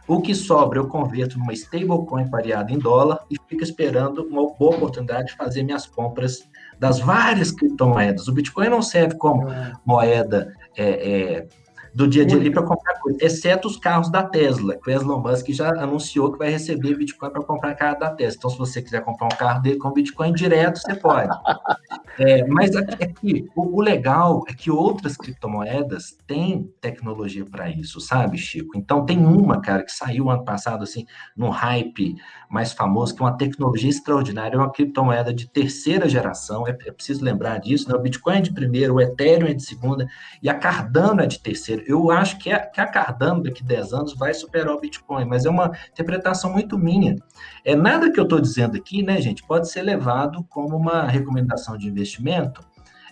O 0.08 0.20
que 0.20 0.34
sobra 0.34 0.78
eu 0.78 0.86
converto 0.86 1.38
numa 1.38 1.52
stablecoin 1.52 2.24
variada 2.26 2.72
em 2.72 2.78
dólar 2.78 3.24
e 3.28 3.36
fico 3.48 3.62
esperando 3.62 4.22
uma 4.22 4.48
boa 4.54 4.76
oportunidade 4.76 5.28
de 5.28 5.36
fazer 5.36 5.64
minhas 5.64 5.86
compras 5.86 6.48
das 6.78 7.00
várias 7.00 7.50
criptomoedas. 7.50 8.28
O 8.28 8.32
Bitcoin 8.32 8.68
não 8.68 8.82
serve 8.82 9.16
como 9.16 9.50
é. 9.50 9.72
moeda 9.84 10.54
é, 10.76 10.90
é, 10.90 11.48
do 11.96 12.06
dia 12.06 12.24
a 12.24 12.26
dia 12.26 12.36
ali 12.36 12.50
para 12.50 12.62
comprar 12.62 12.92
coisa, 13.00 13.18
exceto 13.22 13.66
os 13.66 13.78
carros 13.78 14.10
da 14.10 14.22
Tesla, 14.22 14.76
que 14.76 14.90
o 14.90 14.92
Elon 14.92 15.18
Musk 15.18 15.48
já 15.48 15.70
anunciou 15.70 16.30
que 16.30 16.36
vai 16.36 16.50
receber 16.50 16.94
Bitcoin 16.94 17.30
para 17.30 17.42
comprar 17.42 17.74
carro 17.74 17.98
da 17.98 18.10
Tesla. 18.10 18.36
Então, 18.36 18.50
se 18.50 18.58
você 18.58 18.82
quiser 18.82 19.02
comprar 19.02 19.24
um 19.24 19.36
carro 19.36 19.62
dele 19.62 19.78
com 19.78 19.90
Bitcoin 19.90 20.34
direto, 20.34 20.78
você 20.78 20.94
pode. 20.94 21.30
É, 22.18 22.46
mas 22.46 22.74
aqui, 22.74 23.44
é 23.46 23.50
o, 23.54 23.76
o, 23.76 23.80
legal 23.82 24.42
é 24.48 24.54
que 24.54 24.70
outras 24.70 25.18
criptomoedas 25.18 26.16
têm 26.26 26.72
tecnologia 26.80 27.44
para 27.44 27.68
isso, 27.68 28.00
sabe, 28.00 28.38
Chico? 28.38 28.70
Então, 28.74 29.04
tem 29.04 29.18
uma, 29.18 29.60
cara, 29.60 29.82
que 29.82 29.92
saiu 29.92 30.30
ano 30.30 30.42
passado, 30.42 30.82
assim, 30.82 31.04
num 31.36 31.50
hype 31.50 32.16
mais 32.48 32.72
famoso, 32.72 33.14
que 33.14 33.22
é 33.22 33.26
uma 33.26 33.36
tecnologia 33.36 33.90
extraordinária, 33.90 34.56
é 34.56 34.58
uma 34.58 34.72
criptomoeda 34.72 35.30
de 35.30 35.46
terceira 35.46 36.08
geração, 36.08 36.66
é, 36.66 36.70
é 36.70 36.90
preciso 36.90 37.22
lembrar 37.22 37.58
disso, 37.58 37.86
né? 37.86 37.94
O 37.94 38.00
Bitcoin 38.00 38.38
é 38.38 38.40
de 38.40 38.52
primeira, 38.54 38.94
o 38.94 39.00
Ethereum 39.00 39.48
é 39.48 39.52
de 39.52 39.62
segunda, 39.62 40.08
e 40.42 40.48
a 40.48 40.54
Cardano 40.54 41.20
é 41.20 41.26
de 41.26 41.38
terceira. 41.38 41.82
Eu 41.86 42.10
acho 42.10 42.38
que 42.38 42.50
a, 42.50 42.58
que 42.58 42.80
a 42.80 42.86
Cardano, 42.86 43.44
daqui 43.44 43.62
a 43.62 43.66
10 43.66 43.92
anos, 43.92 44.14
vai 44.14 44.34
superar 44.34 44.74
o 44.74 44.80
Bitcoin, 44.80 45.24
mas 45.24 45.46
é 45.46 45.50
uma 45.50 45.70
interpretação 45.90 46.52
muito 46.52 46.76
minha. 46.76 47.16
É 47.64 47.76
nada 47.76 48.10
que 48.10 48.18
eu 48.18 48.24
estou 48.24 48.40
dizendo 48.40 48.76
aqui, 48.76 49.02
né, 49.02 49.20
gente, 49.20 49.42
pode 49.44 49.70
ser 49.70 49.82
levado 49.82 50.44
como 50.50 50.76
uma 50.76 51.04
recomendação 51.04 51.78
de 51.78 51.88
investimento, 51.88 52.60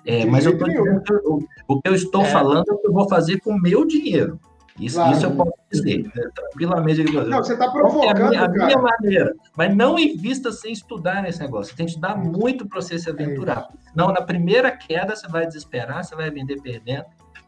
é, 0.04 0.26
mas 0.26 0.44
eu 0.44 0.58
tô 0.58 0.66
dizendo, 0.66 1.02
o 1.66 1.80
que 1.80 1.88
eu 1.88 1.94
estou 1.94 2.22
é. 2.22 2.26
falando 2.26 2.64
é 2.68 2.72
o 2.72 2.78
que 2.78 2.88
eu 2.88 2.92
vou 2.92 3.08
fazer 3.08 3.40
com 3.40 3.52
o 3.52 3.60
meu 3.60 3.86
dinheiro. 3.86 4.38
Isso, 4.78 4.96
claro. 4.96 5.16
isso 5.16 5.24
eu 5.24 5.30
posso 5.30 5.52
dizer, 5.70 6.02
né, 6.02 6.28
tranquilamente. 6.34 7.04
Não, 7.04 7.38
você 7.38 7.52
está 7.52 7.70
provocando, 7.70 8.08
é 8.08 8.26
a, 8.26 8.28
minha, 8.28 8.44
a 8.44 8.48
minha, 8.48 8.78
maneira. 8.78 9.32
Mas 9.56 9.74
não 9.74 9.96
invista 9.96 10.50
sem 10.50 10.72
estudar 10.72 11.22
nesse 11.22 11.40
negócio. 11.40 11.70
Você 11.70 11.76
tem 11.76 11.86
que 11.86 11.92
estudar 11.92 12.16
muito 12.16 12.66
para 12.66 12.82
você 12.82 12.98
se 12.98 13.08
aventurar. 13.08 13.68
É 13.72 13.90
não, 13.94 14.08
na 14.08 14.20
primeira 14.20 14.72
queda 14.72 15.14
você 15.14 15.28
vai 15.28 15.46
desesperar, 15.46 16.04
você 16.04 16.16
vai 16.16 16.28
vender 16.28 16.60
perdendo 16.60 17.04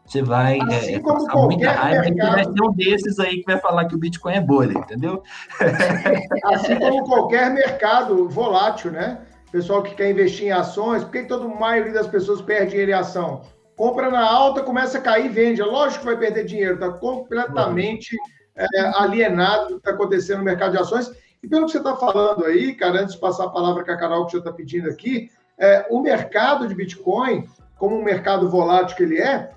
você 0.07 0.21
vai 0.21 0.57
assim 0.61 0.95
é, 0.95 0.99
passar 0.99 1.35
muita 1.35 1.69
raiva 1.69 2.03
mercado... 2.03 2.31
vai 2.31 2.43
ser 2.45 2.63
um 2.63 2.71
desses 2.71 3.19
aí 3.19 3.39
que 3.39 3.45
vai 3.45 3.59
falar 3.59 3.85
que 3.85 3.95
o 3.95 3.97
Bitcoin 3.97 4.35
é 4.35 4.41
bolha, 4.41 4.71
entendeu? 4.71 5.21
Assim 6.45 6.79
como 6.79 7.03
qualquer 7.03 7.51
mercado 7.51 8.29
volátil, 8.29 8.91
né? 8.91 9.19
Pessoal 9.51 9.83
que 9.83 9.95
quer 9.95 10.09
investir 10.09 10.47
em 10.47 10.51
ações, 10.51 11.03
por 11.03 11.11
que 11.11 11.23
toda 11.23 11.43
a 11.43 11.59
maioria 11.59 11.91
das 11.91 12.07
pessoas 12.07 12.41
perde 12.41 12.71
dinheiro 12.71 12.91
em 12.91 12.95
ação? 12.95 13.41
Compra 13.75 14.09
na 14.09 14.25
alta, 14.25 14.63
começa 14.63 14.97
a 14.97 15.01
cair, 15.01 15.29
vende. 15.29 15.61
É 15.61 15.65
lógico 15.65 15.99
que 15.99 16.05
vai 16.05 16.17
perder 16.17 16.45
dinheiro, 16.45 16.75
está 16.75 16.89
completamente 16.89 18.15
é, 18.55 18.65
alienado 18.95 19.67
do 19.67 19.73
que 19.73 19.89
está 19.89 19.91
acontecendo 19.91 20.39
no 20.39 20.45
mercado 20.45 20.71
de 20.71 20.77
ações. 20.77 21.11
E 21.43 21.47
pelo 21.47 21.65
que 21.65 21.73
você 21.73 21.79
está 21.79 21.95
falando 21.97 22.45
aí, 22.45 22.73
cara, 22.73 23.01
antes 23.01 23.15
de 23.15 23.19
passar 23.19 23.45
a 23.45 23.49
palavra 23.49 23.83
para 23.83 23.93
a 23.93 23.97
Carol, 23.97 24.25
que 24.25 24.33
já 24.33 24.39
está 24.39 24.51
pedindo 24.53 24.89
aqui, 24.89 25.29
é, 25.57 25.85
o 25.89 26.01
mercado 26.01 26.67
de 26.67 26.73
Bitcoin, 26.73 27.47
como 27.77 27.97
um 27.97 28.03
mercado 28.03 28.49
volátil 28.49 28.95
que 28.95 29.03
ele 29.03 29.19
é, 29.19 29.51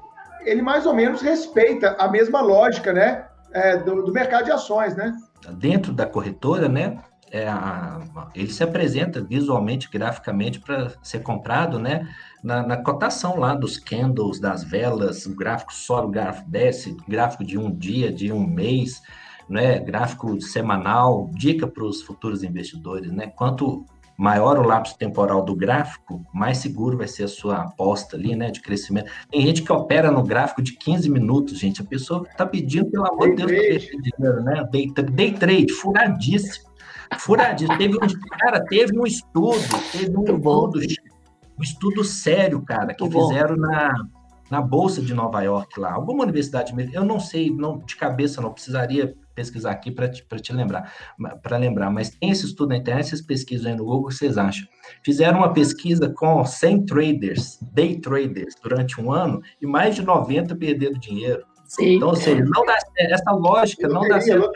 ele 0.45 0.63
mais 0.63 0.87
ou 0.87 0.95
menos 0.95 1.21
respeita 1.21 1.97
a 1.99 2.09
mesma 2.09 2.41
lógica, 2.41 2.93
né, 2.93 3.27
é, 3.53 3.77
do, 3.77 4.03
do, 4.03 4.13
mercado 4.13 4.45
de 4.45 4.53
ações, 4.53 4.95
né? 4.97 5.13
Dentro 5.53 5.93
da 5.93 6.07
corretora, 6.07 6.69
né, 6.69 6.99
é 7.31 7.49
a, 7.49 8.01
ele 8.35 8.53
se 8.53 8.63
apresenta 8.63 9.21
visualmente, 9.21 9.89
graficamente 9.91 10.61
para 10.61 10.93
ser 11.03 11.21
comprado, 11.21 11.79
né, 11.79 12.09
na, 12.43 12.63
na, 12.67 12.77
cotação 12.77 13.39
lá 13.39 13.55
dos 13.55 13.79
candles, 13.79 14.41
das 14.41 14.65
velas, 14.65 15.27
o 15.27 15.35
gráfico 15.35 15.73
sobe, 15.73 16.09
o 16.09 16.11
gráfico 16.11 16.51
desce, 16.51 16.97
gráfico 17.09 17.45
de 17.45 17.59
um 17.59 17.71
dia, 17.71 18.13
de 18.13 18.33
um 18.33 18.47
mês, 18.47 19.01
né, 19.49 19.79
gráfico 19.79 20.41
semanal, 20.41 21.29
dica 21.33 21.67
para 21.67 21.85
os 21.85 22.03
futuros 22.03 22.43
investidores, 22.43 23.11
né, 23.11 23.29
quanto 23.29 23.85
maior 24.21 24.59
o 24.59 24.63
lapso 24.63 24.99
temporal 24.99 25.43
do 25.43 25.57
gráfico, 25.57 26.23
mais 26.31 26.59
seguro 26.59 26.99
vai 26.99 27.09
ser 27.09 27.25
a 27.25 27.29
sua 27.29 27.63
aposta 27.63 28.19
ali, 28.19 28.37
né, 28.37 28.51
de 28.51 28.61
crescimento. 28.61 29.11
Tem 29.31 29.41
gente 29.41 29.63
que 29.63 29.73
opera 29.73 30.11
no 30.11 30.23
gráfico 30.23 30.61
de 30.61 30.73
15 30.73 31.09
minutos, 31.09 31.59
gente. 31.59 31.81
A 31.81 31.85
pessoa 31.87 32.27
está 32.31 32.45
pedindo, 32.45 32.91
pelo 32.91 33.09
amor 33.09 33.35
de 33.35 33.47
Deus, 33.47 33.83
dinheiro, 33.83 34.43
né? 34.43 34.63
Day, 34.71 34.93
day 35.11 35.33
trade, 35.33 35.73
furadíssimo. 35.73 36.69
Furadíssimo. 37.19 37.79
Teve 37.79 37.97
um, 37.97 38.37
cara, 38.39 38.63
teve 38.67 38.99
um 38.99 39.07
estudo, 39.07 39.59
teve 39.91 40.15
um 40.15 40.23
estudo, 40.23 40.81
um 41.59 41.63
estudo 41.63 42.05
sério, 42.05 42.61
cara, 42.61 42.93
que 42.93 43.03
Muito 43.03 43.27
fizeram 43.27 43.57
bom. 43.57 43.63
na 43.63 43.95
na 44.51 44.61
Bolsa 44.61 45.01
de 45.01 45.15
Nova 45.15 45.41
York 45.43 45.79
lá, 45.79 45.93
alguma 45.93 46.25
universidade, 46.25 46.75
eu 46.93 47.05
não 47.05 47.21
sei, 47.21 47.51
não 47.51 47.79
de 47.79 47.95
cabeça 47.95 48.43
não 48.43 48.53
precisaria 48.53 49.15
pesquisar 49.41 49.71
aqui 49.71 49.91
para 49.91 50.09
te, 50.09 50.23
te 50.23 50.53
lembrar, 50.53 50.93
para 51.43 51.57
lembrar, 51.57 51.91
mas 51.91 52.11
tem 52.11 52.31
esse 52.31 52.45
estudo 52.45 52.71
na 52.71 52.77
internet, 52.77 53.09
vocês 53.09 53.23
pesquisam 53.23 53.73
aí 53.73 53.77
no 53.77 53.85
Google, 53.85 54.11
vocês 54.11 54.37
acham. 54.37 54.69
Fizeram 55.03 55.39
uma 55.39 55.53
pesquisa 55.53 56.11
com 56.11 56.45
100 56.45 56.85
traders, 56.85 57.59
day 57.73 57.99
traders, 57.99 58.55
durante 58.63 59.01
um 59.01 59.11
ano, 59.11 59.41
e 59.61 59.67
mais 59.67 59.95
de 59.95 60.03
90 60.03 60.55
perderam 60.57 60.99
dinheiro. 60.99 61.45
Sim. 61.65 61.97
Então, 61.97 62.09
ou 62.09 62.17
seja, 62.17 62.45
não 62.45 62.67
dá, 62.67 62.79
essa 62.99 63.31
lógica 63.31 63.89
não 63.89 64.07
dá 64.07 64.21
certo 64.21 64.51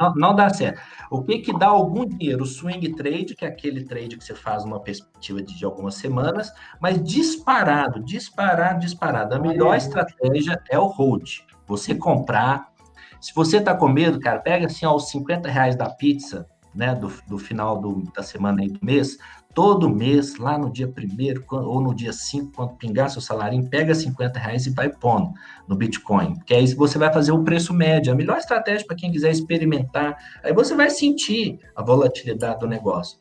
não, 0.00 0.14
não 0.14 0.34
dá 0.34 0.48
certo. 0.48 0.80
O 1.10 1.22
que 1.22 1.38
que 1.40 1.56
dá 1.56 1.66
algum 1.66 2.06
dinheiro? 2.06 2.42
O 2.42 2.46
swing 2.46 2.94
trade, 2.94 3.34
que 3.34 3.44
é 3.44 3.48
aquele 3.48 3.84
trade 3.84 4.16
que 4.16 4.24
você 4.24 4.34
faz 4.34 4.64
uma 4.64 4.80
perspectiva 4.80 5.42
de, 5.42 5.58
de 5.58 5.64
algumas 5.64 5.96
semanas, 5.96 6.50
mas 6.80 7.02
disparado, 7.02 8.02
disparado, 8.02 8.80
disparado. 8.80 9.34
A 9.34 9.38
melhor 9.38 9.76
estratégia 9.76 10.60
é 10.70 10.78
o 10.78 10.86
hold. 10.86 11.40
Você 11.66 11.94
comprar. 11.94 12.69
Se 13.20 13.34
você 13.34 13.58
está 13.58 13.74
com 13.74 13.88
medo, 13.88 14.18
cara, 14.18 14.38
pega 14.38 14.66
assim 14.66 14.86
ó, 14.86 14.94
os 14.94 15.08
50 15.10 15.48
reais 15.48 15.76
da 15.76 15.90
pizza, 15.90 16.46
né, 16.74 16.94
do, 16.94 17.12
do 17.28 17.38
final 17.38 17.78
do, 17.80 18.04
da 18.14 18.22
semana 18.22 18.62
aí 18.62 18.68
do 18.68 18.78
mês, 18.82 19.18
todo 19.54 19.90
mês, 19.90 20.36
lá 20.36 20.56
no 20.56 20.70
dia 20.70 20.88
primeiro 20.88 21.44
ou 21.50 21.80
no 21.80 21.94
dia 21.94 22.12
5, 22.12 22.52
quando 22.54 22.76
pingar 22.76 23.10
seu 23.10 23.20
salário, 23.20 23.62
pega 23.68 23.94
50 23.94 24.38
reais 24.38 24.66
e 24.66 24.70
vai 24.70 24.88
pondo 24.88 25.32
no 25.66 25.74
Bitcoin. 25.76 26.34
Porque 26.36 26.54
aí 26.54 26.72
você 26.74 26.98
vai 26.98 27.12
fazer 27.12 27.32
o 27.32 27.42
preço 27.42 27.74
médio. 27.74 28.12
A 28.12 28.16
melhor 28.16 28.38
estratégia 28.38 28.86
para 28.86 28.96
quem 28.96 29.10
quiser 29.10 29.30
experimentar. 29.30 30.16
Aí 30.42 30.52
você 30.52 30.74
vai 30.74 30.90
sentir 30.90 31.58
a 31.74 31.82
volatilidade 31.82 32.60
do 32.60 32.68
negócio. 32.68 33.18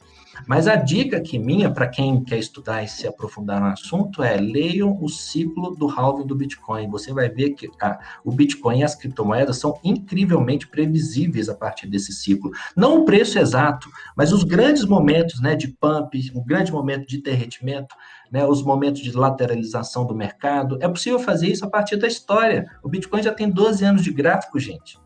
Mas 0.47 0.67
a 0.67 0.75
dica 0.75 1.17
aqui 1.17 1.37
minha, 1.37 1.71
para 1.71 1.87
quem 1.87 2.23
quer 2.23 2.37
estudar 2.37 2.83
e 2.83 2.87
se 2.87 3.07
aprofundar 3.07 3.59
no 3.59 3.67
assunto, 3.67 4.23
é 4.23 4.37
leiam 4.37 4.97
o 5.01 5.09
ciclo 5.09 5.75
do 5.75 5.87
halving 5.87 6.25
do 6.25 6.35
Bitcoin. 6.35 6.89
Você 6.89 7.13
vai 7.13 7.29
ver 7.29 7.51
que 7.51 7.69
ah, 7.81 7.99
o 8.23 8.31
Bitcoin 8.31 8.79
e 8.79 8.83
as 8.83 8.95
criptomoedas 8.95 9.57
são 9.57 9.79
incrivelmente 9.83 10.67
previsíveis 10.67 11.49
a 11.49 11.55
partir 11.55 11.87
desse 11.87 12.13
ciclo. 12.13 12.51
Não 12.75 13.01
o 13.01 13.05
preço 13.05 13.39
exato, 13.39 13.89
mas 14.15 14.31
os 14.31 14.43
grandes 14.43 14.85
momentos 14.85 15.41
né, 15.41 15.55
de 15.55 15.67
pump, 15.67 16.13
um 16.35 16.43
grande 16.43 16.71
momento 16.71 17.07
de 17.07 17.21
derretimento, 17.21 17.95
né, 18.31 18.45
os 18.45 18.63
momentos 18.63 19.01
de 19.01 19.11
lateralização 19.11 20.05
do 20.05 20.15
mercado. 20.15 20.77
É 20.81 20.87
possível 20.87 21.19
fazer 21.19 21.47
isso 21.47 21.65
a 21.65 21.69
partir 21.69 21.97
da 21.97 22.07
história. 22.07 22.69
O 22.83 22.89
Bitcoin 22.89 23.23
já 23.23 23.33
tem 23.33 23.49
12 23.49 23.83
anos 23.83 24.03
de 24.03 24.11
gráfico, 24.11 24.59
gente. 24.59 24.97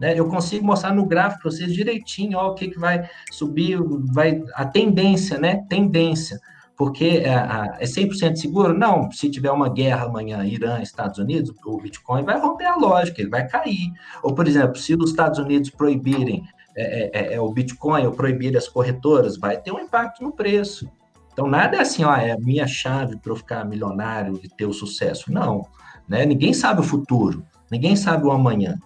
Né? 0.00 0.18
Eu 0.18 0.28
consigo 0.28 0.64
mostrar 0.64 0.94
no 0.94 1.04
gráfico 1.04 1.42
para 1.42 1.50
vocês 1.50 1.72
direitinho 1.72 2.38
ó, 2.38 2.48
o 2.48 2.54
que, 2.54 2.68
que 2.68 2.78
vai 2.78 3.08
subir, 3.30 3.78
vai 4.12 4.42
a 4.54 4.64
tendência, 4.64 5.38
né? 5.38 5.64
Tendência. 5.68 6.40
Porque 6.74 7.22
é, 7.24 7.34
é 7.78 7.84
100% 7.84 8.36
seguro? 8.36 8.72
Não. 8.72 9.12
Se 9.12 9.30
tiver 9.30 9.50
uma 9.50 9.68
guerra 9.68 10.06
amanhã, 10.06 10.42
Irã, 10.46 10.80
Estados 10.80 11.18
Unidos, 11.18 11.54
o 11.66 11.76
Bitcoin 11.76 12.24
vai 12.24 12.40
romper 12.40 12.64
a 12.64 12.76
lógica, 12.76 13.20
ele 13.20 13.28
vai 13.28 13.46
cair. 13.46 13.92
Ou, 14.22 14.34
por 14.34 14.48
exemplo, 14.48 14.76
se 14.76 14.94
os 14.94 15.10
Estados 15.10 15.38
Unidos 15.38 15.68
proibirem 15.68 16.42
é, 16.74 17.10
é, 17.12 17.34
é 17.34 17.40
o 17.40 17.50
Bitcoin 17.50 18.06
ou 18.06 18.12
proibirem 18.12 18.56
as 18.56 18.66
corretoras, 18.66 19.36
vai 19.36 19.60
ter 19.60 19.70
um 19.70 19.78
impacto 19.78 20.24
no 20.24 20.32
preço. 20.32 20.90
Então, 21.30 21.46
nada 21.46 21.76
é 21.76 21.80
assim, 21.80 22.02
ó, 22.02 22.16
é 22.16 22.32
a 22.32 22.38
minha 22.38 22.66
chave 22.66 23.18
para 23.18 23.32
eu 23.32 23.36
ficar 23.36 23.64
milionário 23.66 24.40
e 24.42 24.48
ter 24.48 24.64
o 24.64 24.72
sucesso. 24.72 25.30
Não. 25.30 25.66
Né? 26.08 26.24
Ninguém 26.24 26.54
sabe 26.54 26.80
o 26.80 26.84
futuro, 26.84 27.44
ninguém 27.70 27.94
sabe 27.94 28.26
o 28.26 28.30
amanhã. 28.30 28.78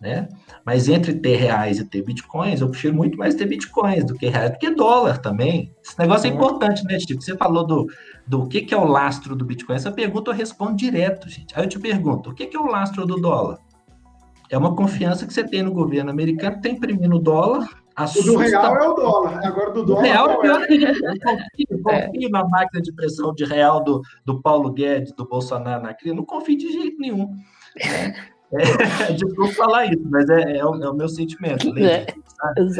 Né? 0.00 0.28
Mas 0.64 0.88
entre 0.88 1.12
ter 1.12 1.36
reais 1.36 1.78
e 1.78 1.84
ter 1.84 2.02
bitcoins, 2.02 2.62
eu 2.62 2.70
prefiro 2.70 2.94
muito 2.94 3.18
mais 3.18 3.34
ter 3.34 3.44
bitcoins 3.44 4.02
do 4.02 4.14
que 4.14 4.28
reais, 4.28 4.52
do 4.52 4.58
que 4.58 4.70
dólar 4.70 5.18
também. 5.18 5.74
Esse 5.84 5.98
negócio 5.98 6.26
é, 6.26 6.30
é 6.30 6.32
importante, 6.32 6.82
né, 6.84 6.98
Chico? 6.98 7.20
Você 7.20 7.36
falou 7.36 7.66
do, 7.66 7.86
do 8.26 8.48
que, 8.48 8.62
que 8.62 8.72
é 8.72 8.78
o 8.78 8.86
lastro 8.86 9.36
do 9.36 9.44
bitcoin. 9.44 9.76
Essa 9.76 9.92
pergunta 9.92 10.30
eu 10.30 10.34
respondo 10.34 10.74
direto, 10.74 11.28
gente. 11.28 11.52
Aí 11.54 11.64
eu 11.64 11.68
te 11.68 11.78
pergunto, 11.78 12.30
o 12.30 12.34
que, 12.34 12.46
que 12.46 12.56
é 12.56 12.60
o 12.60 12.64
lastro 12.64 13.04
do 13.04 13.20
dólar? 13.20 13.58
É 14.48 14.56
uma 14.56 14.74
confiança 14.74 15.26
que 15.26 15.34
você 15.34 15.44
tem 15.44 15.62
no 15.62 15.70
governo 15.70 16.10
americano, 16.10 16.56
está 16.56 16.70
imprimindo 16.70 17.18
dólar. 17.18 17.68
Assusta... 17.94 18.30
O 18.30 18.34
do 18.34 18.38
real 18.38 18.76
é 18.76 18.88
o 18.88 18.94
dólar. 18.94 19.46
Agora 19.46 19.70
do 19.70 19.84
dólar. 19.84 20.00
O 20.00 20.02
real 20.02 20.30
é 20.30 20.40
pior 20.40 20.66
que 20.66 20.74
eu 20.82 20.94
confio, 21.20 21.82
confio 21.82 22.26
é. 22.26 22.30
na 22.30 22.48
máquina 22.48 22.80
de 22.80 22.92
pressão 22.92 23.34
de 23.34 23.44
real 23.44 23.84
do, 23.84 24.00
do 24.24 24.40
Paulo 24.40 24.72
Guedes, 24.72 25.12
do 25.12 25.28
Bolsonaro 25.28 25.82
na 25.82 25.92
crise. 25.92 26.16
Não 26.16 26.24
confio 26.24 26.56
de 26.56 26.72
jeito 26.72 26.98
nenhum. 26.98 27.36
Né? 27.76 28.14
É, 28.52 28.62
é 29.10 29.12
desculpa 29.12 29.52
falar 29.54 29.86
isso, 29.86 30.02
mas 30.10 30.28
é, 30.28 30.58
é, 30.58 30.64
o, 30.64 30.74
é 30.82 30.90
o, 30.90 30.94
meu 30.94 31.08
sentimento. 31.08 31.68
É, 31.78 32.06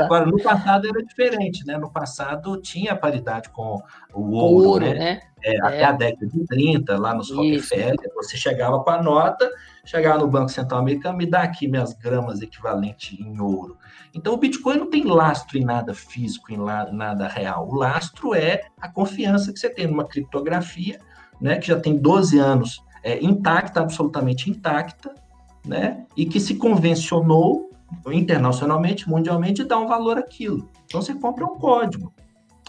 Agora, 0.02 0.26
no 0.26 0.42
passado 0.42 0.88
era 0.88 1.04
diferente, 1.04 1.66
né? 1.66 1.76
No 1.76 1.90
passado 1.90 2.56
tinha 2.60 2.96
paridade 2.96 3.50
com 3.50 3.82
o 4.12 4.30
ouro, 4.32 4.68
ouro 4.68 4.84
né? 4.86 4.94
né? 4.94 5.20
É, 5.42 5.60
até 5.62 5.84
a 5.84 5.92
década 5.92 6.26
de 6.26 6.46
30, 6.46 6.98
lá 6.98 7.14
nos 7.14 7.30
Rockefeller, 7.30 7.96
você 8.14 8.36
chegava 8.36 8.82
com 8.82 8.90
a 8.90 9.02
nota, 9.02 9.50
chegava 9.84 10.18
no 10.18 10.28
Banco 10.28 10.50
Central 10.50 10.80
Americano, 10.80 11.16
me 11.16 11.26
dá 11.26 11.42
aqui 11.42 11.68
minhas 11.68 11.94
gramas 11.94 12.42
equivalente 12.42 13.20
em 13.22 13.40
ouro. 13.40 13.76
Então, 14.14 14.34
o 14.34 14.36
Bitcoin 14.36 14.78
não 14.78 14.90
tem 14.90 15.04
lastro 15.04 15.56
em 15.56 15.64
nada 15.64 15.94
físico, 15.94 16.52
em 16.52 16.58
nada 16.58 17.28
real. 17.28 17.68
O 17.68 17.74
lastro 17.74 18.34
é 18.34 18.62
a 18.80 18.88
confiança 18.88 19.52
que 19.52 19.58
você 19.58 19.70
tem 19.70 19.86
numa 19.86 20.04
criptografia, 20.04 20.98
né? 21.40 21.56
Que 21.58 21.68
já 21.68 21.78
tem 21.78 21.96
12 21.96 22.38
anos 22.38 22.82
é, 23.02 23.22
intacta, 23.22 23.80
absolutamente 23.80 24.50
intacta, 24.50 25.14
né? 25.64 26.04
E 26.16 26.26
que 26.26 26.40
se 26.40 26.56
convencionou 26.56 27.70
internacionalmente, 28.12 29.08
mundialmente, 29.08 29.64
dar 29.64 29.78
um 29.78 29.86
valor 29.86 30.18
àquilo. 30.18 30.68
Então 30.86 31.02
você 31.02 31.14
compra 31.14 31.44
um 31.44 31.58
código. 31.58 32.12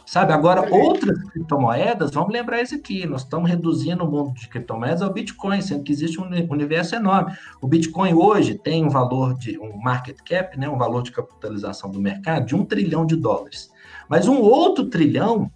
Sabe, 0.06 0.34
agora 0.34 0.68
outras 0.70 1.18
criptomoedas, 1.30 2.12
vamos 2.12 2.34
lembrar 2.34 2.62
isso 2.62 2.76
aqui, 2.76 3.06
nós 3.06 3.22
estamos 3.22 3.50
reduzindo 3.50 4.04
o 4.04 4.12
mundo 4.12 4.34
de 4.34 4.50
criptomoedas 4.50 5.02
ao 5.02 5.14
Bitcoin, 5.14 5.62
sendo 5.62 5.84
que 5.84 5.92
existe 5.94 6.20
um 6.20 6.26
universo 6.50 6.96
enorme. 6.96 7.34
O 7.62 7.68
Bitcoin 7.68 8.14
hoje 8.14 8.56
tem 8.56 8.84
um 8.84 8.89
valor 8.89 9.36
de, 9.36 9.58
um 9.58 9.78
market 9.78 10.18
cap, 10.26 10.60
né, 10.60 10.68
um 10.68 10.78
valor 10.78 11.02
de 11.02 11.14
capitalização 11.14 11.89
do 11.89 12.02
mercado 12.02 12.46
de 12.46 12.54
um 12.54 12.66
trilhão 12.66 13.06
de 13.06 13.16
dólares. 13.16 13.72
Mas 14.10 14.28
um 14.28 14.42
outro 14.42 14.89
trilhão 14.89 15.50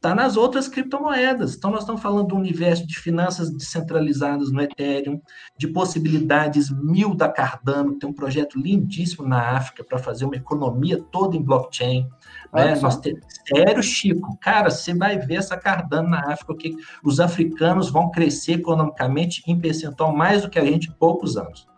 está 0.00 0.14
nas 0.14 0.38
outras 0.38 0.66
criptomoedas. 0.66 1.54
Então, 1.54 1.70
nós 1.70 1.80
estamos 1.80 2.00
falando 2.00 2.28
do 2.28 2.34
universo 2.34 2.86
de 2.86 2.98
finanças 2.98 3.50
descentralizadas 3.50 4.50
no 4.50 4.62
Ethereum, 4.62 5.20
de 5.58 5.68
possibilidades 5.68 6.70
mil 6.70 7.14
da 7.14 7.28
Cardano, 7.28 7.98
tem 7.98 8.08
um 8.08 8.12
projeto 8.12 8.58
lindíssimo 8.58 9.28
na 9.28 9.50
África 9.50 9.84
para 9.84 9.98
fazer 9.98 10.24
uma 10.24 10.36
economia 10.36 10.98
toda 11.12 11.36
em 11.36 11.42
blockchain. 11.42 12.08
Né? 12.50 12.74
Nós 12.80 12.96
temos, 12.96 13.20
sério, 13.46 13.82
Chico, 13.82 14.38
cara, 14.40 14.70
você 14.70 14.94
vai 14.94 15.18
ver 15.18 15.34
essa 15.34 15.54
Cardano 15.54 16.08
na 16.08 16.32
África, 16.32 16.56
que 16.56 16.74
os 17.04 17.20
africanos 17.20 17.90
vão 17.90 18.10
crescer 18.10 18.54
economicamente 18.54 19.42
em 19.46 19.60
percentual 19.60 20.16
mais 20.16 20.40
do 20.42 20.48
que 20.48 20.58
a 20.58 20.64
gente 20.64 20.88
em 20.88 20.92
poucos 20.92 21.36
anos. 21.36 21.69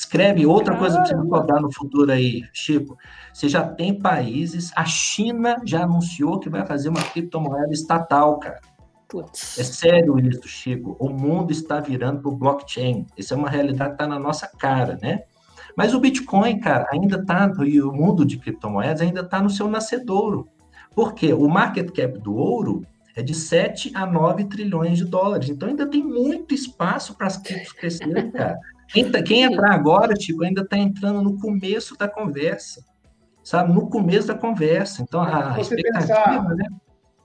Escreve 0.00 0.46
outra 0.46 0.78
coisa 0.78 0.96
para 0.96 1.08
você 1.08 1.14
rodar 1.14 1.60
no 1.60 1.70
futuro 1.70 2.10
aí, 2.10 2.42
Chico. 2.54 2.96
Você 3.34 3.50
já 3.50 3.62
tem 3.62 4.00
países, 4.00 4.72
a 4.74 4.86
China 4.86 5.60
já 5.62 5.82
anunciou 5.82 6.40
que 6.40 6.48
vai 6.48 6.64
fazer 6.64 6.88
uma 6.88 7.02
criptomoeda 7.02 7.70
estatal, 7.70 8.38
cara. 8.38 8.62
Putz. 9.06 9.58
É 9.58 9.62
sério 9.62 10.18
isso, 10.18 10.48
Chico. 10.48 10.96
O 10.98 11.10
mundo 11.10 11.50
está 11.50 11.80
virando 11.80 12.22
para 12.22 12.30
o 12.30 12.34
blockchain. 12.34 13.04
Isso 13.14 13.34
é 13.34 13.36
uma 13.36 13.50
realidade 13.50 13.90
que 13.90 13.94
está 13.96 14.06
na 14.06 14.18
nossa 14.18 14.46
cara, 14.46 14.98
né? 15.02 15.24
Mas 15.76 15.92
o 15.92 16.00
Bitcoin, 16.00 16.58
cara, 16.60 16.88
ainda 16.90 17.16
está, 17.16 17.52
e 17.66 17.82
o 17.82 17.92
mundo 17.92 18.24
de 18.24 18.38
criptomoedas 18.38 19.02
ainda 19.02 19.20
está 19.20 19.42
no 19.42 19.50
seu 19.50 19.68
nascedouro. 19.68 20.48
Por 20.94 21.12
quê? 21.12 21.34
O 21.34 21.46
market 21.46 21.90
cap 21.90 22.18
do 22.18 22.34
ouro 22.34 22.86
é 23.14 23.22
de 23.22 23.34
7 23.34 23.92
a 23.94 24.06
9 24.06 24.46
trilhões 24.46 24.96
de 24.96 25.04
dólares. 25.04 25.50
Então 25.50 25.68
ainda 25.68 25.86
tem 25.86 26.02
muito 26.02 26.54
espaço 26.54 27.14
para 27.18 27.26
as 27.26 27.36
criptos 27.36 27.72
crescerem, 27.72 28.30
cara. 28.30 28.58
Quem, 28.92 29.10
tá, 29.10 29.22
quem 29.22 29.42
entrar 29.42 29.72
agora, 29.72 30.14
tipo, 30.14 30.42
ainda 30.42 30.62
está 30.62 30.76
entrando 30.76 31.22
no 31.22 31.38
começo 31.38 31.96
da 31.96 32.08
conversa, 32.08 32.84
sabe? 33.42 33.72
No 33.72 33.88
começo 33.88 34.28
da 34.28 34.34
conversa. 34.34 35.02
Então, 35.02 35.22
a 35.22 35.54
você 35.54 35.74
expectativa 35.74 36.08
pensar, 36.08 36.54
né, 36.56 36.66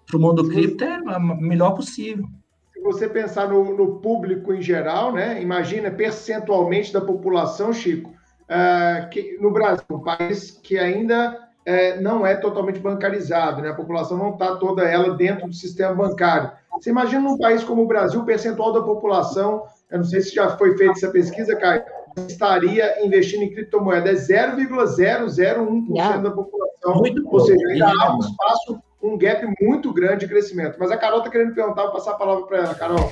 para 0.06 0.18
o 0.18 0.20
mundo 0.20 0.48
cripto 0.48 0.84
é 0.84 1.02
a 1.08 1.20
melhor 1.20 1.72
possível. 1.72 2.26
Se 2.72 2.80
você 2.82 3.10
pensar 3.10 3.50
no, 3.50 3.76
no, 3.76 4.00
público 4.00 4.54
em 4.54 4.62
geral, 4.62 5.12
né? 5.12 5.42
Imagina 5.42 5.90
percentualmente 5.90 6.94
da 6.94 7.02
população, 7.02 7.74
Chico, 7.74 8.12
uh, 8.12 9.10
que 9.10 9.38
no 9.42 9.52
Brasil, 9.52 9.84
um 9.90 10.00
país 10.00 10.52
que 10.52 10.78
ainda 10.78 11.50
uh, 11.68 12.02
não 12.02 12.28
é 12.28 12.36
totalmente 12.36 12.80
bancarizado, 12.80 13.64
né? 13.64 13.70
A 13.70 13.76
população 13.76 14.18
não 14.18 14.34
está 14.34 14.56
toda 14.58 14.84
ela 14.84 15.16
dentro 15.16 15.48
do 15.48 15.54
sistema 15.54 15.96
bancário. 15.96 16.52
Você 16.74 16.92
imagina 16.92 17.22
num 17.22 17.40
país 17.40 17.64
como 17.64 17.82
o 17.82 17.88
Brasil, 17.88 18.22
o 18.22 18.26
percentual 18.26 18.72
da 18.72 18.84
população 18.84 19.64
eu 19.92 20.00
não 20.00 20.06
sei 20.06 20.22
se 20.22 20.34
já 20.34 20.58
foi 20.58 20.76
feita 20.78 20.94
essa 20.94 21.12
pesquisa, 21.12 21.56
Caio, 21.56 21.84
estaria 22.28 23.06
investindo 23.06 23.44
em 23.44 23.54
criptomoeda. 23.54 24.10
É 24.10 24.14
0,001% 24.14 26.22
da 26.22 26.32
população. 26.32 26.96
Muito 26.96 27.28
Ou 27.28 27.40
seja, 27.40 27.68
ainda 27.68 27.88
há 27.88 28.16
um 28.16 28.20
espaço, 28.20 28.82
um 29.02 29.18
gap 29.18 29.46
muito 29.62 29.94
grande 29.94 30.26
de 30.26 30.28
crescimento. 30.28 30.78
Mas 30.80 30.92
a 30.92 30.98
Carol 30.98 31.20
está 31.20 31.30
querendo 31.30 31.54
perguntar, 31.54 31.84
vou 31.84 31.92
passar 31.92 32.12
a 32.12 32.16
palavra 32.16 32.46
para 32.48 32.58
ela. 32.58 32.76
Carol. 32.76 33.12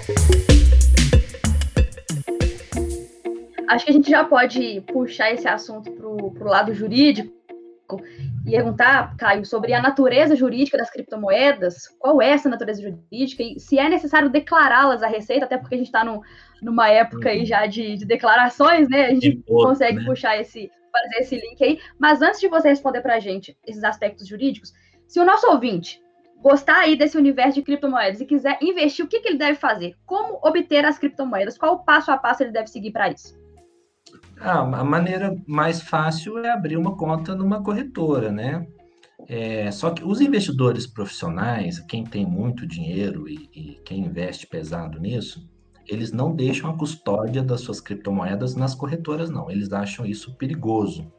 Acho 3.70 3.86
que 3.86 3.92
a 3.92 3.94
gente 3.94 4.10
já 4.10 4.24
pode 4.24 4.82
puxar 4.92 5.32
esse 5.32 5.48
assunto 5.48 5.92
para 5.92 6.08
o 6.08 6.50
lado 6.50 6.74
jurídico, 6.74 7.32
e 8.46 8.52
perguntar, 8.52 9.16
Caio, 9.18 9.46
sobre 9.46 9.74
a 9.74 9.82
natureza 9.82 10.36
jurídica 10.36 10.78
das 10.78 10.90
criptomoedas. 10.90 11.88
Qual 12.00 12.22
é 12.22 12.30
essa 12.30 12.50
natureza 12.50 12.82
jurídica 12.82 13.44
e 13.44 13.60
se 13.60 13.78
é 13.78 13.90
necessário 13.90 14.30
declará-las 14.30 15.04
à 15.04 15.08
Receita, 15.08 15.46
até 15.46 15.58
porque 15.58 15.76
a 15.76 15.78
gente 15.78 15.88
está 15.88 16.04
numa 16.64 16.89
época 16.89 17.30
aí 17.30 17.39
uhum. 17.39 17.45
já 17.45 17.66
de, 17.66 17.97
de, 17.97 18.05
declarações, 18.05 18.89
né? 18.89 19.07
A 19.07 19.09
gente 19.14 19.43
consegue 19.45 19.99
né? 19.99 20.05
puxar 20.05 20.39
esse, 20.39 20.72
fazer 20.91 21.16
esse 21.20 21.36
link 21.36 21.64
aí. 21.64 21.80
Mas 21.99 22.22
antes 22.22 22.39
de 22.39 22.47
você 22.47 22.70
responder 22.70 23.01
para 23.01 23.16
a 23.16 23.20
gente 23.20 23.57
esses 23.66 23.84
aspectos 23.84 24.28
jurídicos, 24.28 24.74
se 25.07 25.20
o 25.20 25.26
nosso 25.26 25.47
ouvinte 25.47 26.01
gostar 26.41 26.80
aí 26.80 26.97
desse 26.97 27.18
universo 27.18 27.55
de 27.55 27.61
criptomoedas 27.61 28.20
e 28.20 28.26
quiser 28.26 28.57
investir, 28.61 29.05
o 29.05 29.07
que, 29.07 29.22
que 29.22 29.30
ele 29.30 29.38
deve 29.38 29.57
fazer? 29.57 29.95
Como 30.05 30.39
obter 30.43 30.86
as 30.86 30.99
criptomoedas? 30.99 31.57
Qual 31.57 31.76
o 31.76 31.84
passo 31.84 32.11
a 32.11 32.18
passo 32.18 32.43
ele 32.43 32.51
deve 32.51 32.68
seguir 32.68 32.91
para 32.91 33.09
isso? 33.09 33.41
Ah, 34.39 34.59
a 34.59 34.84
maneira 34.84 35.36
mais 35.47 35.82
fácil 35.82 36.38
é 36.39 36.49
abrir 36.49 36.76
uma 36.76 36.97
conta 36.97 37.34
numa 37.34 37.64
corretora, 37.64 38.32
né? 38.32 38.68
É, 39.28 39.72
só 39.72 39.91
que 39.91 40.03
os 40.03 40.20
investidores 40.20 40.86
profissionais, 40.86 41.80
quem 41.80 42.03
tem 42.03 42.26
muito 42.26 42.68
dinheiro 42.68 43.28
e, 43.30 43.49
e, 43.53 43.80
quem 43.86 43.99
investe 43.99 44.45
pesado 44.45 44.99
nisso, 44.99 45.47
eles 45.88 46.12
não 46.12 46.36
deixam 46.36 46.70
a 46.70 46.78
custódia 46.78 47.44
das 47.44 47.62
suas 47.62 47.82
criptomoedas 47.82 48.56
nas 48.56 48.74
corretoras, 48.76 49.30
não. 49.30 49.50
Eles 49.50 49.72
acham 49.72 50.06
isso 50.06 50.36
perigoso. 50.36 51.12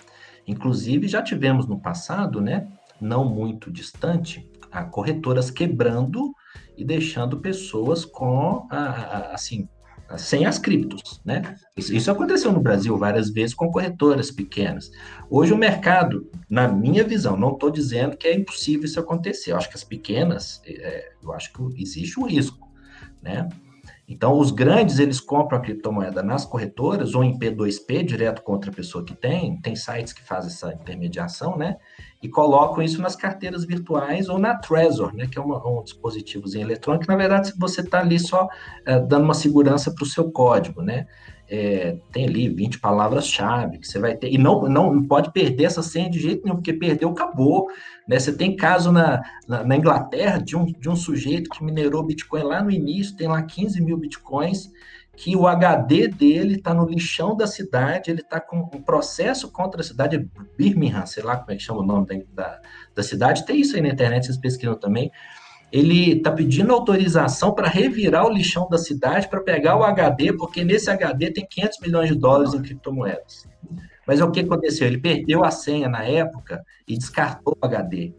Inclusive, 0.47 1.09
já 1.09 1.23
tivemos 1.23 1.67
no 1.67 1.79
passado, 1.79 2.41
né? 2.41 2.69
Não 3.01 3.25
muito 3.25 3.71
distante, 3.71 4.49
a 4.71 4.85
corretoras 4.85 5.51
quebrando 5.51 6.35
e 6.77 6.85
deixando 6.85 7.41
pessoas 7.41 8.05
com, 8.05 8.67
a, 8.71 8.79
a, 8.79 9.35
assim, 9.35 9.69
sem 10.17 10.45
as 10.47 10.59
criptos, 10.59 11.21
né? 11.25 11.57
Isso, 11.77 12.11
aconteceu 12.11 12.53
no 12.53 12.61
Brasil 12.61 12.97
várias 12.97 13.31
vezes 13.31 13.55
com 13.55 13.71
corretoras 13.71 14.31
pequenas. 14.31 14.91
Hoje 15.31 15.53
o 15.53 15.57
mercado, 15.57 16.31
na 16.49 16.69
minha 16.69 17.05
visão, 17.05 17.37
não 17.37 17.53
estou 17.53 17.71
dizendo 17.71 18.17
que 18.17 18.29
é 18.29 18.35
impossível 18.35 18.85
isso 18.85 19.01
acontecer. 19.01 19.53
Eu 19.53 19.57
acho 19.57 19.69
que 19.69 19.77
as 19.77 19.85
pequenas, 19.85 20.61
é, 20.67 21.12
eu 21.23 21.33
acho 21.33 21.53
que 21.53 21.83
existe 21.83 22.21
um 22.21 22.27
risco, 22.27 22.69
né? 23.23 23.49
Então, 24.07 24.39
os 24.39 24.51
grandes, 24.51 24.99
eles 24.99 25.19
compram 25.19 25.59
a 25.59 25.61
criptomoeda 25.63 26.23
nas 26.23 26.45
corretoras 26.45 27.15
ou 27.15 27.25
em 27.25 27.39
P2P, 27.39 28.05
direto 28.05 28.43
contra 28.43 28.71
a 28.71 28.75
pessoa 28.75 29.03
que 29.03 29.15
tem. 29.15 29.59
Tem 29.63 29.75
sites 29.75 30.13
que 30.13 30.23
fazem 30.23 30.51
essa 30.51 30.75
intermediação, 30.75 31.57
né? 31.57 31.77
E 32.23 32.29
colocam 32.29 32.83
isso 32.83 33.01
nas 33.01 33.17
carteiras 33.17 33.65
virtuais 33.65 34.29
ou 34.29 34.39
na 34.39 34.57
Trezor, 34.59 35.15
né? 35.15 35.27
Que 35.27 35.39
é 35.39 35.43
uma, 35.43 35.67
um 35.67 35.83
dispositivozinho 35.83 36.67
eletrônico. 36.67 37.11
Na 37.11 37.17
verdade, 37.17 37.55
você 37.59 37.81
está 37.81 38.01
ali 38.01 38.19
só 38.19 38.47
é, 38.85 39.01
dando 39.01 39.25
uma 39.25 39.35
segurança 39.35 39.91
para 39.91 40.05
o 40.05 40.07
seu 40.07 40.31
código, 40.31 40.83
né? 40.83 41.07
É, 41.49 41.99
tem 42.11 42.26
ali 42.26 42.49
20 42.49 42.80
palavras-chave 42.80 43.78
que 43.78 43.86
você 43.86 43.99
vai 43.99 44.16
ter. 44.16 44.32
E 44.32 44.38
não, 44.38 44.62
não 44.62 45.03
pode 45.03 45.32
perder 45.32 45.64
essa 45.64 45.82
senha 45.82 46.09
de 46.09 46.18
jeito 46.18 46.42
nenhum, 46.45 46.57
porque 46.57 46.72
perdeu, 46.72 47.11
acabou. 47.11 47.68
Né? 48.09 48.18
Você 48.18 48.34
tem 48.34 48.57
caso 48.57 48.90
na, 48.90 49.22
na, 49.47 49.62
na, 49.62 49.76
Inglaterra 49.76 50.38
de 50.38 50.57
um, 50.57 50.64
de 50.64 50.88
um 50.88 50.97
sujeito 50.97 51.51
que 51.51 51.62
minerou 51.62 52.03
Bitcoin 52.03 52.42
lá 52.42 52.62
no 52.62 52.70
início, 52.70 53.16
tem 53.16 53.28
lá 53.28 53.42
15 53.42 53.80
mil 53.82 53.97
Bitcoins, 53.97 54.70
que 55.16 55.36
o 55.36 55.47
HD 55.47 56.09
dele 56.09 56.57
está 56.57 56.74
no 56.74 56.86
lixão 56.86 57.36
da 57.36 57.47
cidade, 57.47 58.11
ele 58.11 58.20
está 58.20 58.40
com 58.40 58.68
um 58.74 58.82
processo 58.82 59.51
contra 59.51 59.80
a 59.80 59.84
cidade, 59.84 60.28
Birmingham, 60.57 61.07
sei 61.07 61.22
lá 61.22 61.36
como 61.36 61.53
é 61.53 61.57
que 61.57 61.62
chama 61.62 61.80
o 61.80 61.86
nome 61.86 62.26
da, 62.32 62.61
da 62.95 63.03
cidade, 63.03 63.47
tem 63.47 63.61
isso 63.61 63.76
aí 63.76 63.82
na 63.82 63.88
internet, 63.88 64.26
vocês 64.26 64.38
pesquisam 64.38 64.74
também 64.74 65.11
ele 65.75 66.12
está 66.12 66.31
pedindo 66.31 66.72
autorização 66.72 67.53
para 67.53 67.66
revirar 67.66 68.25
o 68.25 68.33
lixão 68.33 68.68
da 68.68 68.79
cidade 68.79 69.27
para 69.27 69.41
pegar 69.41 69.77
o 69.77 69.83
HD, 69.83 70.33
porque 70.33 70.62
nesse 70.62 70.89
HD 70.89 71.33
tem 71.33 71.45
500 71.45 71.81
milhões 71.81 72.09
de 72.11 72.14
dólares 72.14 72.55
em 72.55 72.62
criptomoedas. 72.62 73.49
Mas 74.07 74.20
o 74.20 74.31
que 74.31 74.39
aconteceu? 74.39 74.87
Ele 74.87 74.99
perdeu 74.99 75.43
a 75.43 75.51
senha 75.51 75.89
na 75.89 76.05
época 76.05 76.64
e 76.87 76.97
descartou 76.97 77.59
o 77.61 77.66
HD. 77.66 78.12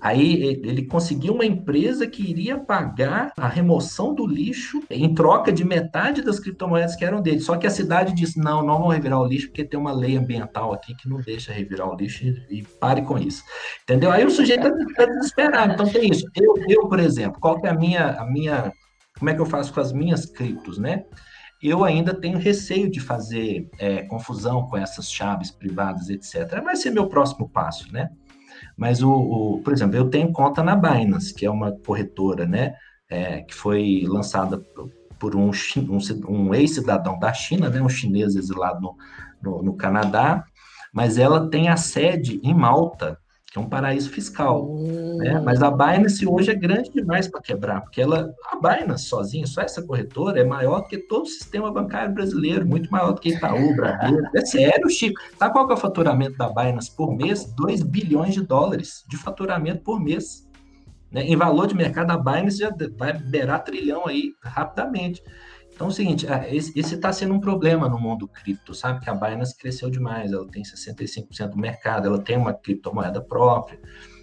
Aí 0.00 0.42
ele 0.64 0.86
conseguiu 0.86 1.34
uma 1.34 1.44
empresa 1.44 2.06
que 2.06 2.22
iria 2.22 2.58
pagar 2.58 3.32
a 3.36 3.46
remoção 3.46 4.14
do 4.14 4.26
lixo 4.26 4.82
em 4.88 5.14
troca 5.14 5.52
de 5.52 5.64
metade 5.64 6.22
das 6.22 6.40
criptomoedas 6.40 6.96
que 6.96 7.04
eram 7.04 7.20
dele. 7.20 7.40
Só 7.40 7.56
que 7.56 7.66
a 7.66 7.70
cidade 7.70 8.14
disse: 8.14 8.38
não, 8.38 8.64
não 8.64 8.78
vamos 8.78 8.94
revirar 8.94 9.20
o 9.20 9.26
lixo, 9.26 9.48
porque 9.48 9.64
tem 9.64 9.78
uma 9.78 9.92
lei 9.92 10.16
ambiental 10.16 10.72
aqui 10.72 10.94
que 10.94 11.08
não 11.08 11.20
deixa 11.20 11.52
revirar 11.52 11.88
o 11.88 11.96
lixo 11.96 12.24
e, 12.48 12.62
pare 12.80 13.02
com 13.02 13.18
isso. 13.18 13.42
Entendeu? 13.82 14.10
Aí 14.10 14.24
o 14.24 14.30
sujeito 14.30 14.66
está 14.66 15.04
desesperado. 15.04 15.74
Então 15.74 15.86
tem 15.86 16.10
isso. 16.10 16.26
Eu, 16.34 16.54
eu, 16.68 16.88
por 16.88 16.98
exemplo, 16.98 17.38
qual 17.40 17.60
que 17.60 17.66
é 17.66 17.70
a 17.70 17.74
minha, 17.74 18.10
a 18.12 18.26
minha. 18.26 18.72
Como 19.18 19.28
é 19.28 19.34
que 19.34 19.40
eu 19.40 19.46
faço 19.46 19.72
com 19.74 19.80
as 19.80 19.92
minhas 19.92 20.24
criptos, 20.24 20.78
né? 20.78 21.04
eu 21.62 21.84
ainda 21.84 22.14
tenho 22.14 22.38
receio 22.38 22.90
de 22.90 23.00
fazer 23.00 23.68
é, 23.78 24.02
confusão 24.04 24.66
com 24.66 24.78
essas 24.78 25.12
chaves 25.12 25.50
privadas, 25.50 26.08
etc. 26.08 26.62
Vai 26.64 26.74
ser 26.74 26.90
meu 26.90 27.06
próximo 27.06 27.48
passo, 27.48 27.92
né? 27.92 28.10
Mas, 28.80 29.02
o, 29.02 29.12
o, 29.12 29.62
por 29.62 29.74
exemplo, 29.74 29.94
eu 29.94 30.08
tenho 30.08 30.32
conta 30.32 30.62
na 30.62 30.74
Binance, 30.74 31.34
que 31.34 31.44
é 31.44 31.50
uma 31.50 31.70
corretora, 31.70 32.46
né? 32.46 32.74
É, 33.10 33.42
que 33.42 33.54
foi 33.54 34.04
lançada 34.08 34.58
por 35.18 35.36
um, 35.36 35.50
um, 35.50 35.98
um 36.26 36.54
ex-cidadão 36.54 37.18
da 37.18 37.30
China, 37.30 37.68
né? 37.68 37.82
Um 37.82 37.90
chinês 37.90 38.34
exilado 38.34 38.80
no, 38.80 38.96
no, 39.42 39.62
no 39.62 39.76
Canadá, 39.76 40.42
mas 40.94 41.18
ela 41.18 41.50
tem 41.50 41.68
a 41.68 41.76
sede 41.76 42.40
em 42.42 42.54
Malta, 42.54 43.18
que 43.50 43.58
é 43.58 43.60
um 43.60 43.68
paraíso 43.68 44.10
fiscal. 44.10 44.64
Uhum. 44.64 45.16
Né? 45.18 45.36
Hum. 45.36 45.42
Mas 45.44 45.60
a 45.60 45.70
Binance 45.70 46.24
hoje 46.26 46.52
é 46.52 46.54
grande 46.54 46.90
demais 46.90 47.26
para 47.26 47.40
quebrar, 47.40 47.80
porque 47.80 48.00
ela, 48.00 48.32
a 48.46 48.56
Binance 48.56 49.06
sozinha, 49.06 49.46
só 49.46 49.60
essa 49.60 49.82
corretora, 49.82 50.40
é 50.40 50.44
maior 50.44 50.82
do 50.82 50.88
que 50.88 50.98
todo 50.98 51.24
o 51.24 51.26
sistema 51.26 51.72
bancário 51.72 52.14
brasileiro, 52.14 52.64
muito 52.64 52.90
maior 52.90 53.12
do 53.12 53.20
que 53.20 53.30
Itaú, 53.30 53.74
Brasil. 53.74 54.22
É 54.34 54.46
sério, 54.46 54.88
Chico. 54.88 55.20
Sabe 55.36 55.52
qual 55.52 55.68
é 55.68 55.74
o 55.74 55.76
faturamento 55.76 56.38
da 56.38 56.48
Binance 56.48 56.94
por 56.94 57.14
mês? 57.16 57.52
2 57.56 57.82
bilhões 57.82 58.34
de 58.34 58.42
dólares 58.42 59.04
de 59.08 59.16
faturamento 59.16 59.82
por 59.82 60.00
mês. 60.00 60.48
Né? 61.10 61.24
Em 61.24 61.36
valor 61.36 61.66
de 61.66 61.74
mercado, 61.74 62.12
a 62.12 62.16
Binance 62.16 62.58
já 62.58 62.72
vai 62.96 63.12
beirar 63.12 63.64
trilhão 63.64 64.06
aí 64.06 64.32
rapidamente. 64.40 65.20
Então 65.80 65.88
é 65.88 65.92
o 65.92 65.94
seguinte, 65.94 66.26
é, 66.26 66.54
esse 66.54 66.78
está 66.78 67.10
sendo 67.10 67.32
um 67.32 67.40
problema 67.40 67.88
no 67.88 67.98
mundo 67.98 68.28
cripto, 68.28 68.74
sabe? 68.74 69.00
Que 69.00 69.08
a 69.08 69.14
Binance 69.14 69.56
cresceu 69.56 69.88
demais, 69.88 70.30
ela 70.30 70.46
tem 70.46 70.62
65% 70.62 71.52
do 71.52 71.56
mercado, 71.56 72.06
ela 72.06 72.20
tem 72.20 72.36
uma 72.36 72.52
criptomoeda 72.52 73.18
própria, 73.18 73.80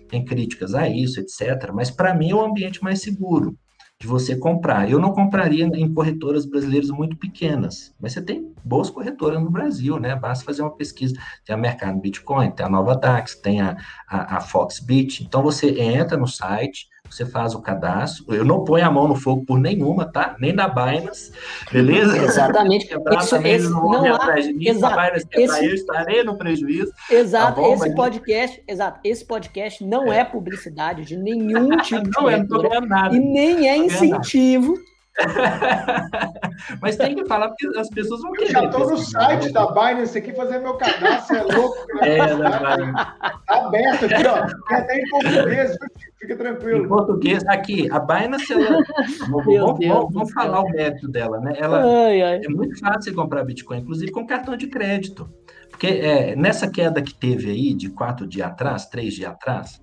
tem 0.08 0.24
críticas 0.24 0.76
a 0.76 0.88
isso, 0.88 1.20
etc. 1.20 1.72
Mas 1.74 1.90
para 1.90 2.14
mim 2.14 2.30
é 2.30 2.36
o 2.36 2.46
ambiente 2.46 2.84
mais 2.84 3.02
seguro 3.02 3.58
de 4.00 4.06
você 4.06 4.36
comprar. 4.36 4.88
Eu 4.88 5.00
não 5.00 5.12
compraria 5.12 5.66
em 5.66 5.92
corretoras 5.92 6.46
brasileiras 6.46 6.92
muito 6.92 7.18
pequenas, 7.18 7.92
mas 8.00 8.14
você 8.14 8.22
tem 8.22 8.54
boas 8.64 8.92
corretoras 8.92 9.42
no 9.42 9.50
Brasil, 9.50 10.00
né? 10.00 10.16
Basta 10.16 10.46
fazer 10.46 10.62
uma 10.62 10.76
pesquisa. 10.76 11.16
Tem 11.44 11.56
a 11.56 11.58
Mercado 11.58 12.00
Bitcoin, 12.00 12.52
tem 12.52 12.68
a 12.68 12.70
Nova 12.70 12.96
Dax, 12.96 13.34
tem 13.34 13.62
a, 13.62 13.76
a, 14.08 14.38
a 14.38 14.42
Foxbit. 14.42 15.24
Então 15.24 15.42
você 15.42 15.70
entra 15.82 16.18
no 16.18 16.28
site, 16.28 16.88
você 17.10 17.26
faz 17.26 17.54
o 17.56 17.62
cadastro. 17.62 18.26
Eu 18.34 18.46
não 18.46 18.64
ponho 18.64 18.86
a 18.86 18.92
mão 18.92 19.08
no 19.08 19.16
fogo 19.16 19.46
por 19.46 19.60
nenhuma, 19.60 20.06
tá? 20.06 20.36
Nem 20.40 20.54
na 20.54 20.68
Binance, 20.68 21.32
beleza? 21.72 22.18
Exatamente. 22.18 22.88
Isso, 23.20 23.36
esse, 23.38 23.70
não, 23.70 23.90
não 23.90 24.06
há, 24.06 24.16
atrás 24.16 24.46
de 24.46 24.54
mim, 24.54 24.68
exato, 24.68 24.96
Binance 24.96 25.28
esse, 25.32 25.66
eu 25.66 25.74
estarei 25.74 26.24
no 26.24 26.38
prejuízo. 26.38 26.92
Tá 27.08 27.16
exato, 27.16 27.56
tá 27.56 27.62
bom, 27.62 27.74
esse 27.74 27.88
mas... 27.88 27.96
podcast, 27.96 28.64
exato, 28.68 29.00
esse 29.04 29.26
podcast 29.26 29.86
não 29.86 30.12
é, 30.12 30.20
é 30.20 30.26
publicidade 30.26 31.04
de 31.06 31.18
nenhum 31.18 31.70
tipo 31.82 32.04
não 32.20 32.30
de 32.30 32.48
não 32.48 32.74
é, 32.74 32.82
nada. 32.82 33.16
e 33.16 33.20
nem 33.20 33.70
é 33.70 33.78
incentivo 33.78 34.74
Mas 36.82 36.96
tem 36.96 37.16
que 37.16 37.26
falar 37.26 37.50
porque 37.50 37.68
as 37.78 37.90
pessoas 37.90 38.22
vão 38.22 38.32
querer. 38.34 38.50
Eu 38.50 38.54
já 38.54 38.64
estou 38.66 38.90
no 38.90 38.98
site 38.98 39.52
da 39.52 39.68
Binance 39.68 40.18
aqui 40.18 40.34
fazer 40.34 40.60
meu 40.60 40.76
cadastro, 40.76 41.38
é 41.38 41.44
louco. 41.44 41.78
É, 42.00 42.18
tá 42.18 43.36
aberto 43.50 44.06
aqui, 44.06 44.28
ó. 44.28 44.46
Tem 44.68 44.78
até 44.78 45.00
em 45.00 45.10
português, 45.10 45.78
fica 46.20 46.38
tranquilo. 46.38 46.86
Em 46.86 46.88
português, 46.88 47.44
aqui, 47.48 47.90
a 47.92 48.00
Binance, 48.00 48.54
ela, 48.54 48.84
vamos, 49.30 49.46
vamos, 49.46 50.14
vamos 50.14 50.32
falar 50.32 50.62
o 50.62 50.70
mérito 50.70 51.08
dela, 51.08 51.40
né? 51.40 51.54
Ela 51.58 51.84
ai, 51.84 52.22
ai. 52.22 52.42
é 52.44 52.50
muito 52.50 52.80
fácil 52.80 53.16
comprar 53.16 53.44
Bitcoin, 53.44 53.80
inclusive 53.80 54.12
com 54.12 54.28
cartão 54.28 54.56
de 54.56 54.68
crédito. 54.68 55.28
Porque 55.70 55.88
é, 55.88 56.36
nessa 56.36 56.70
queda 56.70 57.02
que 57.02 57.14
teve 57.14 57.50
aí, 57.50 57.74
de 57.74 57.90
quatro 57.90 58.28
dias 58.28 58.48
atrás, 58.48 58.86
três 58.86 59.16
dias 59.16 59.32
atrás, 59.32 59.82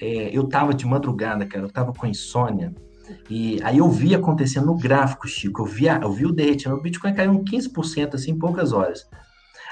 é, 0.00 0.30
eu 0.32 0.42
estava 0.42 0.72
de 0.72 0.86
madrugada, 0.86 1.46
cara, 1.46 1.64
eu 1.64 1.68
estava 1.68 1.92
com 1.92 2.06
insônia. 2.06 2.72
E 3.30 3.60
aí 3.62 3.78
eu 3.78 3.88
vi 3.88 4.14
acontecendo 4.14 4.66
no 4.66 4.76
gráfico, 4.76 5.28
Chico, 5.28 5.62
eu 5.62 5.66
vi, 5.66 5.86
eu 5.86 6.12
vi 6.12 6.26
o 6.26 6.32
derretimento, 6.32 6.80
o 6.80 6.82
Bitcoin 6.82 7.14
caiu 7.14 7.32
um 7.32 7.44
15% 7.44 8.14
assim, 8.14 8.32
em 8.32 8.38
poucas 8.38 8.72
horas. 8.72 9.06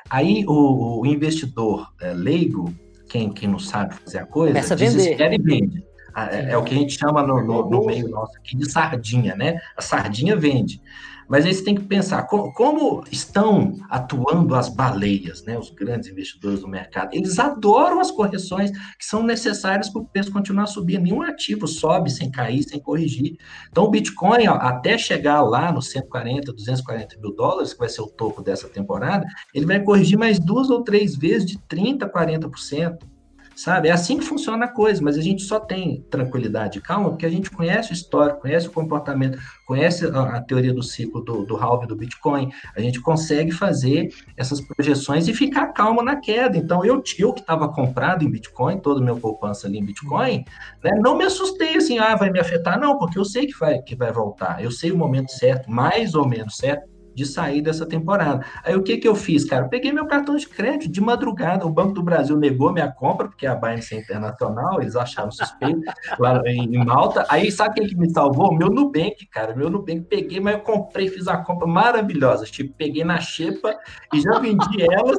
Aí 0.08 0.44
o, 0.46 1.00
o 1.00 1.06
investidor 1.06 1.92
é, 2.00 2.12
leigo, 2.12 2.72
quem, 3.08 3.32
quem 3.32 3.48
não 3.48 3.58
sabe 3.58 3.94
fazer 3.94 4.18
a 4.18 4.26
coisa, 4.26 4.52
Começa 4.52 4.76
desespera 4.76 5.34
e 5.34 5.38
vende. 5.38 5.84
É, 6.16 6.52
é, 6.52 6.56
o 6.56 6.62
que 6.62 6.74
a 6.74 6.78
gente 6.78 6.96
chama 6.96 7.22
no, 7.22 7.44
no, 7.44 7.68
no 7.68 7.86
meio 7.86 8.08
nosso 8.08 8.36
aqui 8.38 8.56
de 8.56 8.70
sardinha, 8.70 9.34
né? 9.34 9.58
A 9.76 9.82
sardinha 9.82 10.36
vende. 10.36 10.80
Mas 11.28 11.44
aí 11.44 11.54
você 11.54 11.64
tem 11.64 11.74
que 11.74 11.84
pensar 11.84 12.24
como, 12.24 12.52
como, 12.52 13.04
estão 13.10 13.74
atuando 13.88 14.54
as 14.54 14.68
baleias, 14.68 15.42
né, 15.44 15.58
os 15.58 15.70
grandes 15.70 16.08
investidores 16.08 16.60
do 16.60 16.68
mercado. 16.68 17.14
Eles 17.14 17.38
adoram 17.38 18.00
as 18.00 18.10
correções 18.10 18.70
que 18.70 19.04
são 19.04 19.22
necessárias 19.22 19.88
para 19.88 20.02
o 20.02 20.06
preço 20.06 20.32
continuar 20.32 20.66
subindo. 20.66 21.02
Nenhum 21.02 21.22
ativo 21.22 21.66
sobe 21.66 22.10
sem 22.10 22.30
cair, 22.30 22.62
sem 22.62 22.80
corrigir. 22.80 23.36
Então, 23.70 23.84
o 23.84 23.90
Bitcoin, 23.90 24.48
ó, 24.48 24.54
até 24.54 24.98
chegar 24.98 25.42
lá 25.42 25.72
nos 25.72 25.90
140, 25.90 26.52
240 26.52 27.18
mil 27.20 27.34
dólares, 27.34 27.72
que 27.72 27.78
vai 27.78 27.88
ser 27.88 28.02
o 28.02 28.06
topo 28.06 28.42
dessa 28.42 28.68
temporada, 28.68 29.26
ele 29.54 29.66
vai 29.66 29.80
corrigir 29.80 30.18
mais 30.18 30.38
duas 30.38 30.70
ou 30.70 30.82
três 30.82 31.16
vezes 31.16 31.46
de 31.46 31.58
30%, 31.58 32.10
40%. 32.10 33.13
Sabe? 33.56 33.88
É 33.88 33.92
assim 33.92 34.18
que 34.18 34.24
funciona 34.24 34.64
a 34.64 34.68
coisa, 34.68 35.02
mas 35.02 35.16
a 35.16 35.22
gente 35.22 35.42
só 35.42 35.60
tem 35.60 36.04
tranquilidade 36.10 36.78
e 36.78 36.82
calma 36.82 37.10
porque 37.10 37.26
a 37.26 37.30
gente 37.30 37.50
conhece 37.50 37.92
o 37.92 37.94
histórico, 37.94 38.40
conhece 38.40 38.68
o 38.68 38.72
comportamento, 38.72 39.38
conhece 39.66 40.06
a, 40.06 40.36
a 40.36 40.42
teoria 40.42 40.72
do 40.72 40.82
ciclo 40.82 41.22
do, 41.22 41.44
do 41.44 41.56
halving 41.56 41.86
do 41.86 41.96
Bitcoin, 41.96 42.50
a 42.76 42.80
gente 42.80 43.00
consegue 43.00 43.52
fazer 43.52 44.08
essas 44.36 44.60
projeções 44.60 45.28
e 45.28 45.34
ficar 45.34 45.68
calmo 45.68 46.02
na 46.02 46.16
queda. 46.16 46.56
Então, 46.56 46.84
eu, 46.84 47.02
eu 47.18 47.32
que 47.32 47.40
estava 47.40 47.68
comprado 47.68 48.24
em 48.24 48.30
Bitcoin, 48.30 48.78
todo 48.78 49.02
meu 49.02 49.16
poupança 49.16 49.66
ali 49.66 49.78
em 49.78 49.84
Bitcoin, 49.84 50.44
né, 50.82 50.90
não 51.00 51.16
me 51.16 51.24
assustei 51.24 51.76
assim, 51.76 51.98
ah, 51.98 52.16
vai 52.16 52.30
me 52.30 52.40
afetar, 52.40 52.78
não, 52.78 52.98
porque 52.98 53.18
eu 53.18 53.24
sei 53.24 53.46
que 53.46 53.58
vai, 53.58 53.78
que 53.80 53.94
vai 53.94 54.12
voltar, 54.12 54.62
eu 54.62 54.70
sei 54.70 54.90
o 54.92 54.96
momento 54.96 55.30
certo, 55.32 55.70
mais 55.70 56.14
ou 56.14 56.28
menos 56.28 56.56
certo, 56.56 56.93
de 57.14 57.24
sair 57.26 57.62
dessa 57.62 57.86
temporada. 57.86 58.44
Aí 58.64 58.74
o 58.74 58.82
que 58.82 58.96
que 58.96 59.06
eu 59.06 59.14
fiz, 59.14 59.44
cara? 59.44 59.66
Eu 59.66 59.68
peguei 59.68 59.92
meu 59.92 60.06
cartão 60.06 60.36
de 60.36 60.48
crédito 60.48 60.90
de 60.90 61.00
madrugada, 61.00 61.66
o 61.66 61.70
Banco 61.70 61.92
do 61.92 62.02
Brasil 62.02 62.36
negou 62.36 62.72
minha 62.72 62.90
compra, 62.90 63.28
porque 63.28 63.46
a 63.46 63.54
Binance 63.54 63.94
é 63.94 63.98
internacional, 63.98 64.80
eles 64.80 64.96
acharam 64.96 65.30
suspeito 65.30 65.80
lá 66.18 66.42
em 66.46 66.84
Malta. 66.84 67.24
Aí 67.28 67.50
sabe 67.50 67.76
quem 67.76 67.88
que 67.88 67.96
me 67.96 68.10
salvou? 68.10 68.54
Meu 68.54 68.68
Nubank, 68.68 69.26
cara. 69.26 69.54
Meu 69.54 69.70
Nubank, 69.70 70.02
peguei, 70.02 70.40
mas 70.40 70.54
eu 70.54 70.60
comprei, 70.60 71.08
fiz 71.08 71.28
a 71.28 71.36
compra 71.36 71.66
maravilhosa. 71.66 72.44
Tipo, 72.44 72.74
peguei 72.76 73.04
na 73.04 73.20
xepa 73.20 73.76
e 74.12 74.20
já 74.20 74.38
vendi 74.38 74.82
elas. 74.90 75.18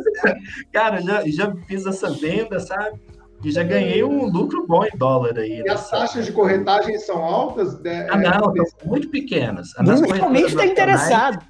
cara, 0.72 1.02
já, 1.02 1.24
já 1.28 1.56
fiz 1.68 1.86
essa 1.86 2.12
venda, 2.12 2.60
sabe? 2.60 3.00
E 3.46 3.52
já 3.52 3.62
ganhei 3.62 4.04
um 4.04 4.26
lucro 4.26 4.66
bom 4.66 4.84
em 4.84 4.98
dólar 4.98 5.38
aí. 5.38 5.62
E 5.62 5.70
as 5.70 5.88
taxas 5.88 6.26
de 6.26 6.32
corretagem 6.32 6.98
são 6.98 7.24
altas? 7.24 7.80
Né? 7.80 8.08
Ah, 8.10 8.18
não, 8.18 8.52
são 8.66 8.88
muito 8.88 9.08
pequenas. 9.10 9.72
Bruno 9.78 10.12
realmente 10.12 10.48
está 10.48 10.66
interessado. 10.66 11.46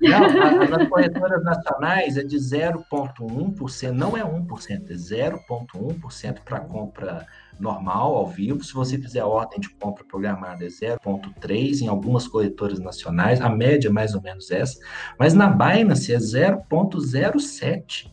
Não, 0.00 0.68
nas 0.68 0.88
corretoras 0.88 1.42
nacionais 1.42 2.16
é 2.16 2.22
de 2.22 2.36
0,1%, 2.36 3.90
não 3.90 4.16
é 4.16 4.22
1%, 4.22 4.90
é 4.90 4.94
0,1% 4.94 6.38
para 6.44 6.60
compra 6.60 7.26
normal, 7.58 8.16
ao 8.16 8.28
vivo. 8.28 8.62
Se 8.62 8.72
você 8.72 8.96
fizer 8.96 9.20
a 9.20 9.26
ordem 9.26 9.58
de 9.58 9.68
compra 9.70 10.04
programada, 10.04 10.64
é 10.64 10.68
0,3% 10.68 11.82
em 11.82 11.88
algumas 11.88 12.28
corretoras 12.28 12.78
nacionais, 12.78 13.40
a 13.40 13.48
média 13.48 13.88
é 13.88 13.92
mais 13.92 14.14
ou 14.14 14.22
menos 14.22 14.48
essa. 14.52 14.78
Mas 15.18 15.34
na 15.34 15.48
Binance 15.48 16.14
é 16.14 16.18
0,07%. 16.18 18.11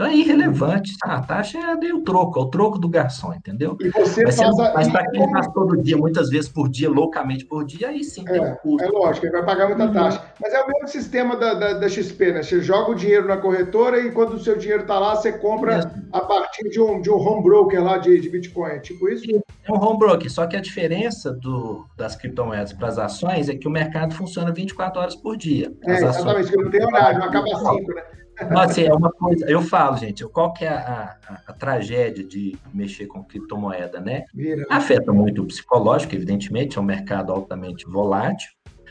Então 0.00 0.10
é 0.10 0.16
irrelevante. 0.16 0.96
Tá? 0.98 1.16
A 1.16 1.20
taxa 1.20 1.58
é 1.58 1.92
o 1.92 2.00
troco, 2.00 2.40
é 2.40 2.42
o 2.42 2.46
troco 2.46 2.78
do 2.78 2.88
garçom, 2.88 3.34
entendeu? 3.34 3.76
E 3.78 3.90
você 3.90 4.24
mas, 4.24 4.36
faz 4.36 4.58
a... 4.58 4.72
mas 4.72 4.88
para 4.88 5.10
quem 5.10 5.30
faz 5.30 5.46
todo 5.48 5.76
dia, 5.76 5.96
muitas 5.98 6.30
vezes 6.30 6.48
por 6.48 6.70
dia, 6.70 6.88
loucamente 6.88 7.44
por 7.44 7.66
dia, 7.66 7.88
aí 7.88 8.02
sim 8.02 8.24
é, 8.26 8.32
tem 8.32 8.40
um 8.40 8.54
custo. 8.54 8.82
É 8.82 8.88
lógico, 8.88 9.26
ele 9.26 9.32
vai 9.32 9.44
pagar 9.44 9.68
muita 9.68 9.84
uhum. 9.84 9.92
taxa. 9.92 10.24
Mas 10.40 10.54
é 10.54 10.62
o 10.62 10.66
mesmo 10.68 10.88
sistema 10.88 11.36
da, 11.36 11.52
da, 11.52 11.72
da, 11.74 11.88
XP, 11.88 12.32
né? 12.32 12.42
Você 12.42 12.62
joga 12.62 12.92
o 12.92 12.94
dinheiro 12.94 13.28
na 13.28 13.36
corretora 13.36 14.00
e 14.00 14.10
quando 14.10 14.34
o 14.34 14.38
seu 14.38 14.56
dinheiro 14.56 14.82
está 14.82 14.98
lá, 14.98 15.16
você 15.16 15.32
compra 15.32 15.92
a 16.10 16.20
partir 16.20 16.70
de 16.70 16.80
um, 16.80 17.02
de 17.02 17.10
um 17.10 17.16
home 17.16 17.42
broker 17.42 17.84
lá 17.84 17.98
de, 17.98 18.18
de 18.18 18.28
Bitcoin. 18.30 18.70
É 18.70 18.78
tipo 18.78 19.06
isso? 19.06 19.24
É 19.30 19.70
um 19.70 19.78
home 19.78 19.98
broker, 19.98 20.32
só 20.32 20.46
que 20.46 20.56
a 20.56 20.62
diferença 20.62 21.30
do, 21.30 21.84
das 21.98 22.16
criptomoedas 22.16 22.72
para 22.72 22.88
as 22.88 22.96
ações 22.96 23.50
é 23.50 23.54
que 23.54 23.68
o 23.68 23.70
mercado 23.70 24.14
funciona 24.14 24.50
24 24.50 24.98
horas 24.98 25.16
por 25.16 25.36
dia. 25.36 25.70
É, 25.84 25.92
exatamente, 25.92 26.50
que 26.50 26.56
não 26.56 26.70
tem 26.70 26.82
horário, 26.86 27.18
não 27.18 27.26
acaba 27.26 27.48
5, 27.48 27.94
né? 27.94 28.02
Nossa, 28.48 28.80
é 28.80 28.92
uma 28.92 29.10
coisa. 29.10 29.44
Eu 29.48 29.62
falo, 29.62 29.96
gente, 29.96 30.24
qual 30.28 30.52
que 30.52 30.64
é 30.64 30.68
a, 30.68 31.16
a, 31.28 31.38
a 31.48 31.52
tragédia 31.52 32.24
de 32.24 32.56
mexer 32.72 33.06
com 33.06 33.24
criptomoeda, 33.24 34.00
né? 34.00 34.24
Vira. 34.34 34.64
Afeta 34.70 35.12
muito 35.12 35.42
o 35.42 35.46
psicológico, 35.46 36.14
evidentemente, 36.14 36.78
é 36.78 36.80
um 36.80 36.84
mercado 36.84 37.32
altamente 37.32 37.86
volátil, 37.86 38.50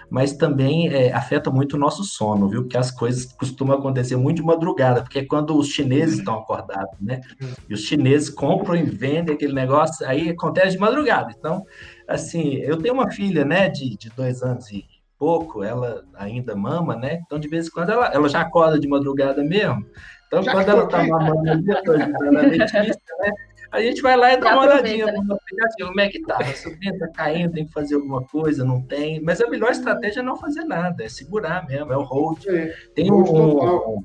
mas 0.10 0.34
também 0.34 0.90
é, 0.90 1.14
afeta 1.14 1.52
muito 1.52 1.76
o 1.76 1.80
nosso 1.80 2.04
sono, 2.04 2.48
viu? 2.48 2.64
Porque 2.64 2.78
as 2.78 2.92
coisas 2.92 3.26
costumam 3.34 3.78
acontecer 3.78 4.16
muito 4.16 4.38
de 4.38 4.44
madrugada, 4.44 5.02
porque 5.02 5.20
é 5.20 5.26
quando 5.26 5.58
os 5.58 5.68
chineses 5.68 6.20
estão 6.20 6.36
acordados, 6.36 7.00
né? 7.00 7.22
E 7.68 7.74
os 7.74 7.82
chineses 7.82 8.30
compram 8.30 8.76
e 8.76 8.84
vendem 8.84 9.36
aquele 9.36 9.54
negócio, 9.54 10.08
aí 10.08 10.30
acontece 10.30 10.72
de 10.72 10.80
madrugada. 10.80 11.34
Então, 11.38 11.64
assim, 12.08 12.56
eu 12.56 12.78
tenho 12.78 12.94
uma 12.94 13.12
filha, 13.12 13.46
né, 13.46 13.70
de, 13.70 13.96
de 13.98 14.10
dois 14.10 14.42
anos 14.42 14.70
e 14.72 14.84
pouco, 15.20 15.62
ela 15.62 16.04
ainda 16.16 16.56
mama, 16.56 16.96
né? 16.96 17.20
Então, 17.26 17.38
de 17.38 17.50
vez 17.50 17.68
em 17.68 17.72
quando, 17.72 17.92
ela, 17.92 18.08
ela 18.08 18.30
já 18.30 18.42
acorda 18.42 18.80
de 18.80 18.88
madrugada 18.88 19.44
mesmo. 19.44 19.86
Então, 20.28 20.42
já 20.42 20.54
quando 20.54 20.70
ela 20.70 20.84
está 20.86 21.04
mamando 21.04 21.52
ali, 21.52 21.66
ela 21.70 22.46
é 22.46 22.50
dentista, 22.50 23.16
né? 23.20 23.32
A 23.72 23.82
gente 23.82 24.02
vai 24.02 24.18
lá 24.18 24.34
e 24.34 24.38
dá 24.38 24.54
uma 24.54 24.64
olhadinha 24.64 25.06
né? 25.06 25.20
no 25.24 25.36
aplicativo, 25.36 25.90
como 25.90 26.02
é 26.02 26.10
que 26.10 26.22
tá? 26.22 26.38
Tá 26.38 26.56
subindo, 26.56 26.98
tá 26.98 27.08
caindo, 27.10 27.54
tem 27.54 27.66
que 27.66 27.72
fazer 27.72 27.96
alguma 27.96 28.24
coisa, 28.24 28.66
não 28.66 28.82
tem. 28.82 29.22
Mas 29.22 29.42
a 29.42 29.48
melhor 29.48 29.70
estratégia 29.70 30.22
é 30.22 30.24
não 30.24 30.36
fazer 30.36 30.64
nada, 30.64 31.04
é 31.04 31.10
segurar 31.10 31.68
mesmo, 31.68 31.94
é 31.94 31.98
o 31.98 32.02
hold. 32.02 32.44
É, 32.48 32.74
tem 32.96 33.12
um, 33.12 33.22
um, 33.22 34.04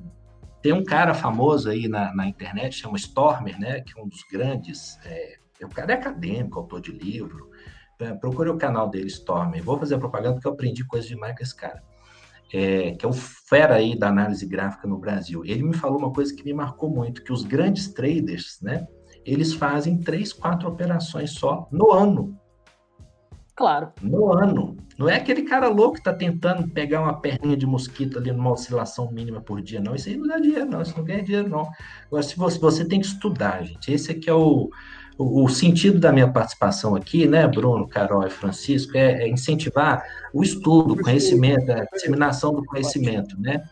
tem 0.60 0.72
um 0.72 0.84
cara 0.84 1.14
famoso 1.14 1.70
aí 1.70 1.88
na, 1.88 2.14
na 2.14 2.26
internet, 2.26 2.76
chama 2.76 2.96
Stormer, 2.96 3.58
né? 3.58 3.80
Que 3.80 3.98
é 3.98 4.02
um 4.02 4.08
dos 4.08 4.22
grandes. 4.30 4.98
É, 5.06 5.38
o 5.62 5.68
cara 5.68 5.92
é 5.92 5.94
acadêmico, 5.94 6.58
autor 6.58 6.82
de 6.82 6.92
livro, 6.92 7.50
é, 8.04 8.14
procure 8.14 8.50
o 8.50 8.56
canal 8.56 8.88
dele, 8.88 9.06
Storm. 9.06 9.52
Vou 9.62 9.78
fazer 9.78 9.98
propaganda 9.98 10.34
porque 10.34 10.46
eu 10.46 10.52
aprendi 10.52 10.84
coisas 10.84 11.08
demais 11.08 11.36
com 11.36 11.42
esse 11.42 11.54
cara. 11.54 11.82
É, 12.52 12.92
que 12.92 13.04
é 13.04 13.08
o 13.08 13.12
fera 13.12 13.76
aí 13.76 13.98
da 13.98 14.08
análise 14.08 14.46
gráfica 14.46 14.86
no 14.86 14.98
Brasil. 14.98 15.44
Ele 15.44 15.62
me 15.62 15.74
falou 15.74 15.98
uma 15.98 16.12
coisa 16.12 16.34
que 16.34 16.44
me 16.44 16.52
marcou 16.52 16.90
muito, 16.90 17.24
que 17.24 17.32
os 17.32 17.42
grandes 17.42 17.88
traders, 17.88 18.60
né, 18.62 18.86
eles 19.24 19.54
fazem 19.54 19.98
três, 19.98 20.32
quatro 20.32 20.68
operações 20.68 21.32
só 21.32 21.66
no 21.72 21.90
ano. 21.92 22.38
Claro. 23.56 23.92
No 24.02 24.32
ano. 24.32 24.76
Não 24.98 25.08
é 25.08 25.16
aquele 25.16 25.42
cara 25.42 25.68
louco 25.68 25.94
que 25.94 26.00
está 26.00 26.12
tentando 26.12 26.68
pegar 26.68 27.00
uma 27.00 27.20
perninha 27.20 27.56
de 27.56 27.66
mosquito 27.66 28.18
ali 28.18 28.32
numa 28.32 28.52
oscilação 28.52 29.10
mínima 29.10 29.40
por 29.40 29.60
dia, 29.62 29.80
não. 29.80 29.94
Isso 29.94 30.08
aí 30.08 30.16
não 30.16 30.26
dá 30.26 30.38
dinheiro, 30.38 30.66
não. 30.66 30.82
Isso 30.82 30.96
não 30.96 31.04
ganha 31.04 31.22
dinheiro, 31.22 31.48
não. 31.48 31.68
Agora, 32.06 32.22
se 32.22 32.36
você, 32.36 32.58
você 32.58 32.84
tem 32.84 33.00
que 33.00 33.06
estudar, 33.06 33.64
gente. 33.64 33.92
Esse 33.92 34.12
aqui 34.12 34.28
é 34.28 34.34
o, 34.34 34.68
o, 35.16 35.48
sentido 35.48 35.98
da 35.98 36.12
minha 36.12 36.30
participação 36.30 36.94
aqui, 36.94 37.26
né, 37.26 37.46
Bruno, 37.46 37.86
Carol 37.86 38.26
e 38.26 38.30
Francisco, 38.30 38.96
é, 38.96 39.22
é 39.22 39.28
incentivar 39.28 40.04
o 40.32 40.42
estudo, 40.42 40.94
o 40.94 41.02
conhecimento, 41.02 41.70
a 41.70 41.84
disseminação 41.92 42.52
do 42.52 42.64
conhecimento, 42.64 43.40
né? 43.40 43.62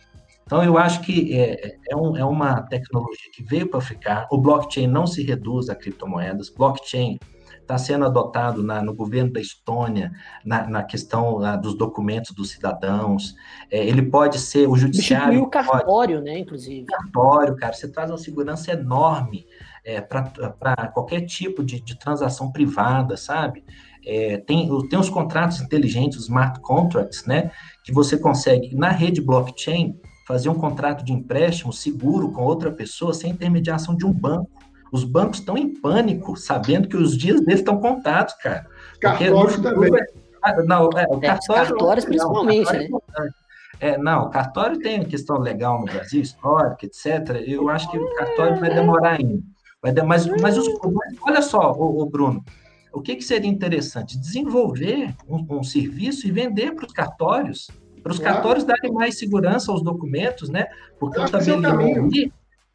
Então, 0.45 0.63
eu 0.63 0.77
acho 0.77 1.01
que 1.01 1.35
é, 1.35 1.77
é, 1.89 1.97
um, 1.97 2.17
é 2.17 2.25
uma 2.25 2.61
tecnologia 2.63 3.31
que 3.33 3.43
veio 3.43 3.69
para 3.69 3.81
ficar. 3.81 4.29
O 4.31 4.37
blockchain 4.37 4.87
não 4.87 5.07
se 5.07 5.23
reduz 5.23 5.71
a 5.71 5.75
criptomoedas. 5.75 6.51
Blockchain 6.51 7.19
está 7.61 7.79
sendo 7.79 8.05
adotado 8.05 8.63
na, 8.63 8.83
no 8.83 8.93
governo 8.93 9.33
da 9.33 9.41
Estônia, 9.41 10.13
na, 10.45 10.69
na 10.69 10.83
questão 10.83 11.39
na, 11.39 11.57
dos 11.57 11.75
documentos 11.75 12.33
dos 12.33 12.51
cidadãos. 12.51 13.35
É, 13.71 13.87
ele 13.87 14.03
pode 14.03 14.39
ser 14.39 14.69
o 14.69 14.77
judiciário. 14.77 15.39
E 15.39 15.41
o 15.41 15.47
cartório, 15.47 15.87
pode, 15.87 16.21
né, 16.21 16.39
inclusive. 16.39 16.85
Cartório, 16.87 17.57
cara, 17.57 17.73
você 17.73 17.91
traz 17.91 18.11
uma 18.11 18.19
segurança 18.19 18.73
enorme 18.73 19.47
é, 19.85 20.01
para 20.01 20.89
qualquer 20.89 21.23
tipo 21.23 21.63
de, 21.63 21.81
de, 21.81 21.99
transação 21.99 22.53
privada, 22.53 23.17
sabe? 23.17 23.65
É, 24.05 24.39
tem, 24.39 24.69
tem 24.89 24.99
os 24.99 25.09
contratos 25.09 25.61
inteligentes, 25.61 26.19
os 26.19 26.25
smart 26.25 26.61
contracts, 26.61 27.25
né? 27.27 27.51
Que 27.85 27.93
você 27.93 28.17
consegue, 28.17 28.75
na 28.75 28.91
rede 28.91 29.21
blockchain, 29.21 29.95
fazer 30.27 30.49
um 30.49 30.55
contrato 30.55 31.05
de 31.05 31.13
empréstimo 31.13 31.73
seguro 31.73 32.33
com 32.33 32.43
outra 32.43 32.71
pessoa 32.71 33.13
sem 33.13 33.33
intermediação 33.33 33.97
de 33.97 34.07
um 34.07 34.13
banco. 34.13 34.51
Os 34.93 35.05
bancos 35.05 35.39
estão 35.39 35.57
em 35.57 35.69
pânico, 35.81 36.37
sabendo 36.37 36.87
que 36.87 36.97
os 36.97 37.17
dias 37.17 37.41
deles 37.41 37.61
estão 37.61 37.79
contados, 37.79 38.35
cara. 38.35 38.67
Cartório 39.01 39.63
também. 39.63 39.91
É, 40.45 40.63
não, 40.65 40.91
é, 40.97 41.07
o 41.09 41.19
é, 41.19 41.21
cartório, 41.21 41.69
cartórios 41.69 42.05
principalmente, 42.05 42.65
cartório 42.65 43.03
né? 43.19 43.31
É, 43.81 43.99
não, 43.99 44.31
cartório 44.31 44.79
tem 44.79 45.05
questão 45.05 45.39
legal 45.39 45.81
no 45.81 45.87
Brasil, 45.87 46.21
histórica, 46.21 46.87
etc. 46.87 47.43
Eu 47.47 47.69
acho 47.69 47.91
que 47.91 47.99
o 47.99 48.15
cartório 48.15 48.61
vai 48.61 48.73
demorar 48.73 49.19
ainda. 49.19 49.43
Vai 49.83 49.93
dar, 49.93 50.05
mas, 50.05 50.27
mas 50.41 50.57
os, 50.57 50.69
olha 51.23 51.43
só, 51.43 51.73
o, 51.73 52.07
Bruno, 52.07 52.45
o 52.93 53.03
que, 53.03 53.17
que 53.17 53.25
seria 53.25 53.51
interessante? 53.51 54.17
Desenvolver 54.17 55.13
um, 55.29 55.45
um 55.59 55.65
serviço 55.65 56.27
e 56.29 56.31
vender 56.31 56.73
para 56.77 56.87
os 56.87 56.93
cartórios, 56.93 57.69
para 58.01 58.13
os 58.13 58.19
claro. 58.21 58.35
cartórios 58.35 58.65
darem 58.65 58.93
mais 58.93 59.19
segurança 59.19 59.73
aos 59.73 59.83
documentos, 59.83 60.49
né? 60.49 60.67
Porque 61.01 61.19
o 61.19 61.29
tabelião 61.29 61.81
é, 61.81 62.31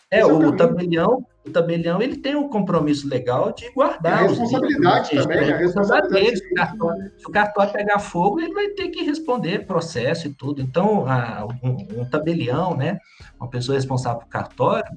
é, 0.10 0.26
o, 0.26 0.48
o 0.48 0.56
tabelião, 0.56 1.26
o 1.46 1.50
tabelião 1.50 2.02
ele 2.02 2.16
tem 2.16 2.36
um 2.36 2.48
compromisso 2.48 3.08
legal 3.08 3.52
de 3.52 3.70
guardar. 3.72 4.20
a 4.20 4.28
responsabilidade 4.28 5.18
os, 5.18 5.24
também, 5.24 5.52
a 5.52 5.58
responsabilidade. 5.58 6.38
Se 6.38 6.52
o, 6.52 6.54
cartório, 6.54 7.12
se 7.18 7.28
o 7.28 7.32
cartório 7.32 7.74
pegar 7.74 8.00
fogo, 8.00 8.40
ele 8.40 8.54
vai 8.54 8.70
ter 8.70 8.88
que 8.88 9.04
responder 9.04 9.66
processo 9.66 10.28
e 10.28 10.34
tudo. 10.34 10.62
Então, 10.62 11.06
a, 11.08 11.46
um, 11.62 12.02
um, 12.02 12.06
tabelião, 12.06 12.76
né, 12.76 13.00
uma 13.38 13.50
pessoa 13.50 13.76
responsável 13.76 14.20
por 14.22 14.30
cartório, 14.30 14.92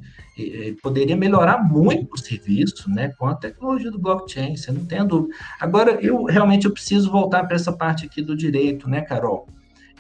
poderia 0.81 1.17
melhorar 1.17 1.59
muito 1.59 2.15
o 2.15 2.19
serviço, 2.19 2.89
né, 2.89 3.13
com 3.19 3.27
a 3.27 3.35
tecnologia 3.35 3.91
do 3.91 3.99
blockchain, 3.99 4.57
você 4.57 4.71
não 4.71 4.87
tem 4.87 5.05
dúvida. 5.05 5.35
Agora, 5.61 5.99
eu 6.01 6.25
realmente 6.25 6.67
eu 6.67 6.73
preciso 6.73 7.11
voltar 7.11 7.45
para 7.45 7.57
essa 7.57 7.73
parte 7.73 8.07
aqui 8.07 8.23
do 8.23 8.37
direito, 8.37 8.89
né, 8.89 9.01
Carol? 9.01 9.49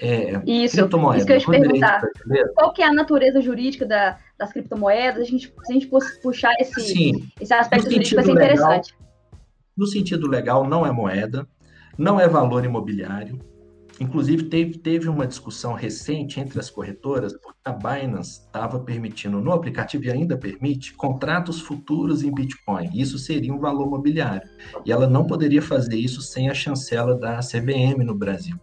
É, 0.02 0.40
isso, 0.46 0.80
isso 0.80 1.26
que 1.26 1.32
eu 1.32 1.36
ia 1.36 1.40
te 1.40 1.46
perguntar. 1.46 2.00
Qual 2.54 2.72
que 2.72 2.80
é 2.80 2.86
a 2.86 2.92
natureza 2.92 3.42
jurídica 3.42 3.84
da, 3.84 4.16
das 4.40 4.52
criptomoedas? 4.52 5.22
A 5.22 5.24
gente, 5.24 5.46
se 5.46 5.72
a 5.72 5.74
gente 5.74 5.88
puxar 6.22 6.52
esse, 6.58 6.80
Sim, 6.80 7.28
esse 7.40 7.54
aspecto 7.54 7.90
jurídico, 7.90 8.16
vai 8.16 8.24
ser 8.24 8.32
interessante. 8.32 8.92
Legal, 8.92 9.10
no 9.76 9.86
sentido 9.86 10.26
legal, 10.26 10.68
não 10.68 10.84
é 10.84 10.90
moeda, 10.90 11.46
não 11.96 12.18
é 12.18 12.26
valor 12.26 12.64
imobiliário, 12.64 13.38
Inclusive, 14.00 14.44
teve, 14.44 14.78
teve 14.78 15.10
uma 15.10 15.26
discussão 15.26 15.74
recente 15.74 16.40
entre 16.40 16.58
as 16.58 16.70
corretoras, 16.70 17.34
porque 17.34 17.60
a 17.62 17.70
Binance 17.70 18.40
estava 18.40 18.80
permitindo 18.80 19.38
no 19.42 19.52
aplicativo, 19.52 20.04
e 20.04 20.10
ainda 20.10 20.38
permite, 20.38 20.94
contratos 20.94 21.60
futuros 21.60 22.22
em 22.22 22.32
Bitcoin. 22.32 22.88
Isso 22.94 23.18
seria 23.18 23.52
um 23.52 23.58
valor 23.58 23.90
mobiliário. 23.90 24.48
E 24.86 24.90
ela 24.90 25.06
não 25.06 25.26
poderia 25.26 25.60
fazer 25.60 25.98
isso 25.98 26.22
sem 26.22 26.48
a 26.48 26.54
chancela 26.54 27.14
da 27.14 27.40
CBM 27.40 28.02
no 28.02 28.14
Brasil. 28.14 28.56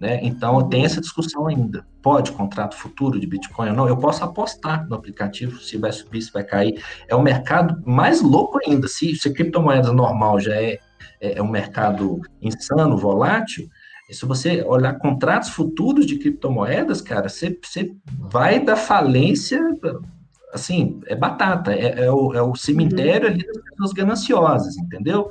Né? 0.00 0.18
Então, 0.22 0.66
tem 0.68 0.84
essa 0.84 1.00
discussão 1.00 1.46
ainda. 1.46 1.86
Pode 2.00 2.32
contrato 2.32 2.74
futuro 2.74 3.20
de 3.20 3.26
Bitcoin 3.26 3.68
ou 3.68 3.76
não? 3.76 3.86
Eu 3.86 3.98
posso 3.98 4.24
apostar 4.24 4.88
no 4.88 4.96
aplicativo 4.96 5.60
se 5.60 5.76
vai 5.76 5.92
subir, 5.92 6.22
se 6.22 6.32
vai 6.32 6.42
cair. 6.42 6.82
É 7.06 7.14
um 7.14 7.22
mercado 7.22 7.82
mais 7.86 8.22
louco 8.22 8.58
ainda. 8.64 8.88
Se, 8.88 9.14
se 9.14 9.30
criptomoeda 9.30 9.92
normal 9.92 10.40
já 10.40 10.54
é, 10.54 10.78
é, 11.20 11.38
é 11.38 11.42
um 11.42 11.50
mercado 11.50 12.20
insano, 12.40 12.96
volátil, 12.96 13.68
se 14.10 14.26
você 14.26 14.62
olhar 14.62 14.98
contratos 14.98 15.50
futuros 15.50 16.04
de 16.06 16.18
criptomoedas, 16.18 17.00
cara, 17.00 17.28
você, 17.28 17.56
você 17.62 17.92
vai 18.18 18.58
da 18.58 18.76
falência, 18.76 19.60
assim, 20.52 21.00
é 21.06 21.14
batata, 21.14 21.72
é, 21.72 22.06
é, 22.06 22.10
o, 22.10 22.34
é 22.34 22.42
o, 22.42 22.54
cemitério 22.56 23.28
uhum. 23.28 23.34
ali 23.34 23.46
das 23.46 23.62
pessoas 23.62 23.92
gananciosas, 23.92 24.76
entendeu? 24.76 25.30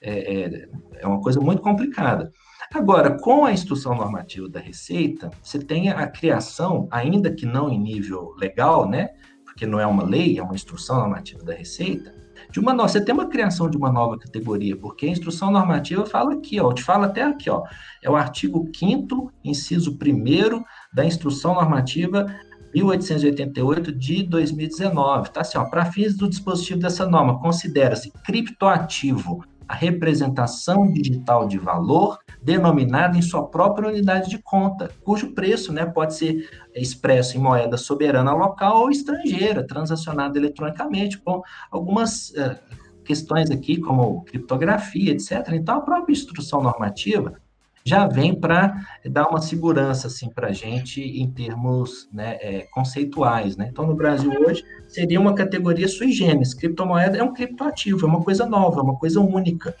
É, 0.00 0.42
é, 0.42 0.68
é, 1.00 1.06
uma 1.06 1.20
coisa 1.20 1.40
muito 1.40 1.60
complicada. 1.60 2.30
Agora, 2.72 3.18
com 3.18 3.44
a 3.44 3.52
instrução 3.52 3.96
normativa 3.96 4.48
da 4.48 4.60
Receita, 4.60 5.28
você 5.42 5.58
tem 5.58 5.90
a 5.90 6.06
criação, 6.06 6.86
ainda 6.88 7.34
que 7.34 7.44
não 7.44 7.68
em 7.68 7.78
nível 7.78 8.32
legal, 8.38 8.88
né? 8.88 9.08
Porque 9.44 9.66
não 9.66 9.80
é 9.80 9.86
uma 9.86 10.04
lei, 10.04 10.38
é 10.38 10.42
uma 10.42 10.54
instrução 10.54 10.98
normativa 10.98 11.42
da 11.42 11.52
Receita, 11.52 12.14
de 12.48 12.60
uma 12.60 12.72
nova, 12.72 12.88
você 12.88 13.04
tem 13.04 13.12
uma 13.12 13.28
criação 13.28 13.68
de 13.68 13.76
uma 13.76 13.90
nova 13.90 14.16
categoria, 14.16 14.76
porque 14.76 15.06
a 15.06 15.10
instrução 15.10 15.50
normativa 15.50 16.06
fala 16.06 16.34
aqui, 16.34 16.60
ó, 16.60 16.72
te 16.72 16.82
fala 16.82 17.06
até 17.06 17.22
aqui, 17.22 17.50
ó, 17.50 17.64
é 18.02 18.08
o 18.08 18.14
artigo 18.14 18.70
5 18.72 19.32
inciso 19.44 19.98
1 20.00 20.62
da 20.92 21.04
instrução 21.04 21.54
normativa 21.54 22.26
1888 22.72 23.92
de 23.92 24.22
2019, 24.22 25.30
tá 25.30 25.40
assim, 25.40 25.58
ó, 25.58 25.64
para 25.64 25.84
fins 25.86 26.16
do 26.16 26.28
dispositivo 26.28 26.80
dessa 26.80 27.04
norma, 27.04 27.40
considera-se 27.40 28.12
criptoativo 28.24 29.44
a 29.70 29.74
representação 29.74 30.90
digital 30.90 31.46
de 31.46 31.56
valor 31.56 32.18
denominada 32.42 33.16
em 33.16 33.22
sua 33.22 33.46
própria 33.46 33.88
unidade 33.88 34.28
de 34.28 34.36
conta, 34.38 34.90
cujo 35.04 35.32
preço 35.32 35.72
né, 35.72 35.86
pode 35.86 36.16
ser 36.16 36.50
expresso 36.74 37.36
em 37.36 37.40
moeda 37.40 37.76
soberana 37.76 38.34
local 38.34 38.80
ou 38.80 38.90
estrangeira, 38.90 39.64
transacionada 39.64 40.36
eletronicamente, 40.36 41.18
com 41.18 41.40
algumas 41.70 42.30
uh, 42.30 42.58
questões 43.04 43.48
aqui, 43.48 43.76
como 43.76 44.24
criptografia, 44.24 45.12
etc. 45.12 45.52
Então, 45.52 45.76
a 45.76 45.80
própria 45.82 46.14
instrução 46.14 46.60
normativa 46.60 47.40
já 47.84 48.06
vem 48.06 48.38
para 48.38 48.74
dar 49.06 49.28
uma 49.28 49.40
segurança 49.40 50.06
assim 50.06 50.28
para 50.28 50.48
a 50.48 50.52
gente 50.52 51.00
em 51.00 51.30
termos 51.30 52.08
né, 52.12 52.36
é, 52.40 52.66
conceituais. 52.70 53.56
Né? 53.56 53.68
Então, 53.70 53.86
no 53.86 53.94
Brasil 53.94 54.30
hoje 54.46 54.64
seria 54.88 55.20
uma 55.20 55.34
categoria 55.34 55.88
sui 55.88 56.12
generis. 56.12 56.54
Criptomoeda 56.54 57.18
é 57.18 57.22
um 57.22 57.32
criptoativo, 57.32 58.04
é 58.04 58.08
uma 58.08 58.22
coisa 58.22 58.46
nova, 58.46 58.80
é 58.80 58.82
uma 58.82 58.98
coisa 58.98 59.20
única, 59.20 59.74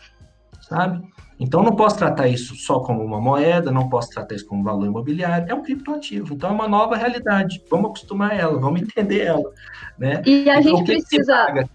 sabe? 0.62 1.02
Então, 1.38 1.62
não 1.62 1.74
posso 1.74 1.96
tratar 1.96 2.28
isso 2.28 2.54
só 2.54 2.80
como 2.80 3.02
uma 3.02 3.18
moeda, 3.18 3.72
não 3.72 3.88
posso 3.88 4.10
tratar 4.10 4.34
isso 4.34 4.46
como 4.46 4.62
valor 4.62 4.86
imobiliário, 4.86 5.50
é 5.50 5.54
um 5.54 5.62
criptoativo. 5.62 6.34
Então, 6.34 6.50
é 6.50 6.52
uma 6.52 6.68
nova 6.68 6.96
realidade. 6.96 7.62
Vamos 7.70 7.86
acostumar 7.86 8.38
ela, 8.38 8.60
vamos 8.60 8.82
entender 8.82 9.22
ela. 9.22 9.50
Né? 9.98 10.22
E 10.26 10.50
a 10.50 10.60
então, 10.60 10.76
gente 10.76 10.84
precisa. 10.84 11.46
Paga, 11.46 11.60
aqui, 11.62 11.70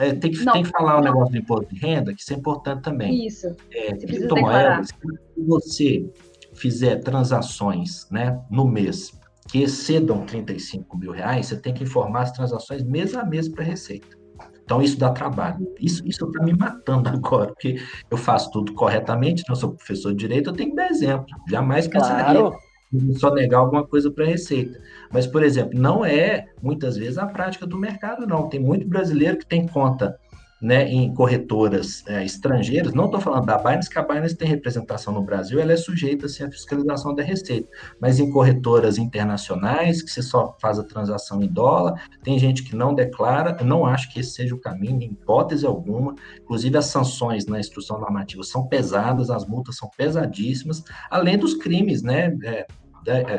é, 0.00 0.14
tem, 0.14 0.30
que, 0.30 0.44
tem 0.44 0.62
que 0.62 0.70
falar 0.70 0.96
o 0.96 1.00
um 1.00 1.04
negócio 1.04 1.32
do 1.32 1.38
imposto 1.38 1.74
de 1.74 1.80
renda, 1.80 2.14
que 2.14 2.20
isso 2.20 2.32
é 2.32 2.36
importante 2.36 2.82
também. 2.82 3.26
Isso. 3.26 3.54
É, 3.70 3.96
criptomoedas, 3.96 4.88
se 4.88 5.44
você 5.46 6.10
fizer 6.54 6.96
transações 6.96 8.08
né, 8.10 8.40
no 8.50 8.66
mês 8.66 9.12
que 9.48 9.62
excedam 9.62 10.24
35 10.26 10.96
mil 10.96 11.12
reais, 11.12 11.46
você 11.46 11.56
tem 11.56 11.72
que 11.72 11.84
informar 11.84 12.22
as 12.22 12.32
transações 12.32 12.82
mês 12.82 13.14
a 13.14 13.24
mês 13.24 13.48
para 13.48 13.62
a 13.62 13.66
Receita. 13.66 14.18
Então, 14.62 14.82
isso 14.82 14.98
dá 14.98 15.10
trabalho. 15.10 15.66
Isso 15.80 16.06
está 16.06 16.44
me 16.44 16.52
matando 16.52 17.08
agora, 17.10 17.52
porque 17.52 17.80
eu 18.10 18.16
faço 18.18 18.50
tudo 18.50 18.74
corretamente, 18.74 19.42
não 19.48 19.56
sou 19.56 19.74
professor 19.74 20.10
de 20.10 20.18
direito, 20.18 20.50
eu 20.50 20.54
tenho 20.54 20.70
que 20.70 20.76
dar 20.76 20.90
exemplo. 20.90 21.26
Jamais 21.48 21.88
pensaria 21.88 22.40
claro 22.40 22.67
só 23.16 23.32
negar 23.32 23.58
alguma 23.58 23.86
coisa 23.86 24.10
para 24.10 24.24
a 24.24 24.28
Receita. 24.28 24.80
Mas, 25.12 25.26
por 25.26 25.42
exemplo, 25.42 25.78
não 25.78 26.04
é 26.04 26.46
muitas 26.62 26.96
vezes 26.96 27.18
a 27.18 27.26
prática 27.26 27.66
do 27.66 27.78
mercado, 27.78 28.26
não. 28.26 28.48
Tem 28.48 28.60
muito 28.60 28.86
brasileiro 28.86 29.38
que 29.38 29.46
tem 29.46 29.66
conta 29.66 30.18
né, 30.60 30.88
em 30.88 31.12
corretoras 31.14 32.04
é, 32.06 32.24
estrangeiras, 32.24 32.92
não 32.92 33.04
estou 33.04 33.20
falando 33.20 33.46
da 33.46 33.56
Binance, 33.58 33.88
que 33.88 33.98
a 33.98 34.02
Binance 34.02 34.36
tem 34.36 34.48
representação 34.48 35.14
no 35.14 35.22
Brasil, 35.22 35.60
ela 35.60 35.72
é 35.72 35.76
sujeita 35.76 36.26
assim, 36.26 36.42
à 36.42 36.50
fiscalização 36.50 37.14
da 37.14 37.22
Receita, 37.22 37.68
mas 38.00 38.18
em 38.18 38.30
corretoras 38.30 38.98
internacionais, 38.98 40.02
que 40.02 40.10
você 40.10 40.20
só 40.20 40.56
faz 40.60 40.78
a 40.78 40.84
transação 40.84 41.42
em 41.42 41.46
dólar, 41.46 42.02
tem 42.24 42.38
gente 42.38 42.64
que 42.64 42.74
não 42.74 42.92
declara, 42.92 43.56
eu 43.60 43.66
não 43.66 43.86
acho 43.86 44.12
que 44.12 44.18
esse 44.18 44.32
seja 44.32 44.54
o 44.54 44.60
caminho, 44.60 45.00
em 45.00 45.12
hipótese 45.12 45.64
alguma, 45.64 46.14
inclusive 46.42 46.76
as 46.76 46.86
sanções 46.86 47.46
na 47.46 47.60
instrução 47.60 48.00
normativa 48.00 48.42
são 48.42 48.66
pesadas, 48.66 49.30
as 49.30 49.46
multas 49.46 49.76
são 49.76 49.88
pesadíssimas, 49.96 50.82
além 51.08 51.38
dos 51.38 51.54
crimes, 51.54 52.02
né, 52.02 52.36
é, 52.42 52.66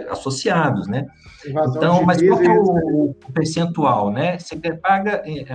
associados, 0.10 0.88
né? 0.88 1.06
então, 1.46 2.04
mas 2.04 2.22
qual 2.22 2.42
é 2.42 2.50
o, 2.50 3.12
o, 3.12 3.32
percentual, 3.34 4.12
né? 4.12 4.38
Você 4.38 4.56
paga 4.74 5.24
é, 5.26 5.46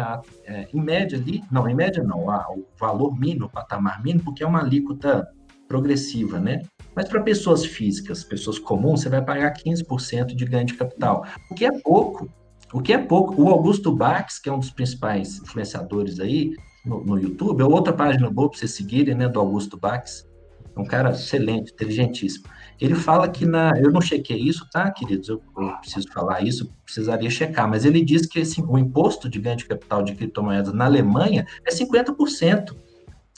é, 0.44 0.68
em 0.72 0.80
média 0.80 1.18
ali, 1.18 1.42
não, 1.50 1.68
em 1.68 1.74
média 1.74 2.02
não, 2.02 2.26
o 2.26 2.64
valor 2.78 3.18
mínimo, 3.18 3.46
o 3.46 3.50
patamar 3.50 4.02
mínimo, 4.02 4.24
porque 4.24 4.42
é 4.42 4.46
uma 4.46 4.60
alíquota 4.60 5.28
progressiva, 5.68 6.38
né? 6.38 6.62
Mas 6.94 7.08
para 7.08 7.20
pessoas 7.20 7.64
físicas, 7.64 8.24
pessoas 8.24 8.58
comuns, 8.58 9.02
você 9.02 9.08
vai 9.08 9.22
pagar 9.22 9.52
15% 9.54 10.34
de 10.34 10.44
ganho 10.44 10.66
de 10.66 10.74
capital, 10.74 11.24
o 11.50 11.54
que 11.54 11.64
é 11.64 11.72
pouco. 11.80 12.28
O 12.72 12.80
que 12.80 12.92
é 12.92 12.98
pouco. 12.98 13.40
O 13.40 13.48
Augusto 13.48 13.94
Bax, 13.94 14.38
que 14.38 14.48
é 14.48 14.52
um 14.52 14.58
dos 14.58 14.70
principais 14.70 15.38
influenciadores 15.38 16.18
aí 16.18 16.54
no, 16.84 17.04
no 17.04 17.18
YouTube, 17.18 17.60
é 17.60 17.64
outra 17.64 17.92
página 17.92 18.28
boa 18.28 18.50
para 18.50 18.58
vocês 18.58 18.72
seguirem, 18.72 19.14
né, 19.14 19.28
do 19.28 19.38
Augusto 19.38 19.78
Bax. 19.78 20.28
É 20.76 20.80
um 20.80 20.84
cara 20.84 21.10
excelente, 21.10 21.72
inteligentíssimo. 21.72 22.46
Ele 22.80 22.94
fala 22.94 23.28
que 23.28 23.46
na. 23.46 23.72
Eu 23.78 23.90
não 23.90 24.00
chequei 24.00 24.38
isso, 24.38 24.68
tá, 24.70 24.90
queridos? 24.90 25.28
Eu, 25.28 25.42
eu 25.56 25.68
preciso 25.78 26.10
falar 26.12 26.42
isso, 26.42 26.72
precisaria 26.84 27.30
checar, 27.30 27.68
mas 27.68 27.84
ele 27.84 28.04
diz 28.04 28.26
que 28.26 28.40
assim, 28.40 28.64
o 28.66 28.76
imposto 28.78 29.28
de 29.28 29.38
ganho 29.38 29.56
de 29.56 29.66
capital 29.66 30.02
de 30.02 30.14
criptomoedas 30.14 30.72
na 30.72 30.84
Alemanha 30.84 31.46
é 31.64 31.70
50%. 31.70 32.74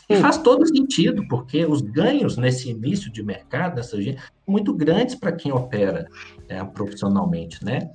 E 0.08 0.16
faz 0.16 0.38
todo 0.38 0.64
sentido, 0.66 1.26
porque 1.26 1.66
os 1.66 1.80
ganhos 1.80 2.36
nesse 2.36 2.70
início 2.70 3.10
de 3.10 3.24
mercado, 3.24 3.74
dessa 3.74 4.00
gente, 4.00 4.20
são 4.20 4.30
muito 4.46 4.72
grandes 4.72 5.16
para 5.16 5.32
quem 5.32 5.50
opera 5.50 6.06
é, 6.48 6.62
profissionalmente, 6.62 7.64
né? 7.64 7.90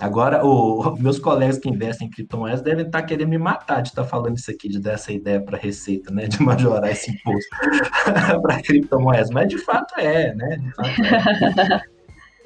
Agora, 0.00 0.44
o, 0.44 0.96
meus 1.00 1.18
colegas 1.18 1.58
que 1.58 1.68
investem 1.68 2.08
em 2.08 2.10
criptomoedas 2.10 2.60
devem 2.60 2.86
estar 2.86 3.02
querendo 3.02 3.28
me 3.28 3.38
matar 3.38 3.82
de 3.82 3.88
estar 3.88 4.04
falando 4.04 4.36
isso 4.36 4.50
aqui, 4.50 4.68
de 4.68 4.78
dar 4.78 4.92
essa 4.92 5.12
ideia 5.12 5.40
para 5.40 5.56
a 5.56 5.60
Receita, 5.60 6.12
né? 6.12 6.26
De 6.28 6.42
majorar 6.42 6.90
esse 6.90 7.10
imposto 7.10 7.48
para 8.42 8.62
criptomoedas. 8.62 9.30
Mas 9.30 9.48
de 9.48 9.58
fato 9.58 9.98
é, 9.98 10.34
né? 10.34 10.56
De 10.56 10.72
fato 10.72 11.02
é. 11.02 11.82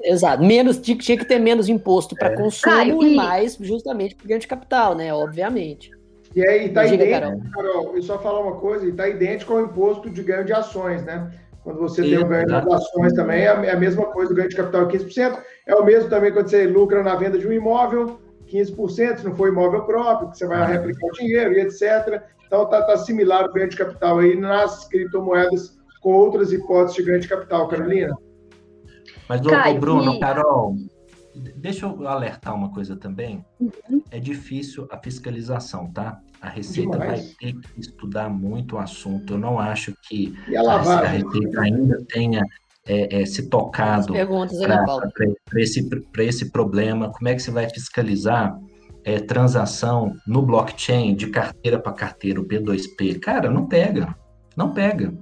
Exato. 0.05 0.43
Menos, 0.43 0.79
tinha 0.79 0.97
que 0.97 1.25
ter 1.25 1.39
menos 1.39 1.69
imposto 1.69 2.17
para 2.17 2.33
é. 2.33 2.37
consumo 2.37 2.75
Caio, 2.75 3.03
e 3.03 3.15
mais 3.15 3.57
justamente 3.61 4.17
por 4.17 4.27
ganho 4.27 4.41
de 4.41 4.49
capital, 4.49 4.97
né? 4.97 5.15
Obviamente. 5.15 5.91
E 6.35 6.47
aí, 6.47 6.67
está 6.67 6.87
idêntico, 6.87 7.11
Carol. 7.11 7.41
Carol, 7.53 7.97
eu 7.97 8.03
só 8.03 8.19
falar 8.19 8.41
uma 8.41 8.57
coisa, 8.57 8.87
está 8.89 9.09
idêntico 9.09 9.53
ao 9.53 9.65
imposto 9.65 10.09
de 10.11 10.23
ganho 10.23 10.45
de 10.45 10.53
ações, 10.53 11.05
né? 11.05 11.31
Quando 11.63 11.79
você 11.79 12.03
tem 12.03 12.19
o 12.19 12.27
ganho 12.27 12.47
de 12.47 12.55
ações 12.55 13.13
também, 13.13 13.43
é, 13.43 13.45
é 13.45 13.71
a 13.71 13.77
mesma 13.77 14.05
coisa, 14.07 14.33
o 14.33 14.35
ganho 14.35 14.49
de 14.49 14.57
capital 14.57 14.83
é 14.83 14.87
15%. 14.87 15.39
É 15.67 15.75
o 15.75 15.85
mesmo 15.85 16.11
também 16.11 16.33
quando 16.33 16.49
você 16.49 16.67
lucra 16.67 17.03
na 17.03 17.15
venda 17.15 17.39
de 17.39 17.47
um 17.47 17.53
imóvel, 17.53 18.21
15%, 18.49 19.19
se 19.19 19.25
não 19.25 19.37
for 19.37 19.49
imóvel 19.49 19.85
próprio, 19.85 20.31
que 20.31 20.39
você 20.39 20.47
vai 20.47 20.73
replicar 20.73 21.07
o 21.07 21.13
dinheiro 21.13 21.53
e 21.53 21.61
etc. 21.61 22.23
Então, 22.47 22.65
está 22.65 22.83
tá 22.83 22.97
similar 22.97 23.49
o 23.49 23.53
ganho 23.53 23.69
de 23.69 23.77
capital 23.77 24.19
aí 24.19 24.39
nas 24.39 24.87
criptomoedas 24.89 25.79
com 26.03 26.13
outras 26.13 26.53
hipóteses 26.53 26.97
de 26.97 27.03
ganho 27.05 27.21
de 27.21 27.29
capital, 27.29 27.69
Carolina. 27.69 28.15
Mas, 29.29 29.41
Caio, 29.41 29.81
Bruno, 29.81 30.15
e... 30.15 30.21
Carol, 30.21 30.75
deixa 31.57 31.87
eu 31.87 32.07
alertar 32.07 32.55
uma 32.55 32.73
coisa 32.73 32.97
também. 32.97 33.45
Uhum. 33.61 34.03
É 34.11 34.19
difícil 34.19 34.87
a 34.91 34.99
fiscalização, 34.99 35.91
tá? 35.93 36.21
A 36.43 36.49
Receita 36.49 36.99
Demais. 36.99 37.21
vai 37.21 37.21
ter 37.39 37.61
que 37.61 37.81
estudar 37.81 38.29
muito 38.29 38.75
o 38.75 38.79
assunto. 38.81 39.35
Eu 39.35 39.39
não 39.39 39.61
acho 39.61 39.95
que 40.09 40.35
a, 40.57 40.61
a, 40.61 41.07
Receita 41.07 41.61
ainda 41.61 42.05
tenha 42.09 42.43
é, 42.85 43.23
é, 43.23 43.25
se 43.25 43.49
tocado 43.49 44.13
para 44.13 45.61
esse, 45.61 45.89
esse 46.19 46.51
problema. 46.51 47.13
Como 47.13 47.29
é 47.29 47.35
que 47.37 47.41
você 47.41 47.53
vai 47.53 47.71
fiscalizar 47.71 48.59
é, 49.05 49.21
transação 49.21 50.17
no 50.27 50.43
blockchain 50.43 51.15
de 51.15 51.29
carteira 51.29 51.79
para 51.79 51.93
carteira, 51.93 52.41
o 52.41 52.45
P2P? 52.45 53.21
Cara, 53.21 53.49
não 53.49 53.67
pega. 53.67 54.13
Não 54.57 54.73
pega. 54.73 55.15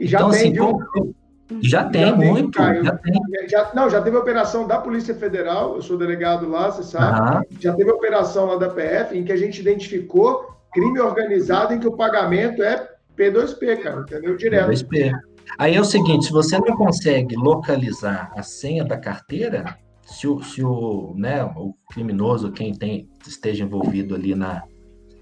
E 0.00 0.06
já 0.06 0.18
então, 0.18 0.30
tem, 0.30 0.40
assim, 0.40 0.56
como, 0.56 1.14
já 1.60 1.84
tem 1.84 2.06
já 2.06 2.14
muito. 2.14 2.62
Tem, 2.62 2.84
já 2.84 2.96
tem. 2.96 3.48
Já, 3.48 3.70
não, 3.74 3.90
já 3.90 4.00
teve 4.00 4.16
operação 4.16 4.68
da 4.68 4.78
Polícia 4.78 5.16
Federal, 5.16 5.74
eu 5.74 5.82
sou 5.82 5.98
delegado 5.98 6.48
lá, 6.48 6.70
você 6.70 6.84
sabe. 6.84 7.38
Uhum. 7.38 7.42
Já 7.58 7.74
teve 7.74 7.90
operação 7.90 8.46
lá 8.46 8.56
da 8.56 8.68
PF 8.68 9.18
em 9.18 9.24
que 9.24 9.32
a 9.32 9.36
gente 9.36 9.60
identificou 9.60 10.59
crime 10.72 11.00
organizado 11.00 11.74
em 11.74 11.80
que 11.80 11.88
o 11.88 11.96
pagamento 11.96 12.62
é 12.62 12.88
P2P, 13.16 13.82
cara, 13.82 14.00
entendeu? 14.00 14.36
Direto. 14.36 14.70
P2P. 14.70 15.12
Aí 15.58 15.74
é 15.74 15.80
o 15.80 15.84
seguinte, 15.84 16.26
se 16.26 16.32
você 16.32 16.58
não 16.58 16.76
consegue 16.76 17.36
localizar 17.36 18.32
a 18.36 18.42
senha 18.42 18.84
da 18.84 18.96
carteira, 18.96 19.76
se 20.06 20.26
o, 20.26 20.42
se 20.42 20.64
o, 20.64 21.14
né, 21.16 21.44
o 21.44 21.74
criminoso, 21.90 22.52
quem 22.52 22.72
tem, 22.72 23.08
esteja 23.26 23.64
envolvido 23.64 24.14
ali 24.14 24.34
na, 24.34 24.62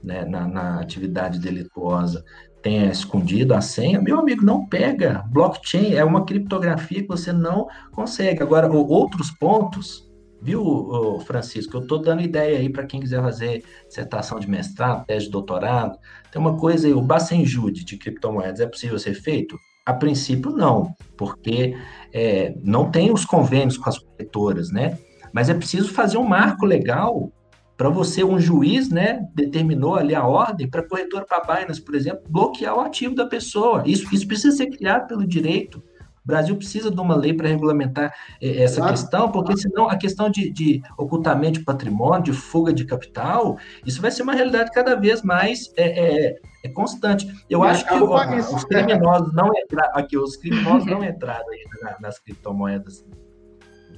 né, 0.02 0.24
na, 0.24 0.46
na, 0.46 0.80
atividade 0.80 1.38
delituosa, 1.38 2.24
tenha 2.62 2.90
escondido 2.90 3.54
a 3.54 3.60
senha, 3.60 4.00
meu 4.00 4.18
amigo, 4.18 4.44
não 4.44 4.66
pega. 4.66 5.24
Blockchain 5.30 5.94
é 5.94 6.04
uma 6.04 6.24
criptografia 6.24 7.02
que 7.02 7.08
você 7.08 7.32
não 7.32 7.66
consegue. 7.92 8.42
Agora, 8.42 8.70
outros 8.70 9.30
pontos, 9.30 10.07
viu, 10.40 11.18
Francisco? 11.26 11.76
Eu 11.76 11.82
estou 11.82 11.98
dando 11.98 12.22
ideia 12.22 12.58
aí 12.58 12.68
para 12.68 12.86
quem 12.86 13.00
quiser 13.00 13.22
fazer 13.22 13.64
dissertação 13.86 14.38
de 14.38 14.48
mestrado, 14.48 15.04
tese 15.06 15.26
de 15.26 15.32
doutorado. 15.32 15.98
Tem 16.30 16.40
uma 16.40 16.56
coisa 16.56 16.86
aí, 16.86 16.94
o 16.94 17.02
Bacenjude 17.02 17.84
de 17.84 17.96
criptomoedas, 17.96 18.60
é 18.60 18.66
possível 18.66 18.98
ser 18.98 19.14
feito? 19.14 19.58
A 19.84 19.94
princípio, 19.94 20.50
não, 20.50 20.94
porque 21.16 21.76
é, 22.12 22.54
não 22.62 22.90
tem 22.90 23.10
os 23.10 23.24
convênios 23.24 23.78
com 23.78 23.88
as 23.88 23.98
corretoras, 23.98 24.70
né? 24.70 24.98
Mas 25.32 25.48
é 25.48 25.54
preciso 25.54 25.92
fazer 25.92 26.18
um 26.18 26.24
marco 26.24 26.66
legal 26.66 27.32
para 27.78 27.88
você, 27.88 28.24
um 28.24 28.40
juiz, 28.40 28.90
né, 28.90 29.24
determinou 29.32 29.94
ali 29.94 30.12
a 30.12 30.26
ordem 30.26 30.68
para 30.68 30.80
a 30.80 30.88
corretora 30.88 31.24
para 31.24 31.60
Binance, 31.60 31.80
por 31.80 31.94
exemplo, 31.94 32.22
bloquear 32.28 32.76
o 32.76 32.80
ativo 32.80 33.14
da 33.14 33.24
pessoa. 33.24 33.84
Isso, 33.86 34.12
isso 34.12 34.26
precisa 34.26 34.56
ser 34.56 34.66
criado 34.66 35.06
pelo 35.06 35.24
direito. 35.24 35.80
Brasil 36.28 36.54
precisa 36.56 36.90
de 36.90 37.00
uma 37.00 37.16
lei 37.16 37.32
para 37.32 37.48
regulamentar 37.48 38.14
eh, 38.38 38.62
essa 38.62 38.82
claro. 38.82 38.92
questão, 38.92 39.32
porque 39.32 39.56
senão 39.56 39.88
a 39.88 39.96
questão 39.96 40.28
de, 40.28 40.50
de, 40.50 40.82
ocultamento 40.98 41.58
de 41.58 41.64
patrimônio, 41.64 42.24
de 42.24 42.32
fuga 42.34 42.70
de 42.70 42.84
capital, 42.84 43.56
isso 43.86 44.02
vai 44.02 44.10
ser 44.10 44.24
uma 44.24 44.34
realidade 44.34 44.70
cada 44.70 44.94
vez 44.94 45.22
mais 45.22 45.72
é, 45.74 45.86
é, 46.26 46.40
é 46.62 46.68
constante. 46.68 47.26
Eu 47.48 47.64
e 47.64 47.68
acho 47.68 47.86
que 47.86 47.94
ó, 47.94 48.54
os 48.54 48.62
criminosos 48.64 49.32
não 49.32 49.50
entraram 49.56 49.96
aqui, 49.96 50.18
os 50.18 50.36
criminosos 50.36 50.84
não 50.86 51.02
entraram 51.02 51.46
ainda 51.50 51.96
nas 51.98 52.18
criptomoedas 52.18 53.02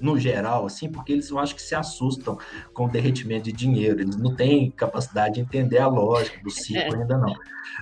no 0.00 0.18
geral, 0.18 0.66
assim, 0.66 0.90
porque 0.90 1.12
eles 1.12 1.30
eu 1.30 1.38
acho 1.38 1.54
que 1.54 1.62
se 1.62 1.74
assustam 1.74 2.38
com 2.72 2.86
o 2.86 2.88
derretimento 2.88 3.44
de 3.44 3.52
dinheiro, 3.52 4.00
eles 4.00 4.16
não 4.16 4.34
têm 4.34 4.70
capacidade 4.70 5.34
de 5.34 5.40
entender 5.40 5.78
a 5.78 5.86
lógica 5.86 6.40
do 6.42 6.50
ciclo 6.50 7.00
ainda 7.00 7.16
não. 7.18 7.34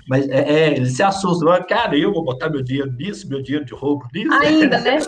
Mas 0.08 0.28
é, 0.28 0.40
é, 0.40 0.76
eles 0.76 0.96
se 0.96 1.02
assustam, 1.02 1.48
cara, 1.66 1.96
eu 1.96 2.12
vou 2.12 2.24
botar 2.24 2.48
meu 2.48 2.62
dinheiro 2.62 2.92
nisso, 2.92 3.28
meu 3.28 3.42
dinheiro 3.42 3.64
de 3.64 3.74
roubo 3.74 4.06
nisso. 4.14 4.32
Ainda, 4.32 4.78
né? 4.80 4.98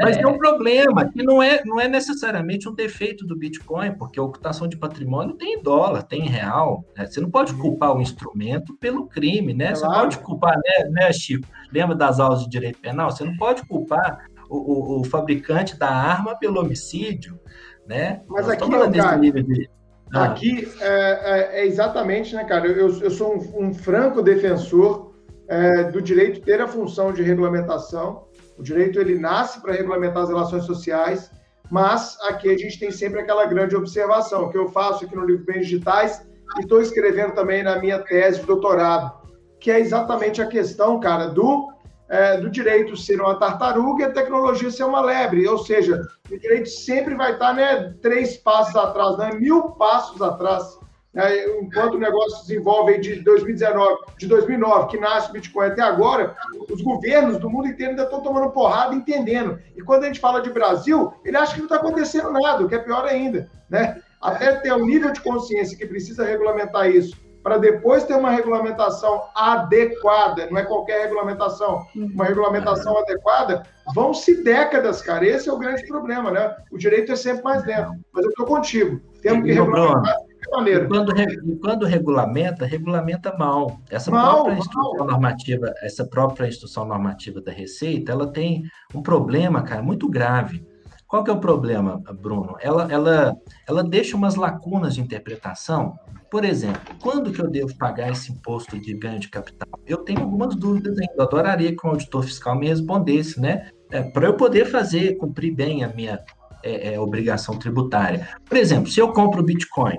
Mas 0.00 0.16
tem 0.16 0.26
um 0.26 0.38
problema, 0.38 1.10
que 1.10 1.22
não 1.22 1.42
é, 1.42 1.62
não 1.64 1.80
é 1.80 1.88
necessariamente 1.88 2.68
um 2.68 2.74
defeito 2.74 3.26
do 3.26 3.36
Bitcoin, 3.36 3.92
porque 3.92 4.18
a 4.18 4.22
ocultação 4.22 4.68
de 4.68 4.76
patrimônio 4.76 5.34
tem 5.34 5.62
dólar, 5.62 6.02
tem 6.02 6.22
real. 6.22 6.84
Né? 6.96 7.06
Você 7.06 7.20
não 7.20 7.30
pode 7.30 7.54
culpar 7.54 7.96
o 7.96 8.00
instrumento 8.00 8.76
pelo 8.76 9.06
crime, 9.06 9.54
né? 9.54 9.74
Você 9.74 9.86
pode 9.86 10.18
culpar, 10.18 10.56
né, 10.56 10.88
né, 10.90 11.12
Chico? 11.12 11.46
Lembra 11.72 11.94
das 11.94 12.20
aulas 12.20 12.40
de 12.40 12.48
direito 12.50 12.80
penal? 12.80 13.10
Você 13.10 13.24
não 13.24 13.36
pode 13.36 13.66
culpar 13.66 14.26
o, 14.48 14.56
o, 14.56 15.00
o 15.00 15.04
fabricante 15.04 15.78
da 15.78 15.88
arma 15.88 16.36
pelo 16.38 16.60
homicídio, 16.60 17.38
né? 17.86 18.22
Mas 18.28 18.46
Nós 18.46 18.56
aqui, 18.56 18.70
cara, 18.70 18.88
de... 18.88 19.70
ah. 20.12 20.24
aqui 20.24 20.68
é, 20.80 20.88
é, 20.88 21.60
é, 21.60 21.66
exatamente, 21.66 22.34
né, 22.34 22.44
cara? 22.44 22.66
Eu, 22.66 23.00
eu 23.00 23.10
sou 23.10 23.34
um, 23.34 23.66
um 23.66 23.74
franco 23.74 24.22
defensor 24.22 25.14
é, 25.48 25.84
do 25.84 26.00
direito 26.00 26.40
ter 26.40 26.60
a 26.60 26.68
função 26.68 27.12
de 27.12 27.22
regulamentação. 27.22 28.26
O 28.58 28.62
direito 28.62 28.98
ele 29.00 29.18
nasce 29.18 29.60
para 29.60 29.72
regulamentar 29.72 30.22
as 30.22 30.28
relações 30.28 30.64
sociais, 30.64 31.30
mas 31.70 32.16
aqui 32.22 32.48
a 32.48 32.56
gente 32.56 32.78
tem 32.78 32.90
sempre 32.90 33.20
aquela 33.20 33.44
grande 33.46 33.76
observação 33.76 34.48
que 34.50 34.56
eu 34.56 34.68
faço 34.68 35.04
aqui 35.04 35.14
no 35.14 35.26
livro 35.26 35.44
Bens 35.44 35.66
Digitais 35.66 36.26
e 36.56 36.60
estou 36.60 36.80
escrevendo 36.80 37.34
também 37.34 37.62
na 37.62 37.78
minha 37.78 37.98
tese 37.98 38.40
de 38.40 38.46
doutorado 38.46 39.25
que 39.58 39.70
é 39.70 39.80
exatamente 39.80 40.40
a 40.40 40.46
questão, 40.46 41.00
cara, 41.00 41.28
do, 41.28 41.72
é, 42.08 42.38
do 42.38 42.50
direito 42.50 42.96
ser 42.96 43.20
uma 43.20 43.38
tartaruga 43.38 44.04
e 44.04 44.06
a 44.06 44.12
tecnologia 44.12 44.70
ser 44.70 44.84
uma 44.84 45.00
lebre. 45.00 45.46
Ou 45.48 45.58
seja, 45.58 46.06
o 46.30 46.38
direito 46.38 46.68
sempre 46.68 47.14
vai 47.14 47.32
estar 47.32 47.54
né, 47.54 47.94
três 48.00 48.36
passos 48.36 48.76
atrás, 48.76 49.18
né, 49.18 49.32
mil 49.34 49.70
passos 49.70 50.20
atrás. 50.22 50.78
Né, 51.12 51.46
enquanto 51.60 51.94
o 51.94 51.98
negócio 51.98 52.40
se 52.40 52.48
desenvolve 52.48 52.98
de 52.98 53.22
2019, 53.22 53.96
de 54.18 54.26
2009, 54.26 54.88
que 54.88 55.00
nasce 55.00 55.30
o 55.30 55.32
Bitcoin 55.32 55.68
até 55.68 55.80
agora, 55.80 56.36
os 56.70 56.82
governos 56.82 57.38
do 57.38 57.48
mundo 57.48 57.68
inteiro 57.68 57.92
ainda 57.92 58.02
estão 58.02 58.20
tomando 58.20 58.50
porrada, 58.50 58.94
entendendo. 58.94 59.58
E 59.74 59.80
quando 59.82 60.04
a 60.04 60.06
gente 60.08 60.20
fala 60.20 60.42
de 60.42 60.50
Brasil, 60.50 61.12
ele 61.24 61.36
acha 61.36 61.54
que 61.54 61.60
não 61.60 61.66
está 61.66 61.76
acontecendo 61.76 62.30
nada, 62.32 62.62
o 62.62 62.68
que 62.68 62.74
é 62.74 62.78
pior 62.78 63.06
ainda. 63.06 63.50
Né? 63.70 64.00
Até 64.20 64.52
ter 64.56 64.72
um 64.74 64.84
nível 64.84 65.10
de 65.10 65.22
consciência 65.22 65.76
que 65.76 65.86
precisa 65.86 66.24
regulamentar 66.24 66.90
isso 66.90 67.16
para 67.46 67.58
depois 67.58 68.02
ter 68.02 68.14
uma 68.14 68.32
regulamentação 68.32 69.22
adequada, 69.32 70.50
não 70.50 70.58
é 70.58 70.64
qualquer 70.64 71.02
regulamentação, 71.02 71.86
uma 71.94 72.24
regulamentação 72.24 72.98
adequada, 72.98 73.62
vão-se 73.94 74.42
décadas, 74.42 75.00
cara. 75.00 75.24
Esse 75.24 75.48
é 75.48 75.52
o 75.52 75.56
grande 75.56 75.86
problema, 75.86 76.32
né? 76.32 76.56
O 76.72 76.76
direito 76.76 77.12
é 77.12 77.14
sempre 77.14 77.44
mais 77.44 77.64
lento. 77.64 77.92
Mas 78.12 78.24
eu 78.24 78.30
estou 78.30 78.46
contigo. 78.46 79.00
Temos 79.22 79.44
que 79.44 79.52
regulamentar 79.52 80.16
de 80.42 80.50
maneira. 80.50 80.84
E 80.86 80.88
quando, 80.88 81.20
e 81.20 81.56
quando 81.60 81.86
regulamenta, 81.86 82.66
regulamenta 82.66 83.32
mal. 83.38 83.78
Essa 83.92 84.10
mal, 84.10 84.42
própria 84.42 84.58
instrução 84.58 84.92
mal. 84.94 85.06
normativa, 85.06 85.72
essa 85.82 86.04
própria 86.04 86.48
instrução 86.48 86.84
normativa 86.84 87.40
da 87.40 87.52
Receita, 87.52 88.10
ela 88.10 88.26
tem 88.26 88.64
um 88.92 89.00
problema, 89.00 89.62
cara, 89.62 89.84
muito 89.84 90.10
grave. 90.10 90.66
Qual 91.06 91.22
que 91.22 91.30
é 91.30 91.32
o 91.32 91.40
problema, 91.40 92.02
Bruno? 92.20 92.56
Ela, 92.60 92.90
ela, 92.90 93.36
ela 93.68 93.84
deixa 93.84 94.16
umas 94.16 94.34
lacunas 94.34 94.94
de 94.94 95.00
interpretação 95.00 95.96
por 96.30 96.44
exemplo, 96.44 96.94
quando 97.00 97.32
que 97.32 97.40
eu 97.40 97.48
devo 97.48 97.76
pagar 97.76 98.10
esse 98.10 98.32
imposto 98.32 98.78
de 98.78 98.92
ganho 98.94 99.18
de 99.18 99.28
capital? 99.28 99.68
Eu 99.86 99.98
tenho 99.98 100.20
algumas 100.20 100.56
dúvidas 100.56 100.98
ainda. 100.98 101.14
Eu 101.16 101.22
adoraria 101.22 101.74
que 101.74 101.86
o 101.86 101.90
auditor 101.90 102.24
fiscal 102.24 102.58
me 102.58 102.68
respondesse, 102.68 103.40
né? 103.40 103.70
É, 103.90 104.02
Para 104.02 104.26
eu 104.26 104.34
poder 104.34 104.66
fazer, 104.66 105.16
cumprir 105.16 105.54
bem 105.54 105.84
a 105.84 105.88
minha 105.88 106.20
é, 106.62 106.94
é, 106.94 107.00
obrigação 107.00 107.56
tributária. 107.58 108.28
Por 108.44 108.56
exemplo, 108.56 108.90
se 108.90 109.00
eu 109.00 109.12
compro 109.12 109.42
Bitcoin, 109.42 109.98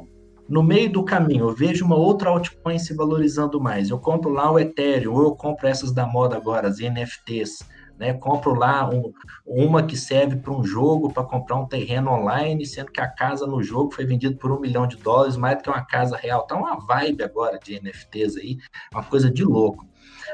no 0.49 0.61
meio 0.61 0.91
do 0.91 1.03
caminho 1.03 1.49
eu 1.49 1.55
vejo 1.55 1.85
uma 1.85 1.95
outra 1.95 2.29
altcoin 2.29 2.77
se 2.77 2.93
valorizando 2.93 3.59
mais, 3.59 3.89
eu 3.89 3.99
compro 3.99 4.29
lá 4.29 4.51
o 4.51 4.59
Ethereum, 4.59 5.13
ou 5.13 5.23
eu 5.23 5.35
compro 5.35 5.67
essas 5.67 5.93
da 5.93 6.05
moda 6.05 6.35
agora, 6.35 6.67
as 6.67 6.79
NFTs 6.79 7.59
né? 7.97 8.13
Compro 8.13 8.53
lá 8.53 8.89
um, 8.89 9.11
uma 9.45 9.83
que 9.83 9.97
serve 9.97 10.37
para 10.37 10.53
um 10.53 10.63
jogo, 10.63 11.11
para 11.11 11.23
comprar 11.23 11.55
um 11.55 11.65
terreno 11.65 12.11
online, 12.11 12.65
sendo 12.65 12.91
que 12.91 13.01
a 13.01 13.07
casa 13.07 13.47
no 13.47 13.61
jogo 13.63 13.93
foi 13.93 14.05
vendida 14.05 14.35
por 14.35 14.51
um 14.51 14.59
milhão 14.59 14.87
de 14.87 14.97
dólares, 14.97 15.35
mais 15.35 15.57
do 15.57 15.63
que 15.63 15.69
uma 15.69 15.85
casa 15.85 16.15
real. 16.15 16.45
Tá 16.45 16.55
uma 16.55 16.79
vibe 16.79 17.23
agora 17.23 17.59
de 17.59 17.79
NFTs 17.79 18.37
aí, 18.37 18.57
uma 18.93 19.03
coisa 19.03 19.31
de 19.31 19.43
louco. 19.43 19.85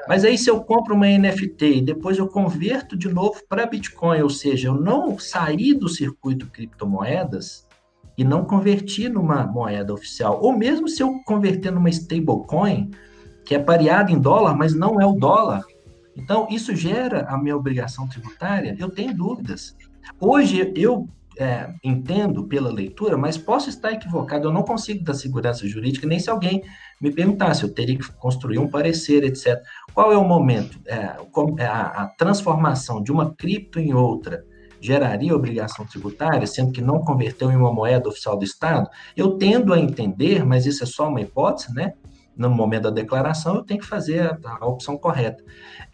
Mas 0.07 0.25
aí, 0.25 0.37
se 0.37 0.49
eu 0.49 0.61
compro 0.61 0.95
uma 0.95 1.07
NFT 1.07 1.77
e 1.77 1.81
depois 1.81 2.17
eu 2.17 2.27
converto 2.27 2.97
de 2.97 3.07
novo 3.07 3.39
para 3.47 3.65
Bitcoin, 3.65 4.21
ou 4.21 4.29
seja, 4.29 4.67
eu 4.67 4.73
não 4.73 5.17
saí 5.17 5.73
do 5.73 5.87
circuito 5.87 6.47
criptomoedas 6.47 7.67
e 8.17 8.23
não 8.23 8.43
converti 8.43 9.07
numa 9.07 9.45
moeda 9.45 9.93
oficial, 9.93 10.39
ou 10.41 10.55
mesmo 10.55 10.87
se 10.87 11.01
eu 11.01 11.19
converter 11.25 11.71
numa 11.71 11.89
stablecoin, 11.89 12.91
que 13.45 13.55
é 13.55 13.59
pareada 13.59 14.11
em 14.11 14.19
dólar, 14.19 14.55
mas 14.55 14.73
não 14.73 14.99
é 15.01 15.05
o 15.05 15.13
dólar, 15.13 15.63
então, 16.15 16.47
isso 16.49 16.75
gera 16.75 17.25
a 17.27 17.37
minha 17.37 17.55
obrigação 17.55 18.07
tributária? 18.07 18.75
Eu 18.79 18.89
tenho 18.89 19.15
dúvidas. 19.15 19.75
Hoje, 20.19 20.71
eu 20.75 21.07
é, 21.37 21.73
entendo 21.83 22.43
pela 22.43 22.71
leitura, 22.71 23.17
mas 23.17 23.37
posso 23.37 23.69
estar 23.69 23.91
equivocado, 23.91 24.47
eu 24.47 24.53
não 24.53 24.63
consigo 24.63 25.03
dar 25.03 25.15
segurança 25.15 25.67
jurídica, 25.67 26.07
nem 26.07 26.19
se 26.19 26.29
alguém 26.29 26.63
me 27.01 27.11
perguntasse, 27.11 27.63
eu 27.63 27.73
teria 27.73 27.97
que 27.97 28.11
construir 28.13 28.59
um 28.59 28.67
parecer, 28.67 29.23
etc. 29.23 29.61
Qual 29.93 30.11
é 30.11 30.17
o 30.17 30.23
momento? 30.23 30.79
É, 30.85 31.15
é, 31.57 31.65
a, 31.65 31.81
a 32.03 32.07
transformação 32.07 33.01
de 33.01 33.11
uma 33.11 33.33
cripto 33.33 33.79
em 33.79 33.93
outra 33.93 34.45
geraria 34.79 35.35
obrigação 35.35 35.85
tributária, 35.85 36.45
sendo 36.45 36.71
que 36.71 36.81
não 36.81 36.99
converteu 36.99 37.49
em 37.51 37.55
uma 37.55 37.73
moeda 37.73 38.09
oficial 38.09 38.37
do 38.37 38.43
Estado? 38.43 38.89
Eu 39.15 39.37
tendo 39.37 39.73
a 39.73 39.79
entender, 39.79 40.45
mas 40.45 40.65
isso 40.65 40.83
é 40.83 40.85
só 40.85 41.07
uma 41.07 41.21
hipótese, 41.21 41.73
né? 41.73 41.93
No 42.35 42.49
momento 42.49 42.83
da 42.83 42.89
declaração, 42.89 43.55
eu 43.55 43.63
tenho 43.63 43.79
que 43.79 43.85
fazer 43.85 44.21
a, 44.21 44.57
a 44.59 44.67
opção 44.67 44.97
correta. 44.97 45.43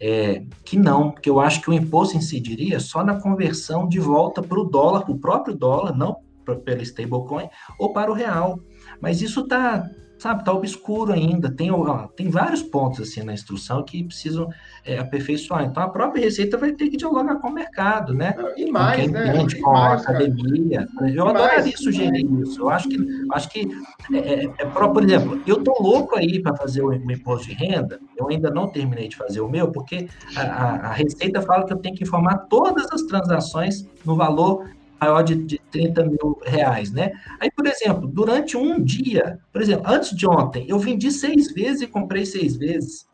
É, 0.00 0.44
que 0.64 0.78
não, 0.78 1.10
porque 1.10 1.28
eu 1.28 1.38
acho 1.38 1.60
que 1.60 1.70
o 1.70 1.72
imposto 1.72 2.16
incidiria 2.16 2.80
só 2.80 3.04
na 3.04 3.20
conversão 3.20 3.86
de 3.88 3.98
volta 3.98 4.42
para 4.42 4.58
o 4.58 4.64
dólar, 4.64 5.02
para 5.02 5.12
o 5.12 5.18
próprio 5.18 5.54
dólar, 5.54 5.96
não 5.96 6.16
pelo 6.64 6.82
stablecoin, 6.82 7.48
ou 7.78 7.92
para 7.92 8.10
o 8.10 8.14
real. 8.14 8.58
Mas 9.00 9.20
isso 9.20 9.40
está 9.40 9.88
sabe, 10.20 10.44
tá 10.44 10.52
obscuro 10.52 11.12
ainda. 11.12 11.50
Tem, 11.50 11.70
ó, 11.70 12.06
tem 12.08 12.28
vários 12.28 12.62
pontos 12.62 13.00
assim 13.00 13.22
na 13.22 13.32
instrução 13.32 13.82
que 13.82 14.04
precisam 14.04 14.48
é, 14.84 14.98
aperfeiçoar. 14.98 15.64
Então 15.64 15.82
a 15.82 15.88
própria 15.88 16.22
Receita 16.22 16.58
vai 16.58 16.72
ter 16.72 16.88
que 16.88 16.96
dialogar 16.96 17.36
com 17.36 17.48
o 17.48 17.52
mercado, 17.52 18.12
né? 18.12 18.34
E 18.56 18.70
mais, 18.70 19.06
com 19.06 19.12
né? 19.12 19.46
Com 19.62 19.72
mais, 19.72 20.06
a 20.06 20.10
academia. 20.10 20.86
Cara. 20.94 21.10
Eu 21.10 21.26
e 21.26 21.30
adoraria 21.30 21.62
mais, 21.62 21.80
sugerir 21.80 22.42
isso. 22.42 22.60
Eu 22.60 22.68
acho 22.68 22.88
que, 22.88 22.98
acho 23.32 23.48
que 23.48 23.68
é, 24.12 24.18
é, 24.18 24.44
é 24.58 24.64
por 24.66 25.02
exemplo, 25.02 25.40
eu 25.46 25.62
tô 25.62 25.74
louco 25.80 26.16
aí 26.16 26.40
para 26.42 26.54
fazer 26.56 26.82
o, 26.82 26.88
o, 26.88 27.12
imposto 27.12 27.48
de 27.48 27.54
renda. 27.54 27.98
Eu 28.18 28.28
ainda 28.28 28.50
não 28.50 28.68
terminei 28.68 29.08
de 29.08 29.16
fazer 29.16 29.40
o 29.40 29.48
meu, 29.48 29.70
porque 29.70 30.08
a, 30.36 30.42
a, 30.42 30.74
a 30.88 30.92
Receita 30.92 31.40
fala 31.40 31.64
que 31.64 31.72
eu 31.72 31.78
tenho 31.78 31.94
que 31.94 32.04
informar 32.04 32.46
todas 32.48 32.90
as 32.92 33.02
transações 33.02 33.88
no 34.04 34.16
valor 34.16 34.68
maior 35.00 35.22
de, 35.22 35.34
de 35.34 35.60
30 35.70 36.04
mil 36.04 36.38
reais, 36.44 36.92
né? 36.92 37.12
Aí, 37.40 37.50
por 37.50 37.66
exemplo, 37.66 38.06
durante 38.06 38.56
um 38.56 38.82
dia, 38.82 39.38
por 39.52 39.62
exemplo, 39.62 39.84
antes 39.86 40.16
de 40.16 40.26
ontem, 40.26 40.66
eu 40.68 40.78
vendi 40.78 41.10
seis 41.10 41.52
vezes 41.52 41.82
e 41.82 41.86
comprei 41.86 42.24
seis 42.26 42.56
vezes. 42.56 43.08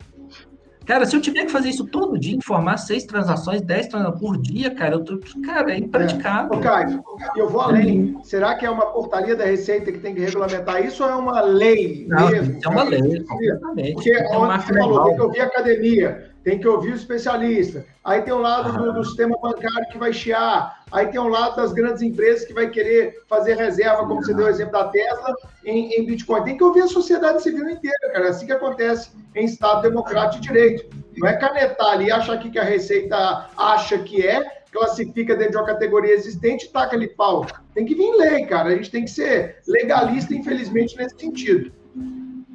Cara, 0.87 1.05
se 1.05 1.13
eu 1.13 1.21
tiver 1.21 1.43
que 1.43 1.51
fazer 1.51 1.67
isso 1.67 1.85
todo 1.85 2.17
dia, 2.17 2.33
informar 2.33 2.77
seis 2.77 3.03
transações, 3.03 3.61
dez 3.61 3.87
transações 3.87 4.21
por 4.21 4.37
dia, 4.41 4.73
cara, 4.73 4.95
eu 4.95 5.03
tô, 5.03 5.19
cara, 5.45 5.73
é 5.73 5.77
impraticável. 5.77 6.57
É. 6.57 6.61
Caio, 6.61 7.03
eu 7.35 7.49
vou 7.49 7.59
além. 7.59 8.17
Será 8.23 8.55
que 8.55 8.65
é 8.65 8.69
uma 8.69 8.85
portaria 8.85 9.35
da 9.35 9.43
Receita 9.43 9.91
que 9.91 9.97
tem 9.97 10.15
que 10.15 10.21
regulamentar 10.21 10.85
isso 10.85 11.03
ou 11.03 11.09
é 11.09 11.15
uma 11.15 11.41
lei 11.41 12.07
Não, 12.07 12.29
mesmo? 12.29 12.59
É 12.63 12.69
uma 12.69 12.83
lei, 12.83 13.21
completamente. 13.25 13.93
Porque 13.95 14.11
é 14.11 14.37
ontem 14.37 14.61
você 14.61 14.79
falou, 14.79 15.13
que 15.13 15.21
ouvir 15.21 15.41
academia, 15.41 16.31
tem 16.47 16.57
que 16.57 16.65
ouvir 16.65 16.93
o 16.93 16.95
especialista. 16.95 17.85
Aí 18.05 18.21
tem 18.21 18.33
um 18.33 18.39
lado 18.39 18.71
do, 18.71 18.93
do, 18.93 19.03
sistema 19.03 19.37
bancário 19.41 19.89
que 19.91 19.97
vai 19.97 20.13
chiar. 20.13 20.81
Aí 20.89 21.07
tem 21.07 21.19
um 21.19 21.27
lado 21.27 21.57
das 21.57 21.73
grandes 21.73 22.01
empresas 22.01 22.45
que 22.45 22.53
vai 22.53 22.69
querer 22.69 23.21
fazer 23.27 23.57
reserva, 23.57 24.07
como 24.07 24.23
você 24.23 24.33
deu 24.33 24.45
o 24.45 24.49
exemplo 24.49 24.71
da 24.71 24.85
Tesla, 24.87 25.35
em, 25.65 25.91
em 25.91 26.05
Bitcoin. 26.05 26.45
Tem 26.45 26.55
que 26.55 26.63
ouvir 26.63 26.83
a 26.83 26.87
sociedade 26.87 27.43
civil 27.43 27.69
inteira, 27.69 28.13
cara. 28.13 28.27
É 28.27 28.29
assim 28.29 28.45
que 28.45 28.53
acontece 28.53 29.11
em 29.35 29.43
Estado 29.43 29.81
democrático 29.81 30.41
de 30.41 30.47
direito. 30.47 30.89
Não 31.17 31.27
é 31.27 31.35
canetar 31.35 31.89
ali 31.89 32.09
achar 32.09 32.39
que 32.39 32.57
a 32.57 32.63
Receita 32.63 33.49
acha 33.57 33.97
que 33.97 34.25
é, 34.25 34.41
classifica 34.71 35.35
dentro 35.35 35.51
de 35.51 35.57
uma 35.57 35.65
categoria 35.65 36.13
existente 36.13 36.67
e 36.67 36.69
taca 36.69 36.95
ali 36.95 37.09
pau. 37.09 37.45
Tem 37.73 37.83
que 37.83 37.93
vir 37.93 38.09
lei, 38.15 38.45
cara. 38.45 38.69
A 38.69 38.75
gente 38.75 38.89
tem 38.89 39.03
que 39.03 39.11
ser 39.11 39.57
legalista, 39.67 40.33
infelizmente, 40.33 40.95
nesse 40.95 41.19
sentido. 41.19 41.73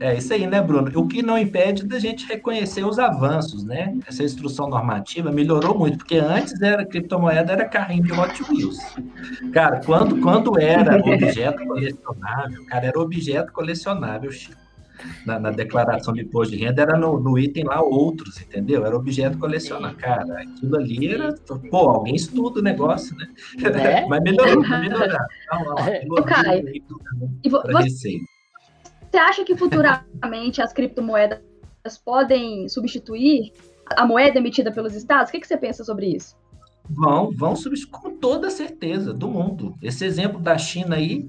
É 0.00 0.16
isso 0.16 0.32
aí, 0.32 0.46
né, 0.46 0.60
Bruno? 0.60 0.90
O 0.98 1.06
que 1.06 1.22
não 1.22 1.38
impede 1.38 1.84
da 1.86 1.98
gente 1.98 2.26
reconhecer 2.26 2.84
os 2.84 2.98
avanços, 2.98 3.62
né? 3.62 3.96
Essa 4.06 4.24
instrução 4.24 4.68
normativa 4.68 5.30
melhorou 5.30 5.78
muito, 5.78 5.98
porque 5.98 6.16
antes 6.16 6.60
era 6.60 6.84
criptomoeda, 6.84 7.52
era 7.52 7.64
carrinho 7.66 8.02
de 8.02 8.12
Hot 8.12 8.42
Wheels. 8.50 8.78
Cara, 9.52 9.80
quando, 9.84 10.20
quando 10.20 10.58
era 10.58 10.96
objeto 10.96 11.64
colecionável, 11.64 12.64
cara, 12.66 12.86
era 12.86 12.98
objeto 12.98 13.52
colecionável, 13.52 14.32
Chico. 14.32 14.60
Na, 15.26 15.36
na, 15.36 15.50
declaração 15.50 16.14
de 16.14 16.20
imposto 16.20 16.54
de 16.54 16.62
renda 16.62 16.82
era 16.82 16.96
no, 16.96 17.18
no, 17.18 17.36
item 17.36 17.64
lá 17.64 17.82
outros, 17.82 18.40
entendeu? 18.40 18.86
Era 18.86 18.94
objeto 18.94 19.36
colecionável. 19.36 19.98
Cara, 19.98 20.42
aquilo 20.42 20.76
ali 20.76 21.12
era. 21.12 21.34
Pô, 21.70 21.90
alguém 21.90 22.14
estuda 22.14 22.60
o 22.60 22.62
negócio, 22.62 23.16
né? 23.16 23.26
É? 23.64 24.06
Mas 24.06 24.22
melhorou, 24.22 24.62
melhorou. 24.62 25.06
Então, 25.06 25.64
ó, 25.66 25.82
melhorou 26.62 26.92
e 27.42 27.48
você, 27.48 28.20
você 29.12 29.18
acha 29.18 29.44
que 29.44 29.54
futuramente 29.54 30.62
as 30.62 30.72
criptomoedas 30.72 31.38
podem 32.02 32.66
substituir 32.66 33.52
a 33.94 34.06
moeda 34.06 34.38
emitida 34.38 34.72
pelos 34.72 34.94
estados? 34.94 35.28
O 35.28 35.32
que, 35.32 35.40
que 35.40 35.46
você 35.46 35.56
pensa 35.58 35.84
sobre 35.84 36.06
isso? 36.06 36.34
Vão, 36.88 37.30
vão 37.30 37.54
substituir 37.54 38.00
com 38.00 38.16
toda 38.16 38.48
certeza, 38.48 39.12
do 39.12 39.28
mundo. 39.28 39.76
Esse 39.82 40.06
exemplo 40.06 40.40
da 40.40 40.56
China 40.56 40.96
aí, 40.96 41.28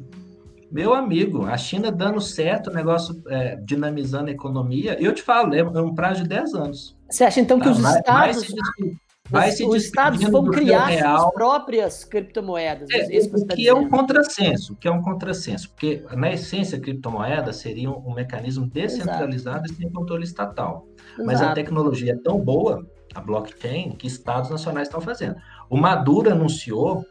meu 0.71 0.93
amigo, 0.93 1.45
a 1.45 1.57
China 1.57 1.91
dando 1.91 2.21
certo, 2.21 2.69
o 2.69 2.73
negócio 2.73 3.21
é, 3.27 3.57
dinamizando 3.57 4.29
a 4.29 4.33
economia, 4.33 4.97
eu 4.99 5.13
te 5.13 5.21
falo, 5.21 5.53
é 5.53 5.61
um 5.61 5.93
prazo 5.93 6.23
de 6.23 6.29
10 6.29 6.53
anos. 6.53 6.97
Você 7.09 7.25
acha 7.25 7.41
então 7.41 7.59
que 7.59 7.65
tá, 7.65 7.71
os 7.71 7.79
estados 7.79 8.47
Vai 8.47 8.97
os, 9.31 9.59
os 9.61 9.83
estados 9.85 10.21
vão 10.21 10.45
criar 10.45 10.85
real. 10.87 11.19
suas 11.19 11.33
próprias 11.33 12.03
criptomoedas. 12.03 12.89
É, 12.91 13.05
o 13.05 13.07
que, 13.07 13.45
tá 13.45 13.55
que 13.55 13.67
é 13.67 13.73
um 13.73 13.89
contrassenso, 13.89 14.75
que 14.75 14.87
é 14.87 14.91
um 14.91 15.01
contrassenso, 15.01 15.69
porque 15.69 16.03
na 16.11 16.33
essência 16.33 16.77
a 16.77 16.81
criptomoeda 16.81 17.53
seria 17.53 17.89
um, 17.89 18.09
um 18.09 18.13
mecanismo 18.13 18.67
descentralizado 18.67 19.65
Exato. 19.65 19.73
e 19.73 19.75
sem 19.75 19.91
controle 19.91 20.23
estatal. 20.23 20.87
Exato. 21.13 21.25
Mas 21.25 21.41
a 21.41 21.53
tecnologia 21.53 22.13
é 22.13 22.17
tão 22.17 22.37
boa, 22.39 22.85
a 23.15 23.21
blockchain, 23.21 23.91
que 23.91 24.07
estados 24.07 24.49
nacionais 24.49 24.87
estão 24.87 24.99
fazendo. 24.99 25.35
O 25.69 25.77
Maduro 25.77 26.29
anunciou, 26.29 27.05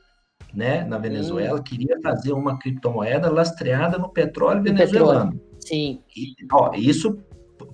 né, 0.53 0.85
na 0.85 0.99
Venezuela, 0.99 1.59
hum. 1.59 1.63
queria 1.63 1.99
fazer 2.03 2.33
uma 2.33 2.59
criptomoeda 2.59 3.31
lastreada 3.31 3.97
no 3.97 4.11
petróleo 4.11 4.63
venezuelano. 4.63 5.33
Petróleo. 5.33 5.53
Sim. 5.61 6.03
E, 6.15 6.35
ó, 6.53 6.73
isso 6.75 7.17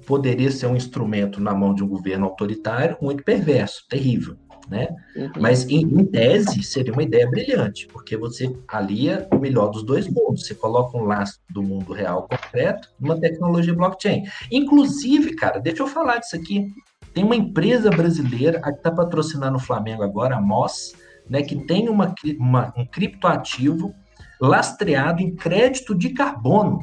poderia 0.09 0.51
ser 0.51 0.67
um 0.67 0.75
instrumento 0.75 1.39
na 1.39 1.55
mão 1.55 1.75
de 1.75 1.85
um 1.85 1.87
governo 1.87 2.25
autoritário 2.25 2.97
muito 2.99 3.23
perverso, 3.23 3.85
terrível, 3.91 4.39
né? 4.67 4.89
Uhum. 5.15 5.31
Mas, 5.39 5.69
em, 5.69 5.83
em, 5.83 6.05
tese, 6.07 6.63
seria 6.63 6.95
uma 6.95 7.03
ideia 7.03 7.29
brilhante, 7.29 7.87
porque 7.89 8.17
você 8.17 8.51
alia 8.67 9.29
o 9.31 9.39
melhor 9.39 9.69
dos 9.69 9.85
dois 9.85 10.09
mundos. 10.09 10.47
Você 10.47 10.55
coloca 10.55 10.97
um 10.97 11.03
laço 11.03 11.39
do 11.51 11.63
mundo 11.63 11.93
real 11.93 12.27
concreto 12.27 12.89
numa 12.99 13.21
tecnologia 13.21 13.75
blockchain. 13.75 14.25
Inclusive, 14.51 15.37
cara, 15.37 15.61
deixa 15.61 15.83
eu 15.83 15.87
falar 15.87 16.17
disso 16.17 16.37
aqui. 16.37 16.67
Tem 17.13 17.23
uma 17.23 17.37
empresa 17.37 17.91
brasileira 17.91 18.63
que 18.63 18.71
está 18.71 18.91
patrocinando 18.91 19.59
o 19.59 19.61
Flamengo 19.61 20.03
agora, 20.03 20.37
a 20.37 20.41
MOS, 20.41 20.95
né, 21.29 21.43
que 21.43 21.55
tem 21.67 21.91
uma, 21.91 22.15
uma, 22.39 22.73
um 22.79 22.87
criptoativo 22.87 23.95
lastreado 24.41 25.21
em 25.21 25.37
crédito 25.37 25.95
de 25.95 26.11
carbono. 26.11 26.81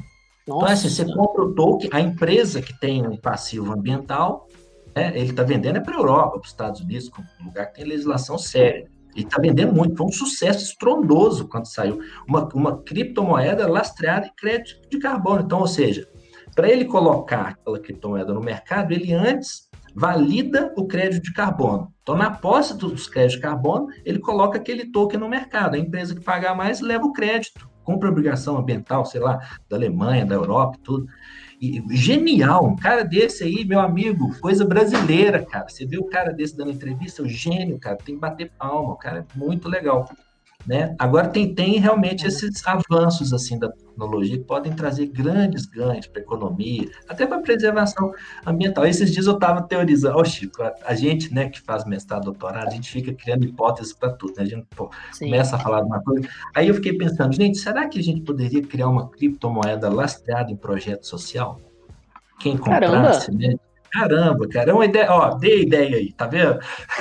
Nossa. 0.48 0.64
Então, 0.64 0.74
assim, 0.74 0.90
você 0.90 1.06
compra 1.06 1.44
o 1.44 1.54
token, 1.56 1.90
a 1.92 2.00
empresa 2.00 2.62
que 2.62 2.78
tem 2.80 3.06
um 3.06 3.18
passivo 3.18 3.74
ambiental, 3.74 4.48
né, 4.96 5.12
ele 5.16 5.32
está 5.32 5.44
vendendo 5.44 5.78
é 5.78 5.80
para 5.80 5.96
a 5.96 6.00
Europa, 6.00 6.32
para 6.32 6.42
os 6.42 6.48
Estados 6.48 6.82
Unidos, 6.82 7.12
um 7.42 7.46
lugar 7.46 7.68
que 7.68 7.76
tem 7.76 7.86
legislação 7.86 8.38
séria. 8.38 8.88
Ele 9.16 9.26
está 9.26 9.42
vendendo 9.42 9.74
muito, 9.74 9.96
foi 9.96 10.08
um 10.08 10.12
sucesso 10.12 10.64
estrondoso 10.64 11.48
quando 11.48 11.68
saiu. 11.68 12.00
Uma, 12.28 12.48
uma 12.54 12.82
criptomoeda 12.84 13.68
lastreada 13.68 14.28
em 14.28 14.36
crédito 14.36 14.90
de 14.90 15.00
carbono. 15.00 15.42
Então, 15.42 15.60
ou 15.60 15.68
seja, 15.68 16.08
para 16.54 16.70
ele 16.70 16.86
colocar 16.86 17.50
aquela 17.50 17.80
criptomoeda 17.80 18.34
no 18.34 18.42
mercado, 18.42 18.94
ele 18.94 19.14
antes 19.14 19.70
valida 19.96 20.74
o 20.76 20.86
crédito 20.86 21.24
de 21.24 21.34
carbono. 21.34 21.94
Então, 22.02 22.18
na 22.18 22.30
posse 22.30 22.78
dos 22.78 23.08
créditos 23.08 23.38
de 23.38 23.42
carbono, 23.42 23.88
ele 24.04 24.20
coloca 24.20 24.58
aquele 24.58 24.92
token 24.92 25.20
no 25.20 25.30
mercado. 25.30 25.76
A 25.76 25.80
empresa 25.80 26.14
que 26.14 26.22
pagar 26.22 26.54
mais 26.54 26.82
leva 26.82 27.06
o 27.06 27.14
crédito 27.14 27.70
compra 27.86 28.10
obrigação 28.10 28.58
ambiental, 28.58 29.06
sei 29.06 29.22
lá, 29.22 29.40
da 29.70 29.78
Alemanha, 29.78 30.26
da 30.26 30.36
Europa, 30.36 30.78
tudo. 30.84 31.08
E, 31.62 31.82
genial, 31.92 32.66
um 32.66 32.76
cara 32.76 33.04
desse 33.04 33.44
aí, 33.44 33.64
meu 33.64 33.80
amigo, 33.80 34.38
coisa 34.42 34.66
brasileira, 34.66 35.46
cara. 35.46 35.70
Você 35.70 35.86
vê 35.86 35.98
o 35.98 36.04
cara 36.04 36.34
desse 36.34 36.58
dando 36.58 36.72
entrevista, 36.72 37.24
o 37.24 37.30
gênio, 37.30 37.80
cara, 37.80 37.96
tem 37.96 38.16
que 38.16 38.22
bater 38.22 38.52
palma, 38.58 38.94
o 38.94 38.98
cara 38.98 39.20
é 39.20 39.38
muito 39.40 39.70
legal. 39.70 40.10
Né? 40.66 40.96
Agora 40.98 41.28
tem, 41.28 41.54
tem 41.54 41.80
realmente 41.80 42.26
esses 42.26 42.66
avanços 42.66 43.32
assim 43.32 43.60
da 43.60 43.70
tecnologia 43.70 44.38
que 44.38 44.44
podem 44.44 44.74
trazer 44.74 45.06
grandes 45.06 45.68
ganhos 45.68 46.08
para 46.08 46.22
a 46.22 46.24
economia, 46.24 46.90
até 47.08 47.28
para 47.28 47.38
a 47.38 47.42
preservação 47.42 48.12
ambiental. 48.44 48.84
Esses 48.86 49.12
dias 49.12 49.28
eu 49.28 49.36
estava 49.36 49.62
teorizando, 49.62 50.18
oh, 50.18 50.26
Chico, 50.26 50.64
a, 50.64 50.74
a, 50.84 50.96
gente 50.96 51.32
né, 51.32 51.50
que 51.50 51.62
faz 51.62 51.86
mestrado, 51.86 52.24
doutorado, 52.24 52.68
a 52.68 52.72
gente 52.72 52.90
fica 52.90 53.14
criando 53.14 53.46
hipóteses 53.46 53.94
para 53.94 54.10
tudo, 54.10 54.34
né? 54.38 54.44
a 54.44 54.46
gente 54.46 54.66
pô, 54.76 54.90
começa 55.20 55.56
a 55.56 55.60
falar 55.60 55.82
de 55.82 55.88
uma 55.88 56.02
coisa. 56.02 56.28
Aí 56.56 56.68
eu 56.68 56.74
fiquei 56.74 56.98
pensando, 56.98 57.34
gente, 57.34 57.60
será 57.60 57.88
que 57.88 58.00
a 58.00 58.04
gente 58.04 58.22
poderia 58.22 58.64
criar 58.64 58.90
uma 58.90 59.08
criptomoeda 59.08 59.88
lastreada 59.88 60.52
em 60.52 60.56
projeto 60.56 61.06
social? 61.06 61.60
Quem 62.40 62.58
comprasse, 62.58 63.28
Caramba. 63.28 63.48
né? 63.48 63.56
Caramba, 63.96 64.46
cara, 64.50 64.72
é 64.72 64.74
uma 64.74 64.84
ideia. 64.84 65.10
Ó, 65.10 65.36
dê 65.36 65.62
ideia 65.62 65.96
aí, 65.96 66.12
tá 66.12 66.28
vendo? 66.28 66.60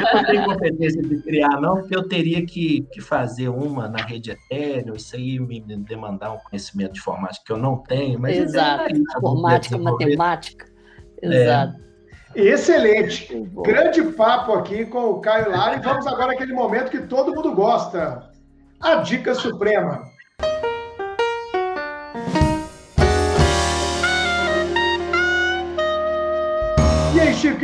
eu 0.00 0.14
não 0.14 0.24
tenho 0.24 0.44
competência 0.46 1.02
de 1.02 1.22
criar, 1.22 1.60
não, 1.60 1.76
porque 1.76 1.94
eu 1.94 2.08
teria 2.08 2.46
que, 2.46 2.88
que 2.90 3.00
fazer 3.02 3.50
uma 3.50 3.88
na 3.88 3.98
rede 3.98 4.30
Ethereum, 4.30 4.94
isso 4.94 5.14
aí 5.14 5.38
me 5.38 5.60
demandar 5.60 6.32
um 6.32 6.38
conhecimento 6.38 6.94
de 6.94 6.98
informática 6.98 7.44
que 7.44 7.52
eu 7.52 7.58
não 7.58 7.76
tenho. 7.76 8.18
Mas 8.18 8.38
Exato, 8.38 8.84
aí, 8.84 8.92
informática, 8.98 9.76
matemática. 9.76 10.66
É. 11.20 11.26
Exato. 11.26 11.82
É. 12.34 12.40
Excelente. 12.40 13.28
Grande 13.62 14.02
papo 14.12 14.54
aqui 14.54 14.86
com 14.86 15.10
o 15.10 15.20
Caio 15.20 15.50
Lara. 15.50 15.76
E 15.76 15.80
vamos 15.80 16.06
agora 16.06 16.32
àquele 16.32 16.54
momento 16.54 16.90
que 16.90 17.02
todo 17.02 17.34
mundo 17.34 17.54
gosta. 17.54 18.30
A 18.80 18.94
dica 18.96 19.34
suprema. 19.34 20.10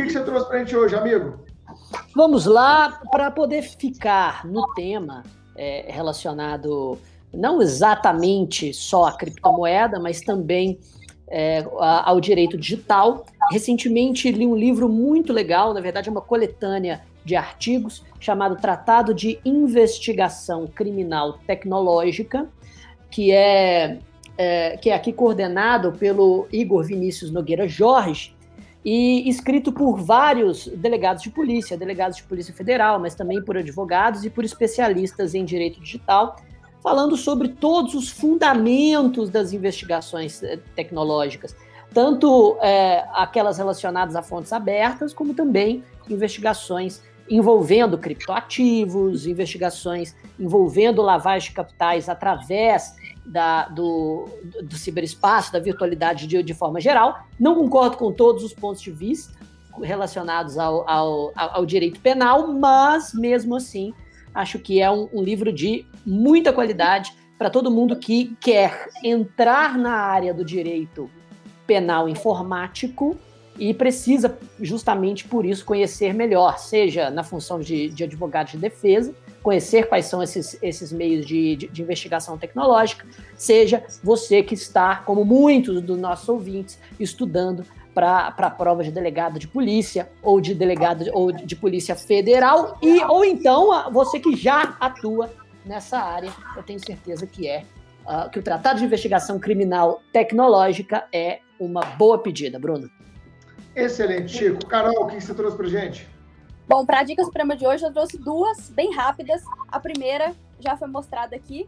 Que 0.09 0.13
você 0.13 0.23
trouxe 0.23 0.47
para 0.47 0.57
a 0.57 0.59
gente 0.59 0.75
hoje, 0.75 0.95
amigo? 0.95 1.39
Vamos 2.15 2.45
lá, 2.45 2.99
para 3.11 3.29
poder 3.29 3.61
ficar 3.61 4.45
no 4.45 4.73
tema 4.73 5.23
é, 5.55 5.85
relacionado 5.87 6.97
não 7.31 7.61
exatamente 7.61 8.73
só 8.73 9.05
à 9.05 9.11
criptomoeda, 9.11 9.99
mas 9.99 10.19
também 10.19 10.79
é, 11.27 11.63
ao 11.79 12.19
direito 12.19 12.57
digital. 12.57 13.23
Recentemente 13.51 14.31
li 14.31 14.47
um 14.47 14.55
livro 14.55 14.89
muito 14.89 15.31
legal, 15.31 15.73
na 15.73 15.79
verdade, 15.79 16.09
é 16.09 16.11
uma 16.11 16.21
coletânea 16.21 17.01
de 17.23 17.35
artigos 17.35 18.03
chamado 18.19 18.55
Tratado 18.55 19.13
de 19.13 19.39
Investigação 19.45 20.65
Criminal 20.65 21.33
Tecnológica, 21.45 22.49
que 23.11 23.31
é, 23.31 23.99
é, 24.35 24.77
que 24.77 24.89
é 24.89 24.95
aqui 24.95 25.13
coordenado 25.13 25.91
pelo 25.91 26.47
Igor 26.51 26.83
Vinícius 26.83 27.29
Nogueira 27.29 27.67
Jorge, 27.67 28.35
e 28.83 29.27
escrito 29.29 29.71
por 29.71 29.97
vários 29.97 30.67
delegados 30.67 31.21
de 31.21 31.29
polícia, 31.29 31.77
delegados 31.77 32.17
de 32.17 32.23
polícia 32.23 32.53
federal, 32.53 32.99
mas 32.99 33.13
também 33.13 33.43
por 33.43 33.57
advogados 33.57 34.23
e 34.23 34.29
por 34.29 34.45
especialistas 34.45 35.35
em 35.35 35.43
direito 35.43 35.81
digital, 35.81 36.37
falando 36.81 37.17
sobre 37.17 37.49
todos 37.49 37.93
os 37.93 38.09
fundamentos 38.09 39.29
das 39.29 39.51
investigações 39.51 40.41
eh, 40.41 40.59
tecnológicas, 40.75 41.55
tanto 41.93 42.57
é, 42.61 43.05
aquelas 43.13 43.57
relacionadas 43.57 44.15
a 44.15 44.21
fontes 44.21 44.53
abertas, 44.53 45.13
como 45.13 45.33
também 45.33 45.83
investigações 46.09 47.01
envolvendo 47.29 47.97
criptoativos, 47.97 49.27
investigações 49.27 50.15
envolvendo 50.39 51.01
lavagem 51.01 51.49
de 51.49 51.55
capitais 51.55 52.09
através 52.09 52.95
da, 53.29 53.67
do, 53.69 54.27
do 54.63 54.75
ciberespaço, 54.75 55.53
da 55.53 55.59
virtualidade 55.59 56.27
de, 56.27 56.41
de 56.41 56.53
forma 56.53 56.81
geral. 56.81 57.19
Não 57.39 57.55
concordo 57.55 57.97
com 57.97 58.11
todos 58.11 58.43
os 58.43 58.53
pontos 58.53 58.81
de 58.81 58.91
vista, 58.91 59.39
relacionados 59.81 60.57
ao, 60.57 60.89
ao, 60.89 61.31
ao 61.35 61.65
direito 61.65 61.99
penal, 61.99 62.47
mas 62.47 63.13
mesmo 63.13 63.55
assim 63.55 63.93
acho 64.33 64.59
que 64.59 64.81
é 64.81 64.89
um, 64.91 65.09
um 65.13 65.23
livro 65.23 65.51
de 65.51 65.85
muita 66.05 66.51
qualidade 66.51 67.13
para 67.37 67.49
todo 67.49 67.71
mundo 67.71 67.95
que 67.95 68.35
quer 68.41 68.89
entrar 69.03 69.77
na 69.77 69.93
área 69.93 70.33
do 70.33 70.43
direito 70.43 71.09
penal 71.65 72.09
informático 72.09 73.17
e 73.57 73.73
precisa 73.73 74.37
justamente 74.59 75.25
por 75.25 75.45
isso 75.45 75.65
conhecer 75.65 76.13
melhor, 76.13 76.57
seja 76.57 77.09
na 77.09 77.23
função 77.23 77.59
de, 77.59 77.89
de 77.89 78.03
advogado 78.03 78.51
de 78.51 78.57
defesa, 78.57 79.13
conhecer 79.41 79.87
quais 79.87 80.05
são 80.05 80.21
esses, 80.21 80.57
esses 80.61 80.91
meios 80.91 81.25
de, 81.25 81.55
de, 81.55 81.67
de, 81.67 81.81
investigação 81.81 82.37
tecnológica, 82.37 83.05
seja 83.35 83.83
você 84.03 84.43
que 84.43 84.53
está, 84.53 84.97
como 84.97 85.23
muitos 85.23 85.81
dos 85.81 85.97
nossos 85.97 86.27
ouvintes, 86.27 86.79
estudando 86.99 87.65
para 87.93 88.27
a 88.37 88.49
prova 88.49 88.83
de 88.83 88.91
delegado 88.91 89.39
de 89.39 89.47
polícia 89.47 90.09
ou 90.21 90.39
de 90.39 90.53
delegado 90.53 91.05
ou 91.13 91.31
de 91.31 91.55
polícia 91.55 91.95
federal 91.95 92.77
e 92.81 93.03
ou 93.03 93.25
então 93.25 93.91
você 93.91 94.19
que 94.19 94.35
já 94.35 94.75
atua 94.79 95.29
nessa 95.65 95.99
área, 95.99 96.31
eu 96.55 96.63
tenho 96.63 96.79
certeza 96.79 97.27
que 97.27 97.47
é 97.47 97.63
uh, 98.05 98.29
que 98.29 98.39
o 98.39 98.43
Tratado 98.43 98.79
de 98.79 98.85
Investigação 98.85 99.39
Criminal 99.39 100.01
Tecnológica 100.13 101.07
é 101.11 101.39
uma 101.59 101.81
boa 101.81 102.19
pedida, 102.19 102.57
Bruno. 102.57 102.89
Excelente, 103.75 104.31
Chico. 104.31 104.65
Carol, 104.65 105.03
o 105.03 105.07
que 105.07 105.19
você 105.19 105.33
trouxe 105.33 105.57
para 105.57 105.67
gente? 105.67 106.07
Bom, 106.69 106.85
para 106.85 106.99
a 106.99 107.03
Dica 107.03 107.25
Suprema 107.25 107.57
de 107.57 107.65
hoje, 107.65 107.83
eu 107.83 107.91
trouxe 107.91 108.15
duas 108.15 108.69
bem 108.69 108.93
rápidas. 108.93 109.41
A 109.69 109.79
primeira 109.79 110.35
já 110.59 110.77
foi 110.77 110.87
mostrada 110.87 111.35
aqui, 111.35 111.67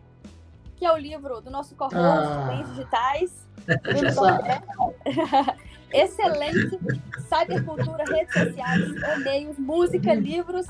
que 0.78 0.86
é 0.86 0.94
o 0.94 0.96
livro 0.96 1.42
do 1.42 1.50
nosso 1.50 1.74
co 1.74 1.86
ah. 1.92 2.46
Bens 2.48 2.70
Digitais. 2.70 3.48
Excelente. 5.92 6.80
Cybercultura, 7.28 8.04
redes 8.06 8.32
sociais, 8.32 8.92
e-mails, 9.18 9.58
música, 9.58 10.14
livros, 10.14 10.68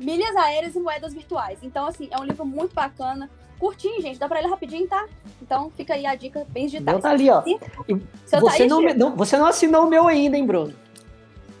milhas 0.00 0.34
aéreas 0.36 0.74
e 0.74 0.80
moedas 0.80 1.12
virtuais. 1.12 1.58
Então, 1.62 1.86
assim, 1.86 2.08
é 2.10 2.18
um 2.18 2.24
livro 2.24 2.46
muito 2.46 2.74
bacana. 2.74 3.28
Curtinho, 3.58 4.00
gente, 4.00 4.18
dá 4.18 4.26
para 4.26 4.40
ler 4.40 4.48
rapidinho, 4.48 4.88
tá? 4.88 5.06
Então 5.42 5.70
fica 5.76 5.92
aí 5.92 6.06
a 6.06 6.14
dica 6.14 6.46
bem 6.48 6.64
digitais. 6.64 6.96
Então 6.96 7.00
tá 7.02 7.10
ali, 7.10 7.28
ó. 7.28 7.42
Você, 7.42 8.40
tá 8.40 8.52
aí, 8.52 8.66
não, 8.66 8.80
não, 8.80 9.14
você 9.14 9.36
não 9.36 9.46
assinou 9.46 9.84
o 9.84 9.90
meu 9.90 10.08
ainda, 10.08 10.34
hein, 10.34 10.46
Bruno? 10.46 10.74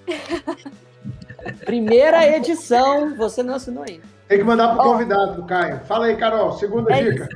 Primeira 1.64 2.26
edição, 2.36 3.14
você 3.16 3.42
não 3.42 3.54
assinou 3.54 3.84
ainda. 3.88 4.16
Tem 4.28 4.38
que 4.38 4.44
mandar 4.44 4.74
pro 4.74 4.82
convidado, 4.82 5.44
Caio. 5.44 5.80
Fala 5.84 6.06
aí, 6.06 6.16
Carol, 6.16 6.52
segunda 6.52 6.92
é 6.92 7.04
dica. 7.04 7.28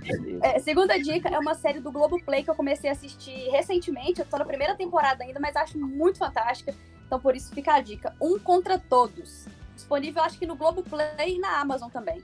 É, 0.42 0.58
segunda 0.58 0.98
dica 0.98 1.28
é 1.28 1.38
uma 1.38 1.54
série 1.54 1.78
do 1.78 1.92
Globoplay 1.92 2.42
que 2.42 2.50
eu 2.50 2.54
comecei 2.54 2.90
a 2.90 2.92
assistir 2.92 3.48
recentemente. 3.50 4.20
Eu 4.20 4.26
tô 4.26 4.36
na 4.36 4.44
primeira 4.44 4.74
temporada 4.74 5.22
ainda, 5.22 5.38
mas 5.38 5.54
acho 5.54 5.78
muito 5.78 6.18
fantástica. 6.18 6.74
Então, 7.06 7.20
por 7.20 7.36
isso 7.36 7.54
fica 7.54 7.74
a 7.74 7.80
dica. 7.80 8.14
Um 8.20 8.38
contra 8.38 8.76
Todos. 8.76 9.46
Disponível, 9.74 10.22
acho 10.22 10.38
que 10.38 10.46
no 10.46 10.56
Globoplay 10.56 11.36
e 11.36 11.38
na 11.38 11.60
Amazon 11.60 11.88
também. 11.90 12.22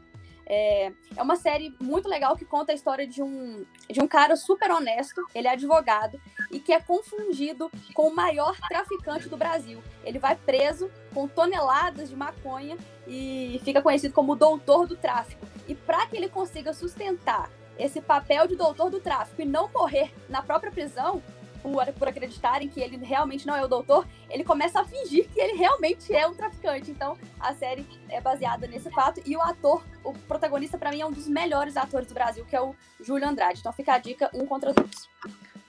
É, 0.48 0.92
é 1.16 1.22
uma 1.22 1.34
série 1.34 1.74
muito 1.80 2.08
legal 2.08 2.36
que 2.36 2.44
conta 2.44 2.70
a 2.70 2.74
história 2.74 3.06
de 3.06 3.20
um, 3.20 3.66
de 3.90 4.00
um 4.00 4.06
cara 4.06 4.36
super 4.36 4.70
honesto, 4.70 5.26
ele 5.34 5.48
é 5.48 5.50
advogado, 5.50 6.20
e 6.52 6.60
que 6.60 6.72
é 6.72 6.80
confundido 6.80 7.70
com 7.92 8.08
o 8.08 8.14
maior 8.14 8.56
traficante 8.68 9.28
do 9.28 9.36
Brasil. 9.36 9.82
Ele 10.04 10.18
vai 10.20 10.36
preso 10.36 10.90
com 11.12 11.26
toneladas 11.26 12.08
de 12.08 12.14
maconha 12.14 12.76
e 13.06 13.60
fica 13.64 13.82
conhecido 13.82 14.14
como 14.14 14.32
o 14.32 14.36
doutor 14.36 14.86
do 14.86 14.96
tráfico. 14.96 15.44
E 15.66 15.74
para 15.74 16.06
que 16.06 16.16
ele 16.16 16.28
consiga 16.28 16.72
sustentar 16.72 17.50
esse 17.78 18.00
papel 18.00 18.46
de 18.46 18.56
doutor 18.56 18.90
do 18.90 19.00
tráfico 19.00 19.42
e 19.42 19.44
não 19.44 19.68
morrer 19.68 20.12
na 20.28 20.42
própria 20.42 20.72
prisão, 20.72 21.22
por, 21.66 21.84
por 21.94 22.08
acreditarem 22.08 22.68
que 22.68 22.80
ele 22.80 22.96
realmente 22.98 23.44
não 23.44 23.56
é 23.56 23.64
o 23.64 23.66
doutor, 23.66 24.06
ele 24.30 24.44
começa 24.44 24.80
a 24.80 24.84
fingir 24.84 25.28
que 25.28 25.40
ele 25.40 25.58
realmente 25.58 26.14
é 26.14 26.24
um 26.26 26.32
traficante. 26.32 26.92
Então, 26.92 27.18
a 27.40 27.52
série 27.54 27.84
é 28.08 28.20
baseada 28.20 28.68
nesse 28.68 28.88
fato. 28.90 29.20
E 29.26 29.36
o 29.36 29.42
ator, 29.42 29.82
o 30.04 30.12
protagonista, 30.12 30.78
para 30.78 30.92
mim, 30.92 31.00
é 31.00 31.06
um 31.06 31.10
dos 31.10 31.26
melhores 31.26 31.76
atores 31.76 32.06
do 32.06 32.14
Brasil, 32.14 32.44
que 32.44 32.54
é 32.54 32.60
o 32.60 32.74
Júlio 33.00 33.26
Andrade. 33.26 33.58
Então, 33.58 33.72
fica 33.72 33.94
a 33.94 33.98
dica, 33.98 34.30
um 34.32 34.46
contra 34.46 34.72
todos. 34.72 35.08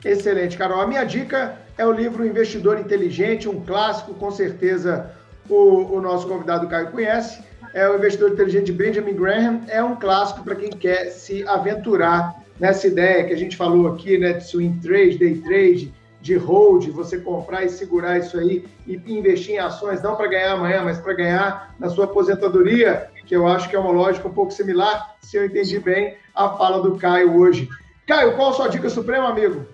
Excelente, 0.06 0.56
Carol. 0.56 0.82
A 0.82 0.86
minha 0.86 1.04
dica 1.04 1.60
é 1.76 1.86
o 1.86 1.92
livro 1.92 2.26
Investidor 2.26 2.80
Inteligente, 2.80 3.50
um 3.50 3.66
clássico, 3.66 4.14
com 4.14 4.30
certeza 4.30 5.12
o, 5.50 5.96
o 5.96 6.02
nosso 6.02 6.28
convidado 6.28 6.68
Caio 6.68 6.92
conhece. 6.92 7.42
É 7.74 7.90
o 7.90 7.96
Investidor 7.96 8.32
Inteligente 8.32 8.68
de 8.68 8.74
Benjamin 8.74 9.16
Graham. 9.16 9.62
É 9.68 9.84
um 9.84 9.96
clássico 9.96 10.44
para 10.44 10.56
quem 10.56 10.70
quer 10.70 11.10
se 11.10 11.48
aventurar 11.48 12.36
nessa 12.60 12.88
ideia 12.88 13.26
que 13.26 13.34
a 13.34 13.38
gente 13.38 13.56
falou 13.56 13.88
aqui, 13.88 14.18
né, 14.18 14.34
de 14.34 14.46
swing 14.46 14.80
trade, 14.80 15.18
day 15.18 15.36
trade, 15.40 15.94
de 16.22 16.36
hold, 16.36 16.90
você 16.90 17.20
comprar 17.20 17.64
e 17.64 17.70
segurar 17.70 18.18
isso 18.18 18.38
aí 18.38 18.66
e 18.86 18.96
investir 19.08 19.56
em 19.56 19.60
ações, 19.60 20.02
não 20.02 20.16
para 20.16 20.28
ganhar 20.28 20.54
amanhã, 20.54 20.84
mas 20.84 20.98
para 20.98 21.14
ganhar 21.14 21.76
na 21.80 21.90
sua 21.90 22.06
aposentadoria, 22.06 23.10
que 23.26 23.36
eu 23.36 23.48
acho 23.48 23.70
que 23.70 23.76
é 23.76 23.80
uma 23.80 23.92
lógica 23.92 24.28
um 24.28 24.34
pouco 24.34 24.52
similar, 24.52 25.16
se 25.22 25.38
eu 25.38 25.46
entendi 25.46 25.80
bem 25.80 26.16
a 26.34 26.50
fala 26.50 26.82
do 26.82 26.98
Caio 26.98 27.38
hoje. 27.38 27.70
Caio, 28.08 28.36
qual 28.36 28.50
a 28.50 28.54
sua 28.54 28.68
dica 28.68 28.90
suprema, 28.90 29.30
amigo? 29.30 29.66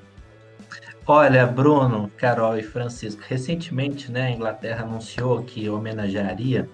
Olha, 1.06 1.46
Bruno, 1.46 2.10
Carol 2.18 2.58
e 2.58 2.64
Francisco, 2.64 3.22
recentemente 3.28 4.12
né, 4.12 4.28
a 4.28 4.32
Inglaterra 4.32 4.84
anunciou 4.84 5.44
que 5.44 5.70
homenagearia 5.70 6.70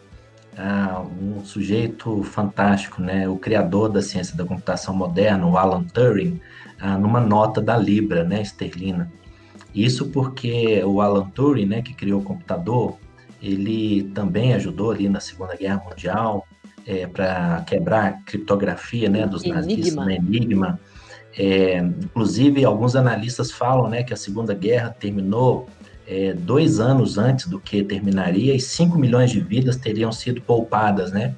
ah, 0.57 1.03
um 1.21 1.43
sujeito 1.43 2.23
fantástico, 2.23 3.01
né, 3.01 3.27
o 3.27 3.37
criador 3.37 3.89
da 3.89 4.01
ciência 4.01 4.35
da 4.35 4.45
computação 4.45 4.93
moderna, 4.93 5.45
o 5.45 5.57
Alan 5.57 5.83
Turing, 5.83 6.39
ah, 6.79 6.97
numa 6.97 7.19
nota 7.19 7.61
da 7.61 7.77
Libra, 7.77 8.23
né, 8.23 8.41
esterlina. 8.41 9.11
Isso 9.73 10.09
porque 10.09 10.83
o 10.83 11.01
Alan 11.01 11.29
Turing, 11.29 11.65
né, 11.65 11.81
que 11.81 11.93
criou 11.93 12.21
o 12.21 12.23
computador, 12.23 12.97
ele 13.41 14.03
também 14.13 14.53
ajudou 14.53 14.91
ali 14.91 15.07
na 15.07 15.19
Segunda 15.19 15.55
Guerra 15.55 15.81
Mundial 15.87 16.45
é, 16.85 17.07
para 17.07 17.63
quebrar 17.67 18.05
a 18.05 18.11
criptografia, 18.11 19.09
né, 19.09 19.25
dos 19.25 19.43
Enigma. 19.43 19.61
nazistas, 19.61 19.95
no 19.95 20.11
Enigma. 20.11 20.79
É, 21.37 21.77
inclusive, 21.77 22.65
alguns 22.65 22.95
analistas 22.95 23.51
falam, 23.51 23.89
né, 23.89 24.03
que 24.03 24.13
a 24.13 24.17
Segunda 24.17 24.53
Guerra 24.53 24.89
terminou 24.89 25.69
é, 26.09 26.33
dois 26.33 26.79
anos 26.79 27.19
antes 27.19 27.45
do 27.45 27.59
que 27.59 27.83
terminaria 27.83 28.55
e 28.55 28.59
5 28.59 28.97
milhões 28.97 29.29
de 29.29 29.39
vidas 29.39 29.75
teriam 29.75 30.11
sido 30.11 30.41
poupadas, 30.41 31.11
né? 31.11 31.35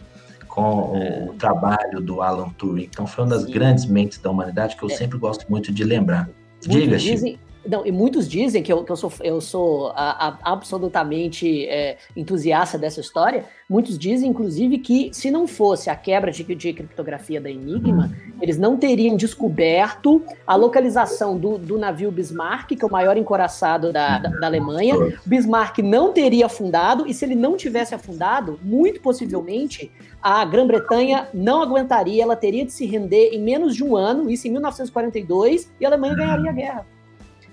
Com 0.48 0.96
é. 0.96 1.28
o 1.30 1.34
trabalho 1.34 2.00
do 2.00 2.22
Alan 2.22 2.50
Turing. 2.58 2.88
Então, 2.90 3.06
foi 3.06 3.26
uma 3.26 3.32
das 3.32 3.44
Sim. 3.44 3.52
grandes 3.52 3.86
mentes 3.86 4.18
da 4.18 4.32
humanidade 4.32 4.78
que 4.78 4.84
eu 4.84 4.90
é. 4.90 4.94
sempre 4.94 5.18
gosto 5.18 5.46
muito 5.50 5.74
de 5.74 5.84
lembrar. 5.84 6.30
Diga, 6.66 6.98
dizem, 6.98 7.38
não, 7.66 7.86
e 7.86 7.91
muitos 7.91 8.28
dizem 8.28 8.64
que 8.64 8.74
eu, 8.74 8.84
que 8.84 8.91
eu 8.91 8.95
sou, 8.95 9.12
eu 9.22 9.39
sou 9.39 9.89
a, 9.89 10.28
a, 10.28 10.51
absolutamente 10.51 11.68
é, 11.68 11.97
entusiasta 12.16 12.78
dessa 12.78 12.99
história. 12.99 13.45
Muitos 13.70 13.97
dizem, 13.97 14.30
inclusive, 14.30 14.80
que 14.80 15.12
se 15.14 15.30
não 15.30 15.47
fosse 15.47 15.89
a 15.89 15.95
quebra 15.95 16.32
de, 16.32 16.43
de 16.43 16.74
criptografia 16.74 17.39
da 17.39 17.49
Enigma, 17.49 18.12
eles 18.41 18.57
não 18.57 18.78
teriam 18.78 19.16
descoberto 19.16 20.24
a 20.45 20.55
localização 20.55 21.38
do, 21.38 21.57
do 21.57 21.78
navio 21.78 22.12
Bismarck, 22.12 22.70
que 22.70 22.84
é 22.84 22.88
o 22.88 22.91
maior 22.91 23.16
encoraçado 23.16 23.93
da, 23.93 24.18
da, 24.18 24.30
da 24.30 24.47
Alemanha. 24.47 24.95
Bismarck 25.26 25.80
não 25.80 26.12
teria 26.12 26.47
afundado, 26.47 27.07
e 27.07 27.14
se 27.14 27.24
ele 27.24 27.36
não 27.36 27.55
tivesse 27.55 27.93
afundado, 27.93 28.59
muito 28.64 29.01
possivelmente 29.01 29.91
a 30.22 30.43
Grã-Bretanha 30.45 31.28
não 31.34 31.62
aguentaria, 31.62 32.24
ela 32.24 32.36
teria 32.36 32.66
de 32.66 32.72
se 32.72 32.86
render 32.86 33.30
em 33.34 33.41
menos 33.41 33.76
de 33.76 33.84
um 33.84 33.95
ano, 33.95 34.30
isso 34.30 34.47
em 34.47 34.51
1942, 34.51 35.72
e 35.80 35.86
a 35.86 35.89
Alemanha 35.89 36.16
ganharia 36.16 36.49
a 36.49 36.53
guerra. 36.53 37.01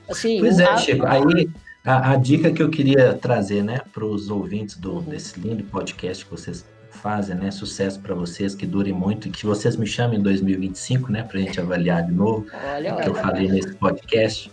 Assim, 0.08 0.40
pois 0.40 0.58
é, 0.58 0.76
Chico. 0.78 1.06
Aí 1.06 1.48
a, 1.84 2.12
a, 2.12 2.16
dica 2.16 2.50
que 2.50 2.62
eu 2.62 2.68
queria 2.68 3.14
trazer, 3.14 3.62
né, 3.62 3.80
para 3.92 4.04
os 4.04 4.28
ouvintes 4.30 4.76
do, 4.76 4.94
uhum. 4.94 5.02
desse 5.02 5.38
lindo 5.38 5.64
podcast 5.64 6.24
que 6.24 6.30
vocês 6.30 6.64
fazem, 6.90 7.36
né, 7.36 7.50
sucesso 7.50 8.00
para 8.00 8.14
vocês, 8.14 8.54
que 8.54 8.66
dure 8.66 8.92
muito 8.92 9.28
e 9.28 9.30
que 9.30 9.46
vocês 9.46 9.76
me 9.76 9.86
chamem 9.86 10.18
em 10.18 10.22
2025, 10.22 11.12
né, 11.12 11.22
para 11.22 11.38
a 11.38 11.40
gente 11.40 11.60
avaliar 11.60 12.04
de 12.04 12.12
novo 12.12 12.46
olha, 12.52 12.92
o 12.92 12.96
que 12.96 13.02
olha, 13.02 13.08
eu 13.08 13.14
falei 13.14 13.46
olha. 13.46 13.54
nesse 13.54 13.74
podcast. 13.74 14.50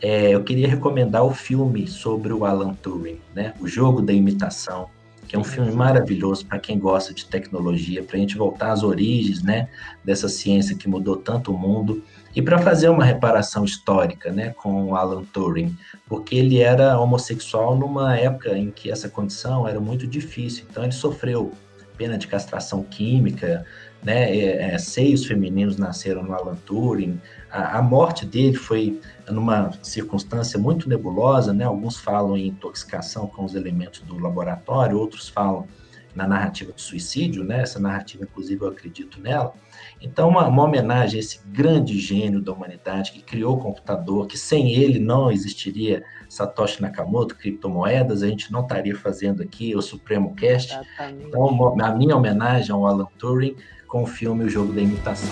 É, 0.00 0.30
eu 0.30 0.42
queria 0.42 0.66
recomendar 0.66 1.24
o 1.24 1.32
filme 1.32 1.86
sobre 1.86 2.32
o 2.32 2.44
Alan 2.44 2.74
Turing, 2.74 3.20
né, 3.34 3.54
o 3.60 3.68
jogo 3.68 4.02
da 4.02 4.12
imitação, 4.12 4.88
que 5.28 5.36
é 5.36 5.38
um 5.38 5.44
filme 5.44 5.70
maravilhoso 5.70 6.44
para 6.46 6.58
quem 6.58 6.78
gosta 6.78 7.14
de 7.14 7.26
tecnologia, 7.26 8.02
para 8.02 8.16
a 8.16 8.20
gente 8.20 8.36
voltar 8.36 8.72
às 8.72 8.82
origens, 8.82 9.42
né, 9.42 9.68
dessa 10.02 10.28
ciência 10.28 10.76
que 10.76 10.88
mudou 10.88 11.16
tanto 11.16 11.54
o 11.54 11.58
mundo 11.58 12.02
e 12.34 12.40
para 12.40 12.58
fazer 12.58 12.88
uma 12.88 13.04
reparação 13.04 13.64
histórica 13.64 14.30
né, 14.32 14.50
com 14.50 14.94
Alan 14.96 15.24
Turing, 15.24 15.76
porque 16.08 16.36
ele 16.36 16.58
era 16.58 16.98
homossexual 16.98 17.76
numa 17.76 18.16
época 18.16 18.56
em 18.56 18.70
que 18.70 18.90
essa 18.90 19.08
condição 19.08 19.66
era 19.68 19.80
muito 19.80 20.06
difícil, 20.06 20.64
então 20.70 20.82
ele 20.82 20.92
sofreu 20.92 21.52
pena 21.96 22.16
de 22.16 22.26
castração 22.26 22.82
química, 22.82 23.66
né, 24.02 24.36
é, 24.36 24.74
é, 24.74 24.78
seios 24.78 25.24
femininos 25.24 25.76
nasceram 25.76 26.22
no 26.22 26.34
Alan 26.34 26.56
Turing, 26.66 27.20
a, 27.50 27.78
a, 27.78 27.82
morte 27.82 28.26
dele 28.26 28.56
foi 28.56 29.00
numa 29.30 29.70
circunstância 29.82 30.58
muito 30.58 30.88
nebulosa, 30.88 31.52
né, 31.52 31.64
alguns 31.64 31.98
falam 31.98 32.36
em 32.36 32.48
intoxicação 32.48 33.26
com 33.26 33.44
os 33.44 33.54
elementos 33.54 34.00
do 34.00 34.18
laboratório, 34.18 34.98
outros 34.98 35.28
falam 35.28 35.68
na 36.14 36.26
narrativa 36.26 36.72
do 36.72 36.80
suicídio, 36.80 37.42
né? 37.44 37.62
Essa 37.62 37.80
narrativa, 37.80 38.24
inclusive, 38.24 38.62
eu 38.62 38.68
acredito 38.68 39.20
nela. 39.20 39.54
Então, 40.00 40.28
uma, 40.28 40.46
uma, 40.46 40.64
homenagem 40.64 41.18
a 41.18 41.20
esse 41.20 41.40
grande 41.46 41.98
gênio 41.98 42.40
da 42.40 42.52
humanidade 42.52 43.12
que 43.12 43.22
criou 43.22 43.56
o 43.56 43.60
computador, 43.60 44.26
que 44.26 44.36
sem 44.36 44.74
ele 44.74 44.98
não 44.98 45.30
existiria 45.30 46.02
Satoshi 46.28 46.82
Nakamoto, 46.82 47.36
criptomoedas, 47.36 48.22
a 48.22 48.28
gente 48.28 48.52
não 48.52 48.62
estaria 48.62 48.96
fazendo 48.96 49.42
aqui 49.42 49.74
o 49.74 49.82
Supremo 49.82 50.34
Cast. 50.34 50.72
Exatamente. 50.72 51.26
Então, 51.26 51.80
a 51.80 51.94
minha 51.94 52.16
homenagem 52.16 52.72
ao 52.72 52.86
Alan 52.86 53.08
Turing 53.18 53.56
com 53.86 54.02
o 54.02 54.06
filme 54.06 54.44
O 54.44 54.48
Jogo 54.48 54.72
da 54.72 54.80
Imitação. 54.80 55.30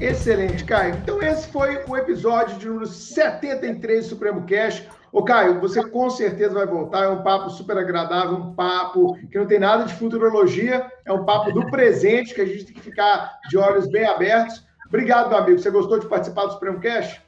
Excelente, 0.00 0.64
Caio. 0.64 0.94
Então, 0.94 1.20
esse 1.20 1.48
foi 1.48 1.82
o 1.88 1.96
episódio 1.96 2.56
de 2.56 2.66
número 2.66 2.86
73 2.86 4.04
do 4.04 4.08
Supremo 4.10 4.46
Cash. 4.46 4.84
Ô, 5.12 5.22
Caio, 5.22 5.60
você 5.60 5.82
com 5.82 6.10
certeza 6.10 6.54
vai 6.54 6.66
voltar. 6.66 7.04
É 7.04 7.08
um 7.08 7.22
papo 7.22 7.50
super 7.50 7.78
agradável, 7.78 8.36
um 8.36 8.52
papo 8.52 9.16
que 9.30 9.38
não 9.38 9.46
tem 9.46 9.58
nada 9.58 9.84
de 9.84 9.94
futurologia, 9.94 10.86
é 11.04 11.12
um 11.12 11.24
papo 11.24 11.52
do 11.52 11.70
presente 11.70 12.34
que 12.34 12.40
a 12.40 12.46
gente 12.46 12.66
tem 12.66 12.74
que 12.74 12.80
ficar 12.80 13.38
de 13.48 13.56
olhos 13.56 13.88
bem 13.88 14.04
abertos. 14.04 14.64
Obrigado, 14.86 15.28
meu 15.28 15.38
amigo. 15.38 15.58
Você 15.58 15.70
gostou 15.70 15.98
de 15.98 16.06
participar 16.06 16.46
do 16.46 16.52
Supremo 16.52 16.80
Cash? 16.80 17.20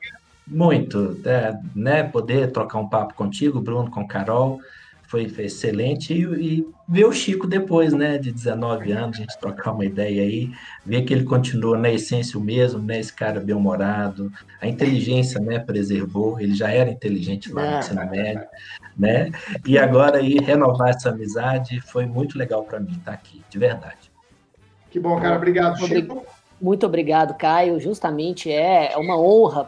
Muito, 0.46 1.20
é, 1.24 1.56
né? 1.74 2.02
Poder 2.02 2.50
trocar 2.52 2.78
um 2.78 2.88
papo 2.88 3.14
contigo, 3.14 3.60
Bruno, 3.60 3.90
com 3.90 4.06
Carol 4.06 4.60
foi, 5.10 5.28
foi 5.28 5.46
excelente. 5.46 6.14
E, 6.14 6.22
e, 6.22 6.68
ver 6.88 7.04
o 7.04 7.12
Chico 7.12 7.48
depois, 7.48 7.92
né, 7.92 8.16
de 8.16 8.30
19 8.30 8.92
anos, 8.92 9.16
a 9.16 9.20
gente 9.20 9.38
trocar 9.40 9.72
uma 9.72 9.84
ideia 9.84 10.22
aí, 10.22 10.52
ver 10.86 11.02
que 11.02 11.12
ele 11.12 11.24
continua 11.24 11.76
na 11.76 11.90
essência 11.90 12.38
o 12.38 12.40
mesmo, 12.40 12.80
né, 12.80 13.00
esse 13.00 13.12
cara 13.12 13.40
bem-humorado, 13.40 14.32
a 14.60 14.68
inteligência, 14.68 15.40
né, 15.40 15.58
preservou, 15.58 16.38
ele 16.38 16.54
já 16.54 16.70
era 16.70 16.88
inteligente 16.88 17.52
lá 17.52 17.62
no 17.62 17.76
é. 17.76 17.78
ensino 17.80 18.10
médio, 18.10 18.46
né, 18.96 19.32
e 19.66 19.76
agora 19.76 20.18
aí 20.18 20.38
renovar 20.38 20.90
essa 20.90 21.10
amizade 21.10 21.80
foi 21.80 22.06
muito 22.06 22.38
legal 22.38 22.62
para 22.62 22.78
mim 22.78 22.92
estar 22.92 23.10
tá 23.10 23.12
aqui, 23.12 23.42
de 23.50 23.58
verdade. 23.58 24.12
Que 24.90 25.00
bom, 25.00 25.20
cara, 25.20 25.36
obrigado, 25.36 25.76
Chico. 25.86 26.24
Muito 26.60 26.84
obrigado, 26.84 27.34
Caio. 27.34 27.80
Justamente 27.80 28.52
é 28.52 28.92
uma 28.96 29.18
honra 29.18 29.64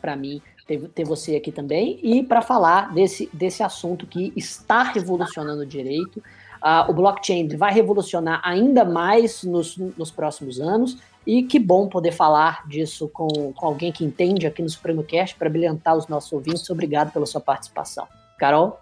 para 0.00 0.16
mim 0.16 0.40
ter, 0.70 0.88
ter 0.90 1.04
você 1.04 1.34
aqui 1.34 1.50
também, 1.50 1.98
e 2.00 2.22
para 2.22 2.40
falar 2.40 2.94
desse, 2.94 3.28
desse 3.32 3.60
assunto 3.60 4.06
que 4.06 4.32
está 4.36 4.84
revolucionando 4.84 5.62
o 5.62 5.66
direito. 5.66 6.22
Uh, 6.62 6.90
o 6.90 6.92
blockchain 6.92 7.48
vai 7.56 7.72
revolucionar 7.72 8.40
ainda 8.44 8.84
mais 8.84 9.42
nos, 9.42 9.76
nos 9.76 10.12
próximos 10.12 10.60
anos, 10.60 10.98
e 11.26 11.42
que 11.42 11.58
bom 11.58 11.88
poder 11.88 12.12
falar 12.12 12.68
disso 12.68 13.08
com, 13.08 13.52
com 13.52 13.66
alguém 13.66 13.90
que 13.90 14.04
entende 14.04 14.46
aqui 14.46 14.62
no 14.62 14.68
Supremo 14.68 15.02
Cast 15.02 15.34
para 15.36 15.50
brilhantar 15.50 15.96
os 15.96 16.06
nossos 16.06 16.32
ouvintes. 16.32 16.70
Obrigado 16.70 17.12
pela 17.12 17.26
sua 17.26 17.40
participação. 17.40 18.06
Carol? 18.38 18.78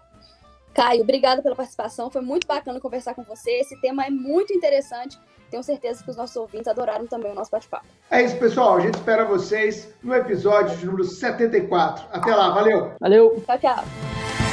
Caio, 0.73 1.01
obrigado 1.01 1.41
pela 1.41 1.55
participação. 1.55 2.11
Foi 2.11 2.21
muito 2.21 2.45
bacana 2.45 2.79
conversar 2.79 3.15
com 3.15 3.23
você. 3.23 3.49
Esse 3.51 3.79
tema 3.81 4.05
é 4.05 4.09
muito 4.09 4.53
interessante. 4.53 5.17
Tenho 5.49 5.63
certeza 5.63 6.03
que 6.03 6.09
os 6.09 6.17
nossos 6.17 6.35
ouvintes 6.35 6.67
adoraram 6.67 7.07
também 7.07 7.31
o 7.31 7.35
nosso 7.35 7.51
bate-papo. 7.51 7.85
É 8.09 8.21
isso, 8.21 8.37
pessoal. 8.37 8.77
A 8.77 8.81
gente 8.81 8.95
espera 8.95 9.25
vocês 9.25 9.93
no 10.03 10.13
episódio 10.13 10.77
de 10.77 10.85
número 10.85 11.03
74. 11.03 12.05
Até 12.11 12.35
lá, 12.35 12.49
valeu! 12.51 12.91
Valeu! 12.99 13.43
Tchau, 13.45 13.57
tchau! 13.59 14.48